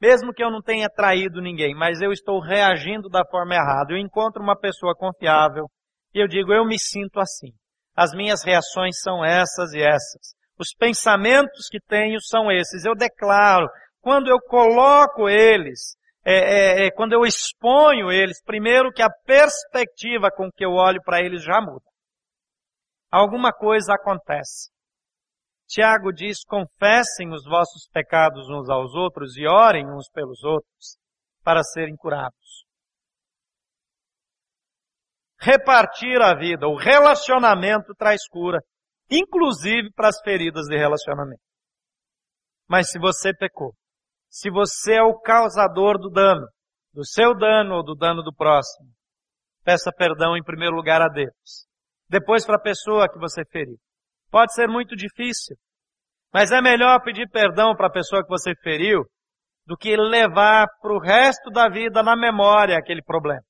Mesmo 0.00 0.32
que 0.32 0.42
eu 0.42 0.50
não 0.50 0.60
tenha 0.60 0.88
traído 0.88 1.40
ninguém, 1.40 1.74
mas 1.74 2.00
eu 2.00 2.12
estou 2.12 2.40
reagindo 2.40 3.08
da 3.08 3.24
forma 3.28 3.54
errada. 3.54 3.92
Eu 3.92 3.98
encontro 3.98 4.42
uma 4.42 4.56
pessoa 4.56 4.94
confiável 4.94 5.66
e 6.14 6.22
eu 6.22 6.28
digo, 6.28 6.52
eu 6.52 6.64
me 6.64 6.78
sinto 6.78 7.18
assim. 7.18 7.50
As 7.96 8.12
minhas 8.12 8.44
reações 8.44 9.00
são 9.00 9.24
essas 9.24 9.72
e 9.72 9.80
essas. 9.80 10.34
Os 10.58 10.68
pensamentos 10.76 11.68
que 11.68 11.80
tenho 11.80 12.20
são 12.20 12.50
esses. 12.50 12.84
Eu 12.84 12.94
declaro. 12.94 13.66
Quando 14.00 14.28
eu 14.28 14.38
coloco 14.38 15.28
eles, 15.28 15.96
é, 16.24 16.34
é, 16.34 16.86
é, 16.86 16.90
quando 16.90 17.12
eu 17.12 17.24
exponho 17.24 18.12
eles, 18.12 18.42
primeiro 18.44 18.92
que 18.92 19.02
a 19.02 19.10
perspectiva 19.24 20.28
com 20.30 20.50
que 20.54 20.64
eu 20.64 20.72
olho 20.72 21.00
para 21.02 21.20
eles 21.20 21.42
já 21.42 21.60
muda 21.60 21.93
alguma 23.14 23.52
coisa 23.52 23.94
acontece. 23.94 24.70
Tiago 25.68 26.12
diz: 26.12 26.44
confessem 26.44 27.32
os 27.32 27.44
vossos 27.44 27.88
pecados 27.92 28.48
uns 28.48 28.68
aos 28.68 28.94
outros 28.94 29.36
e 29.36 29.46
orem 29.46 29.86
uns 29.86 30.08
pelos 30.12 30.42
outros 30.42 30.98
para 31.42 31.62
serem 31.62 31.96
curados. 31.96 32.64
Repartir 35.40 36.20
a 36.22 36.34
vida, 36.34 36.66
o 36.66 36.76
relacionamento 36.76 37.94
traz 37.96 38.26
cura, 38.28 38.58
inclusive 39.10 39.92
para 39.94 40.08
as 40.08 40.20
feridas 40.22 40.66
de 40.66 40.76
relacionamento. 40.76 41.42
Mas 42.68 42.90
se 42.90 42.98
você 42.98 43.34
pecou, 43.34 43.74
se 44.28 44.50
você 44.50 44.94
é 44.94 45.02
o 45.02 45.20
causador 45.20 45.98
do 45.98 46.08
dano, 46.08 46.46
do 46.92 47.04
seu 47.04 47.36
dano 47.36 47.76
ou 47.76 47.84
do 47.84 47.94
dano 47.94 48.22
do 48.22 48.34
próximo, 48.34 48.88
peça 49.62 49.90
perdão 49.96 50.36
em 50.36 50.42
primeiro 50.42 50.74
lugar 50.74 51.02
a 51.02 51.08
Deus. 51.08 51.66
Depois 52.08 52.44
para 52.44 52.56
a 52.56 52.62
pessoa 52.62 53.08
que 53.08 53.18
você 53.18 53.42
feriu. 53.50 53.76
Pode 54.30 54.52
ser 54.54 54.68
muito 54.68 54.96
difícil, 54.96 55.56
mas 56.32 56.50
é 56.50 56.60
melhor 56.60 57.00
pedir 57.02 57.28
perdão 57.30 57.74
para 57.74 57.86
a 57.86 57.92
pessoa 57.92 58.22
que 58.22 58.28
você 58.28 58.52
feriu 58.62 59.04
do 59.66 59.76
que 59.76 59.96
levar 59.96 60.66
para 60.80 60.92
o 60.92 61.00
resto 61.00 61.50
da 61.50 61.68
vida 61.68 62.02
na 62.02 62.16
memória 62.16 62.76
aquele 62.76 63.02
problema. 63.02 63.42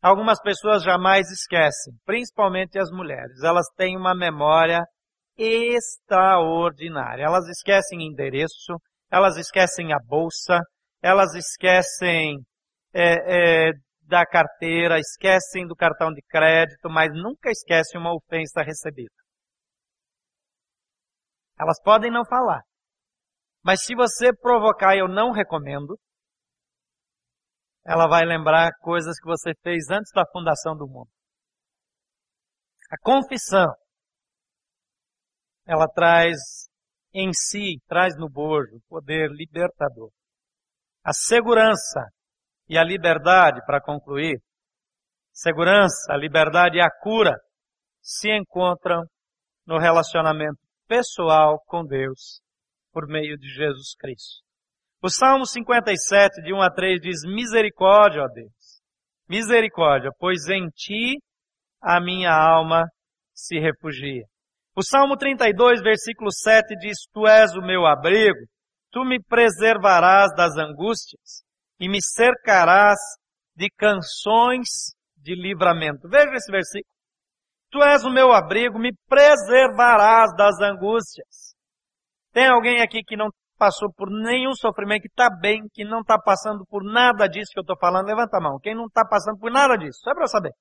Algumas 0.00 0.40
pessoas 0.40 0.82
jamais 0.82 1.28
esquecem, 1.28 1.92
principalmente 2.04 2.78
as 2.78 2.90
mulheres. 2.90 3.42
Elas 3.42 3.66
têm 3.76 3.96
uma 3.96 4.14
memória 4.14 4.80
extraordinária. 5.36 7.24
Elas 7.24 7.48
esquecem 7.48 8.06
endereço, 8.06 8.76
elas 9.10 9.36
esquecem 9.36 9.92
a 9.92 9.98
bolsa, 10.06 10.58
elas 11.02 11.34
esquecem 11.34 12.38
é, 12.94 13.68
é, 13.68 13.72
da 14.08 14.24
carteira, 14.26 14.98
esquecem 14.98 15.66
do 15.66 15.76
cartão 15.76 16.12
de 16.12 16.22
crédito, 16.22 16.88
mas 16.88 17.12
nunca 17.12 17.50
esquecem 17.50 18.00
uma 18.00 18.14
ofensa 18.14 18.62
recebida. 18.62 19.14
Elas 21.60 21.80
podem 21.82 22.10
não 22.10 22.24
falar. 22.24 22.62
Mas 23.62 23.84
se 23.84 23.94
você 23.94 24.34
provocar, 24.34 24.96
eu 24.96 25.08
não 25.08 25.30
recomendo, 25.30 25.98
ela 27.84 28.08
vai 28.08 28.24
lembrar 28.24 28.70
coisas 28.80 29.18
que 29.20 29.26
você 29.26 29.52
fez 29.62 29.90
antes 29.90 30.10
da 30.14 30.24
fundação 30.32 30.74
do 30.76 30.86
mundo. 30.86 31.10
A 32.90 32.96
confissão, 33.02 33.66
ela 35.66 35.86
traz 35.86 36.38
em 37.12 37.30
si, 37.34 37.78
traz 37.86 38.16
no 38.16 38.30
bojo, 38.30 38.80
poder 38.88 39.30
libertador. 39.30 40.10
A 41.04 41.12
segurança 41.12 42.06
e 42.68 42.76
a 42.76 42.84
liberdade, 42.84 43.60
para 43.64 43.80
concluir, 43.80 44.38
segurança, 45.32 46.14
liberdade 46.16 46.76
e 46.76 46.80
a 46.80 46.90
cura 46.90 47.34
se 48.02 48.30
encontram 48.30 49.02
no 49.66 49.78
relacionamento 49.78 50.58
pessoal 50.86 51.58
com 51.66 51.84
Deus 51.84 52.40
por 52.92 53.06
meio 53.06 53.36
de 53.38 53.48
Jesus 53.48 53.94
Cristo. 53.98 54.42
O 55.02 55.08
Salmo 55.08 55.46
57, 55.46 56.42
de 56.42 56.52
1 56.52 56.62
a 56.62 56.70
3, 56.70 57.00
diz: 57.00 57.20
Misericórdia, 57.24 58.22
ó 58.22 58.28
Deus, 58.28 58.82
misericórdia, 59.28 60.10
pois 60.18 60.48
em 60.48 60.68
ti 60.74 61.18
a 61.80 62.00
minha 62.00 62.32
alma 62.32 62.84
se 63.32 63.58
refugia. 63.58 64.24
O 64.74 64.82
Salmo 64.82 65.16
32, 65.16 65.80
versículo 65.82 66.30
7 66.32 66.74
diz: 66.80 66.98
Tu 67.12 67.26
és 67.26 67.54
o 67.54 67.62
meu 67.62 67.86
abrigo, 67.86 68.40
tu 68.90 69.04
me 69.04 69.22
preservarás 69.22 70.34
das 70.36 70.56
angústias 70.56 71.47
e 71.80 71.88
me 71.88 71.98
cercarás 72.02 72.98
de 73.54 73.68
canções 73.76 74.94
de 75.16 75.34
livramento. 75.34 76.08
Veja 76.08 76.32
esse 76.34 76.50
versículo. 76.50 76.92
Tu 77.70 77.82
és 77.82 78.04
o 78.04 78.10
meu 78.10 78.32
abrigo, 78.32 78.78
me 78.78 78.92
preservarás 79.08 80.34
das 80.36 80.58
angústias. 80.60 81.54
Tem 82.32 82.48
alguém 82.48 82.80
aqui 82.80 83.02
que 83.04 83.16
não 83.16 83.28
passou 83.58 83.92
por 83.92 84.08
nenhum 84.08 84.54
sofrimento, 84.54 85.02
que 85.02 85.08
está 85.08 85.28
bem, 85.28 85.62
que 85.74 85.84
não 85.84 86.00
está 86.00 86.18
passando 86.18 86.64
por 86.66 86.82
nada 86.84 87.28
disso 87.28 87.50
que 87.52 87.58
eu 87.58 87.62
estou 87.62 87.76
falando, 87.78 88.06
levanta 88.06 88.38
a 88.38 88.40
mão. 88.40 88.58
Quem 88.62 88.74
não 88.74 88.86
está 88.86 89.04
passando 89.04 89.38
por 89.38 89.50
nada 89.50 89.76
disso? 89.76 89.98
Só 90.02 90.14
para 90.14 90.24
eu 90.24 90.28
saber. 90.28 90.52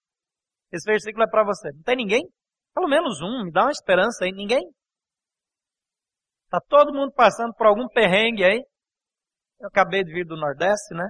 Esse 0.71 0.89
versículo 0.89 1.23
é 1.23 1.29
para 1.29 1.45
você. 1.45 1.71
Não 1.71 1.83
tem 1.83 1.95
ninguém? 1.95 2.27
Pelo 2.73 2.89
menos 2.89 3.21
um, 3.21 3.45
me 3.45 3.51
dá 3.51 3.63
uma 3.63 3.71
esperança 3.71 4.25
aí. 4.25 4.31
Ninguém? 4.31 4.61
Está 6.45 6.59
todo 6.67 6.93
mundo 6.93 7.13
passando 7.13 7.53
por 7.53 7.67
algum 7.67 7.87
perrengue 7.87 8.43
aí. 8.43 8.63
Eu 9.59 9.67
acabei 9.67 10.03
de 10.03 10.13
vir 10.13 10.25
do 10.25 10.37
Nordeste, 10.37 10.93
né? 10.93 11.07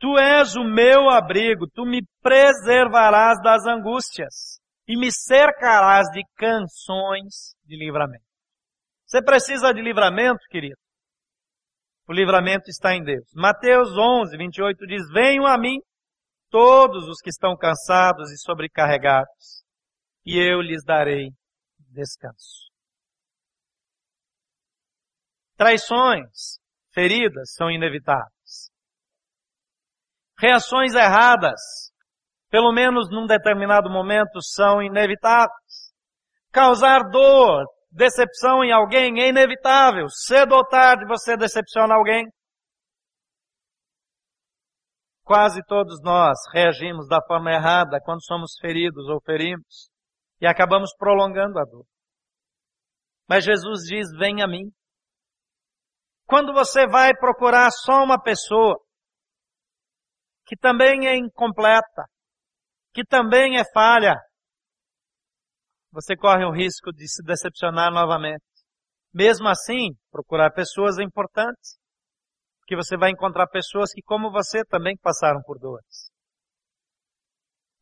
Tu 0.00 0.18
és 0.18 0.56
o 0.56 0.64
meu 0.64 1.08
abrigo, 1.08 1.68
tu 1.72 1.84
me 1.84 2.00
preservarás 2.20 3.40
das 3.40 3.64
angústias 3.66 4.58
e 4.88 4.98
me 4.98 5.12
cercarás 5.12 6.08
de 6.12 6.22
canções 6.36 7.54
de 7.64 7.76
livramento. 7.76 8.24
Você 9.06 9.22
precisa 9.22 9.72
de 9.72 9.80
livramento, 9.80 10.40
querido? 10.50 10.76
O 12.08 12.12
livramento 12.12 12.68
está 12.68 12.94
em 12.94 13.04
Deus. 13.04 13.30
Mateus 13.32 13.96
11, 13.96 14.36
28 14.36 14.86
diz: 14.86 15.02
Venham 15.12 15.46
a 15.46 15.56
mim 15.56 15.78
todos 16.50 17.08
os 17.08 17.20
que 17.22 17.30
estão 17.30 17.56
cansados 17.56 18.32
e 18.32 18.38
sobrecarregados, 18.38 19.62
e 20.26 20.36
eu 20.36 20.60
lhes 20.60 20.82
darei 20.84 21.28
descanso. 21.78 22.71
Traições, 25.56 26.58
feridas 26.92 27.52
são 27.54 27.70
inevitáveis. 27.70 28.70
Reações 30.38 30.94
erradas, 30.94 31.60
pelo 32.50 32.72
menos 32.72 33.08
num 33.10 33.26
determinado 33.26 33.88
momento, 33.90 34.42
são 34.42 34.82
inevitáveis. 34.82 35.92
Causar 36.50 37.08
dor, 37.10 37.64
decepção 37.90 38.64
em 38.64 38.72
alguém 38.72 39.22
é 39.22 39.28
inevitável. 39.28 40.08
Cedo 40.08 40.54
ou 40.54 40.66
tarde 40.66 41.06
você 41.06 41.36
decepciona 41.36 41.94
alguém. 41.94 42.26
Quase 45.24 45.62
todos 45.66 46.02
nós 46.02 46.36
reagimos 46.52 47.06
da 47.08 47.22
forma 47.24 47.52
errada 47.52 48.00
quando 48.04 48.24
somos 48.24 48.52
feridos 48.60 49.08
ou 49.08 49.20
ferimos 49.22 49.88
e 50.40 50.46
acabamos 50.46 50.90
prolongando 50.98 51.58
a 51.58 51.64
dor. 51.64 51.86
Mas 53.28 53.44
Jesus 53.44 53.82
diz: 53.84 54.10
Vem 54.18 54.42
a 54.42 54.48
mim. 54.48 54.70
Quando 56.32 56.54
você 56.54 56.86
vai 56.86 57.10
procurar 57.14 57.70
só 57.70 58.02
uma 58.02 58.18
pessoa 58.18 58.80
que 60.46 60.56
também 60.56 61.06
é 61.06 61.14
incompleta, 61.14 62.06
que 62.94 63.04
também 63.04 63.58
é 63.58 63.64
falha, 63.70 64.14
você 65.90 66.16
corre 66.16 66.42
o 66.46 66.50
risco 66.50 66.90
de 66.90 67.06
se 67.06 67.22
decepcionar 67.22 67.92
novamente. 67.92 68.46
Mesmo 69.12 69.46
assim, 69.46 69.90
procurar 70.10 70.50
pessoas 70.52 70.98
é 70.98 71.02
importante, 71.02 71.76
porque 72.60 72.76
você 72.76 72.96
vai 72.96 73.10
encontrar 73.10 73.46
pessoas 73.48 73.92
que, 73.92 74.00
como 74.00 74.32
você, 74.32 74.64
também 74.64 74.96
passaram 74.96 75.42
por 75.42 75.58
dores. 75.58 76.10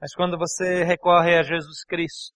Mas 0.01 0.12
quando 0.12 0.36
você 0.36 0.82
recorre 0.82 1.38
a 1.38 1.44
Jesus 1.44 1.84
Cristo, 1.84 2.34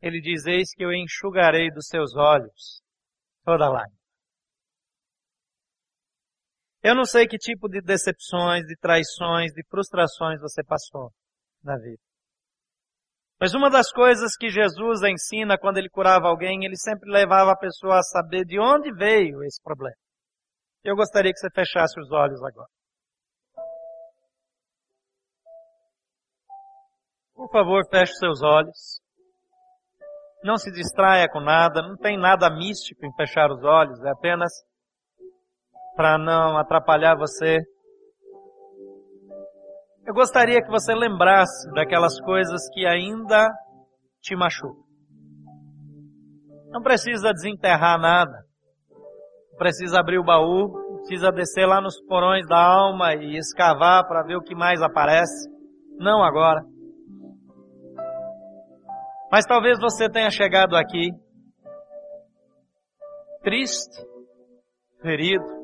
Ele 0.00 0.18
diz, 0.18 0.46
eis 0.46 0.70
que 0.74 0.82
eu 0.82 0.94
enxugarei 0.94 1.70
dos 1.70 1.88
seus 1.88 2.16
olhos 2.16 2.80
toda 3.44 3.68
lágrima. 3.68 3.97
Eu 6.82 6.94
não 6.94 7.04
sei 7.04 7.26
que 7.26 7.36
tipo 7.36 7.68
de 7.68 7.80
decepções, 7.80 8.64
de 8.66 8.76
traições, 8.76 9.52
de 9.52 9.62
frustrações 9.68 10.40
você 10.40 10.62
passou 10.62 11.10
na 11.62 11.76
vida. 11.76 12.00
Mas 13.40 13.54
uma 13.54 13.70
das 13.70 13.92
coisas 13.92 14.36
que 14.36 14.48
Jesus 14.48 15.02
ensina 15.02 15.58
quando 15.58 15.78
ele 15.78 15.88
curava 15.88 16.26
alguém, 16.26 16.64
ele 16.64 16.76
sempre 16.76 17.10
levava 17.10 17.52
a 17.52 17.56
pessoa 17.56 17.98
a 17.98 18.02
saber 18.02 18.44
de 18.44 18.58
onde 18.58 18.92
veio 18.92 19.42
esse 19.44 19.62
problema. 19.62 19.96
Eu 20.84 20.96
gostaria 20.96 21.32
que 21.32 21.38
você 21.38 21.50
fechasse 21.50 22.00
os 22.00 22.10
olhos 22.10 22.42
agora. 22.42 22.68
Por 27.34 27.48
favor, 27.50 27.88
feche 27.88 28.12
seus 28.14 28.42
olhos. 28.42 29.00
Não 30.42 30.56
se 30.56 30.72
distraia 30.72 31.28
com 31.28 31.40
nada, 31.40 31.82
não 31.82 31.96
tem 31.96 32.18
nada 32.18 32.50
místico 32.50 33.04
em 33.04 33.14
fechar 33.14 33.50
os 33.50 33.62
olhos, 33.62 34.02
é 34.04 34.10
apenas 34.10 34.52
para 35.98 36.16
não 36.16 36.56
atrapalhar 36.56 37.16
você 37.16 37.58
eu 40.06 40.14
gostaria 40.14 40.62
que 40.62 40.70
você 40.70 40.94
lembrasse 40.94 41.70
daquelas 41.74 42.18
coisas 42.20 42.62
que 42.72 42.86
ainda 42.86 43.46
te 44.22 44.34
machucam. 44.34 44.84
Não 46.70 46.80
precisa 46.80 47.30
desenterrar 47.32 48.00
nada. 48.00 48.32
Não 49.50 49.58
precisa 49.58 50.00
abrir 50.00 50.18
o 50.18 50.24
baú. 50.24 50.72
Precisa 51.00 51.30
descer 51.30 51.66
lá 51.66 51.82
nos 51.82 52.00
porões 52.06 52.46
da 52.46 52.56
alma 52.56 53.14
e 53.16 53.36
escavar 53.36 54.08
para 54.08 54.22
ver 54.22 54.36
o 54.36 54.42
que 54.42 54.54
mais 54.54 54.80
aparece. 54.80 55.50
Não 55.98 56.24
agora. 56.24 56.62
Mas 59.30 59.44
talvez 59.44 59.78
você 59.78 60.08
tenha 60.08 60.30
chegado 60.30 60.74
aqui 60.74 61.10
triste, 63.42 64.02
ferido, 65.02 65.57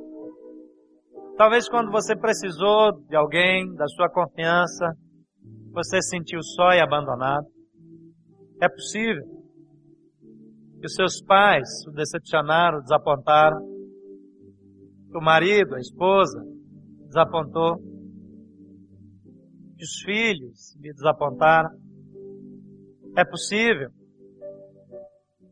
Talvez 1.36 1.68
quando 1.68 1.90
você 1.90 2.16
precisou 2.16 2.92
de 3.08 3.16
alguém, 3.16 3.66
da 3.74 3.88
sua 3.88 4.08
confiança, 4.08 4.92
você 5.72 6.00
se 6.00 6.10
sentiu 6.10 6.40
só 6.42 6.70
e 6.72 6.80
abandonado. 6.80 7.44
É 8.62 8.68
possível 8.68 9.24
que 10.78 10.86
os 10.86 10.94
seus 10.94 11.20
pais 11.24 11.68
o 11.88 11.90
decepcionaram, 11.90 12.78
o 12.78 12.82
desapontaram, 12.82 13.58
que 15.10 15.18
o 15.18 15.20
marido, 15.20 15.74
a 15.74 15.80
esposa, 15.80 16.40
desapontou, 17.06 17.78
que 19.76 19.84
os 19.84 20.02
filhos 20.04 20.76
lhe 20.80 20.92
desapontaram. 20.92 21.70
É 23.16 23.24
possível 23.24 23.90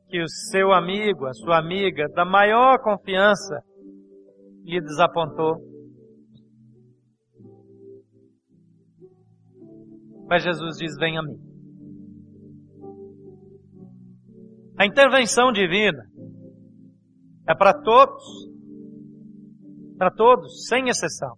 que 0.08 0.22
o 0.22 0.28
seu 0.28 0.72
amigo, 0.72 1.26
a 1.26 1.32
sua 1.32 1.58
amiga, 1.58 2.06
da 2.14 2.24
maior 2.24 2.78
confiança, 2.80 3.60
lhe 4.62 4.80
desapontou. 4.80 5.71
Mas 10.32 10.44
Jesus 10.44 10.78
diz: 10.78 10.96
Vem 10.96 11.18
a 11.18 11.22
mim. 11.22 11.36
A 14.78 14.86
intervenção 14.86 15.52
divina 15.52 16.06
é 17.46 17.54
para 17.54 17.74
todos, 17.82 18.24
para 19.98 20.10
todos, 20.10 20.66
sem 20.68 20.88
exceção. 20.88 21.36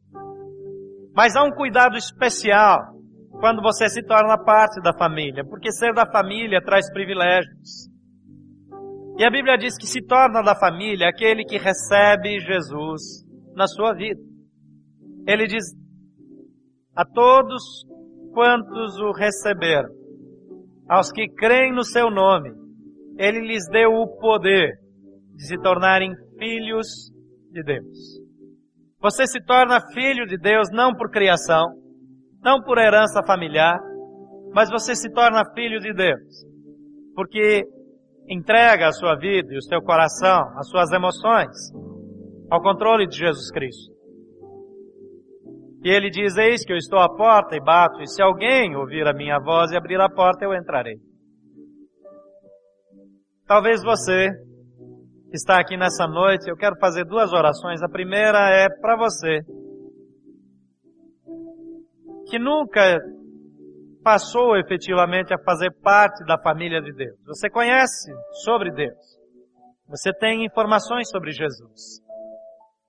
Mas 1.12 1.34
há 1.34 1.42
um 1.42 1.50
cuidado 1.50 1.96
especial 1.96 2.94
quando 3.40 3.60
você 3.60 3.88
se 3.88 4.00
torna 4.06 4.38
parte 4.38 4.80
da 4.80 4.96
família, 4.96 5.44
porque 5.44 5.72
ser 5.72 5.92
da 5.92 6.08
família 6.08 6.62
traz 6.62 6.88
privilégios. 6.92 7.90
E 9.18 9.24
a 9.24 9.30
Bíblia 9.30 9.58
diz 9.58 9.76
que 9.76 9.88
se 9.88 10.06
torna 10.06 10.40
da 10.40 10.54
família 10.54 11.08
aquele 11.08 11.44
que 11.44 11.58
recebe 11.58 12.38
Jesus 12.38 13.26
na 13.56 13.66
sua 13.66 13.92
vida. 13.92 14.20
Ele 15.26 15.48
diz 15.48 15.64
a 16.94 17.04
todos 17.04 17.92
quantos 18.34 18.98
o 19.00 19.12
receberam, 19.12 19.88
aos 20.88 21.10
que 21.10 21.28
creem 21.28 21.72
no 21.72 21.84
seu 21.84 22.10
nome, 22.10 22.50
ele 23.16 23.40
lhes 23.40 23.66
deu 23.70 23.90
o 23.90 24.18
poder 24.18 24.74
de 25.34 25.46
se 25.46 25.56
tornarem 25.58 26.12
filhos 26.38 26.86
de 27.50 27.62
Deus. 27.62 28.24
Você 29.00 29.26
se 29.26 29.40
torna 29.44 29.80
filho 29.92 30.26
de 30.26 30.36
Deus 30.36 30.68
não 30.72 30.92
por 30.94 31.10
criação, 31.10 31.64
não 32.42 32.60
por 32.60 32.78
herança 32.78 33.22
familiar, 33.24 33.78
mas 34.52 34.68
você 34.70 34.94
se 34.94 35.10
torna 35.12 35.44
filho 35.54 35.78
de 35.78 35.92
Deus, 35.94 36.44
porque 37.14 37.62
entrega 38.28 38.88
a 38.88 38.92
sua 38.92 39.16
vida 39.16 39.52
e 39.52 39.58
o 39.58 39.62
seu 39.62 39.80
coração, 39.80 40.40
as 40.58 40.68
suas 40.68 40.90
emoções, 40.92 41.50
ao 42.50 42.62
controle 42.62 43.06
de 43.06 43.18
Jesus 43.18 43.50
Cristo. 43.50 43.93
E 45.84 45.90
ele 45.90 46.08
diz: 46.08 46.34
Eis 46.38 46.64
que 46.64 46.72
eu 46.72 46.78
estou 46.78 46.98
à 46.98 47.14
porta 47.14 47.54
e 47.54 47.60
bato, 47.60 48.00
e 48.00 48.08
se 48.08 48.22
alguém 48.22 48.74
ouvir 48.74 49.06
a 49.06 49.12
minha 49.12 49.38
voz 49.38 49.70
e 49.70 49.76
abrir 49.76 50.00
a 50.00 50.08
porta, 50.08 50.42
eu 50.42 50.54
entrarei. 50.54 50.96
Talvez 53.46 53.82
você 53.84 54.30
que 55.30 55.36
está 55.36 55.60
aqui 55.60 55.76
nessa 55.76 56.06
noite, 56.06 56.48
eu 56.48 56.56
quero 56.56 56.76
fazer 56.80 57.04
duas 57.04 57.32
orações. 57.34 57.82
A 57.82 57.88
primeira 57.88 58.38
é 58.48 58.66
para 58.80 58.96
você 58.96 59.40
que 62.30 62.38
nunca 62.38 62.98
passou 64.02 64.56
efetivamente 64.56 65.34
a 65.34 65.38
fazer 65.44 65.70
parte 65.82 66.24
da 66.24 66.38
família 66.38 66.80
de 66.80 66.92
Deus. 66.94 67.18
Você 67.26 67.50
conhece 67.50 68.10
sobre 68.42 68.70
Deus. 68.70 69.18
Você 69.88 70.14
tem 70.14 70.46
informações 70.46 71.10
sobre 71.10 71.30
Jesus. 71.30 72.00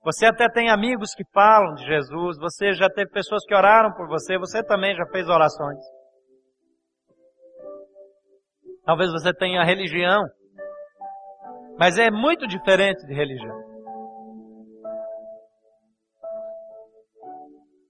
Você 0.06 0.24
até 0.24 0.48
tem 0.48 0.70
amigos 0.70 1.12
que 1.16 1.24
falam 1.34 1.74
de 1.74 1.84
Jesus. 1.84 2.38
Você 2.38 2.72
já 2.74 2.88
teve 2.88 3.10
pessoas 3.10 3.44
que 3.44 3.52
oraram 3.52 3.92
por 3.92 4.06
você. 4.06 4.38
Você 4.38 4.62
também 4.62 4.94
já 4.94 5.04
fez 5.06 5.28
orações. 5.28 5.80
Talvez 8.84 9.10
você 9.10 9.34
tenha 9.34 9.64
religião. 9.64 10.22
Mas 11.76 11.98
é 11.98 12.08
muito 12.08 12.46
diferente 12.46 13.04
de 13.04 13.12
religião. 13.12 13.56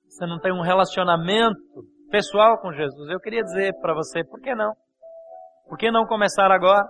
Você 0.09 0.25
não 0.25 0.41
tem 0.41 0.53
um 0.55 0.63
relacionamento 0.63 1.61
pessoal 2.11 2.59
com 2.63 2.73
Jesus. 2.73 3.11
Eu 3.11 3.21
queria 3.21 3.43
dizer 3.43 3.75
para 3.83 3.93
você, 3.93 4.25
por 4.25 4.41
que 4.41 4.55
não? 4.55 4.73
Por 5.69 5.77
que 5.77 5.91
não 5.91 6.07
começar 6.07 6.51
agora? 6.51 6.89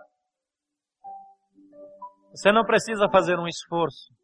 Você 2.31 2.53
não 2.53 2.65
precisa 2.65 3.09
fazer 3.11 3.37
um 3.37 3.49
esforço. 3.49 4.16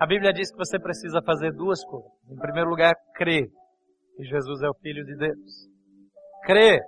A 0.00 0.06
Bíblia 0.06 0.32
diz 0.32 0.50
que 0.50 0.56
você 0.56 0.78
precisa 0.78 1.20
fazer 1.22 1.52
duas 1.52 1.84
coisas. 1.84 2.10
Em 2.30 2.36
primeiro 2.36 2.70
lugar, 2.70 2.94
crer 3.14 3.46
que 4.16 4.24
Jesus 4.24 4.62
é 4.62 4.68
o 4.68 4.74
Filho 4.74 5.04
de 5.04 5.16
Deus. 5.16 5.68
Crer 6.44 6.80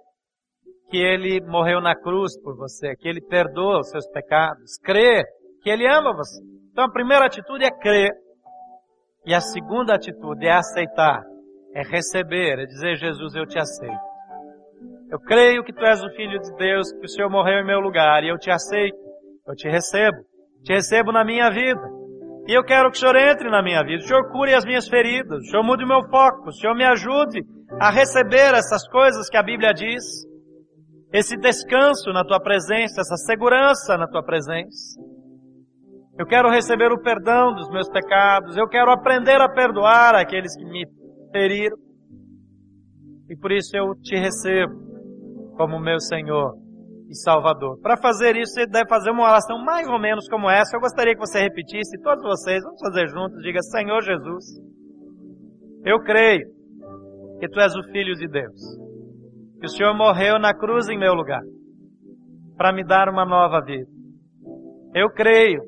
que 0.88 0.96
Ele 0.96 1.40
morreu 1.42 1.80
na 1.80 1.94
cruz 1.94 2.40
por 2.40 2.56
você, 2.56 2.96
que 2.96 3.06
Ele 3.06 3.20
perdoa 3.20 3.80
os 3.80 3.90
seus 3.90 4.08
pecados. 4.08 4.78
Crer 4.82 5.24
que 5.62 5.68
Ele 5.68 5.86
ama 5.86 6.14
você. 6.14 6.42
Então 6.70 6.84
a 6.84 6.90
primeira 6.90 7.26
atitude 7.26 7.64
é 7.64 7.70
crer. 7.70 8.12
E 9.26 9.34
a 9.34 9.40
segunda 9.40 9.94
atitude 9.94 10.46
é 10.46 10.52
aceitar 10.52 11.22
é 11.74 11.82
receber, 11.82 12.58
é 12.58 12.66
dizer, 12.66 12.96
Jesus, 12.96 13.34
eu 13.34 13.46
te 13.46 13.58
aceito. 13.58 14.12
Eu 15.10 15.18
creio 15.20 15.64
que 15.64 15.72
tu 15.72 15.84
és 15.84 16.02
o 16.02 16.10
Filho 16.10 16.38
de 16.38 16.54
Deus, 16.56 16.92
que 16.92 17.04
o 17.04 17.08
Senhor 17.08 17.30
morreu 17.30 17.60
em 17.60 17.66
meu 17.66 17.80
lugar, 17.80 18.22
e 18.22 18.28
eu 18.28 18.38
te 18.38 18.50
aceito, 18.50 18.96
eu 19.46 19.54
te 19.54 19.68
recebo, 19.68 20.18
te 20.64 20.72
recebo 20.72 21.12
na 21.12 21.24
minha 21.24 21.50
vida. 21.50 22.01
E 22.46 22.52
eu 22.52 22.64
quero 22.64 22.90
que 22.90 22.96
o 22.96 23.00
Senhor 23.00 23.16
entre 23.16 23.48
na 23.50 23.62
minha 23.62 23.82
vida, 23.84 24.02
o 24.02 24.06
Senhor 24.06 24.30
cure 24.32 24.52
as 24.52 24.64
minhas 24.64 24.88
feridas, 24.88 25.38
o 25.38 25.50
Senhor 25.50 25.62
mude 25.62 25.84
o 25.84 25.88
meu 25.88 26.02
foco, 26.08 26.48
o 26.48 26.52
Senhor 26.52 26.74
me 26.74 26.84
ajude 26.84 27.40
a 27.80 27.90
receber 27.90 28.54
essas 28.54 28.86
coisas 28.88 29.28
que 29.28 29.36
a 29.36 29.42
Bíblia 29.42 29.72
diz, 29.72 30.02
esse 31.12 31.36
descanso 31.36 32.12
na 32.12 32.24
tua 32.24 32.40
presença, 32.40 33.00
essa 33.00 33.16
segurança 33.16 33.96
na 33.96 34.08
tua 34.08 34.24
presença. 34.24 35.00
Eu 36.18 36.26
quero 36.26 36.50
receber 36.50 36.90
o 36.90 37.00
perdão 37.00 37.54
dos 37.54 37.70
meus 37.70 37.88
pecados, 37.88 38.56
eu 38.56 38.68
quero 38.68 38.90
aprender 38.90 39.40
a 39.40 39.48
perdoar 39.48 40.14
aqueles 40.14 40.56
que 40.56 40.64
me 40.64 40.84
feriram. 41.30 41.76
E 43.30 43.36
por 43.36 43.52
isso 43.52 43.76
eu 43.76 43.94
te 44.02 44.16
recebo 44.16 44.74
como 45.56 45.78
meu 45.78 46.00
Senhor 46.00 46.61
e 47.12 47.22
Salvador. 47.22 47.78
Para 47.80 47.96
fazer 47.96 48.36
isso, 48.36 48.54
você 48.54 48.66
deve 48.66 48.88
fazer 48.88 49.10
uma 49.10 49.24
oração 49.24 49.62
mais 49.62 49.86
ou 49.88 50.00
menos 50.00 50.26
como 50.28 50.50
essa. 50.50 50.76
Eu 50.76 50.80
gostaria 50.80 51.14
que 51.14 51.20
você 51.20 51.40
repetisse, 51.40 52.00
todos 52.02 52.22
vocês, 52.22 52.62
vamos 52.62 52.80
fazer 52.80 53.08
juntos. 53.08 53.42
Diga: 53.42 53.60
Senhor 53.62 54.02
Jesus, 54.02 54.44
eu 55.84 56.00
creio 56.00 56.46
que 57.38 57.48
tu 57.48 57.60
és 57.60 57.74
o 57.76 57.82
Filho 57.92 58.14
de 58.14 58.26
Deus. 58.26 58.60
Que 59.60 59.66
o 59.66 59.68
Senhor 59.68 59.94
morreu 59.94 60.38
na 60.38 60.52
cruz 60.54 60.88
em 60.88 60.98
meu 60.98 61.14
lugar 61.14 61.42
para 62.56 62.72
me 62.72 62.84
dar 62.84 63.08
uma 63.08 63.24
nova 63.24 63.60
vida. 63.64 63.90
Eu 64.94 65.08
creio 65.10 65.60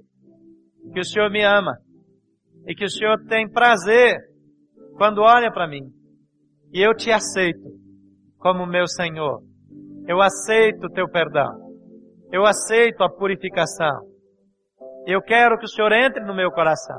que 0.92 1.00
o 1.00 1.04
Senhor 1.04 1.30
me 1.30 1.44
ama 1.44 1.76
e 2.66 2.74
que 2.74 2.84
o 2.84 2.90
Senhor 2.90 3.18
tem 3.28 3.48
prazer 3.48 4.16
quando 4.96 5.20
olha 5.20 5.52
para 5.52 5.68
mim 5.68 5.82
e 6.72 6.80
eu 6.80 6.94
te 6.94 7.10
aceito 7.10 7.70
como 8.38 8.66
meu 8.66 8.86
Senhor, 8.86 9.40
eu 10.06 10.20
aceito 10.20 10.86
o 10.86 10.90
teu 10.90 11.08
perdão, 11.08 11.50
eu 12.32 12.44
aceito 12.44 13.02
a 13.02 13.08
purificação, 13.10 14.14
eu 15.06 15.20
quero 15.20 15.58
que 15.58 15.66
o 15.66 15.68
Senhor 15.68 15.92
entre 15.92 16.24
no 16.24 16.34
meu 16.34 16.50
coração. 16.50 16.98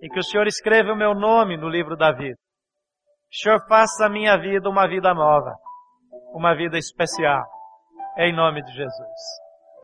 E 0.00 0.08
que 0.08 0.18
o 0.18 0.22
Senhor 0.22 0.46
escreva 0.46 0.92
o 0.92 0.96
meu 0.96 1.14
nome 1.14 1.56
no 1.56 1.68
livro 1.68 1.96
da 1.96 2.12
vida. 2.12 2.36
Que 3.30 3.36
o 3.36 3.42
Senhor 3.42 3.60
faça 3.68 4.06
a 4.06 4.08
minha 4.08 4.36
vida 4.36 4.68
uma 4.68 4.88
vida 4.88 5.12
nova, 5.14 5.54
uma 6.32 6.56
vida 6.56 6.76
especial, 6.76 7.44
em 8.16 8.34
nome 8.34 8.62
de 8.62 8.72
Jesus. 8.72 9.47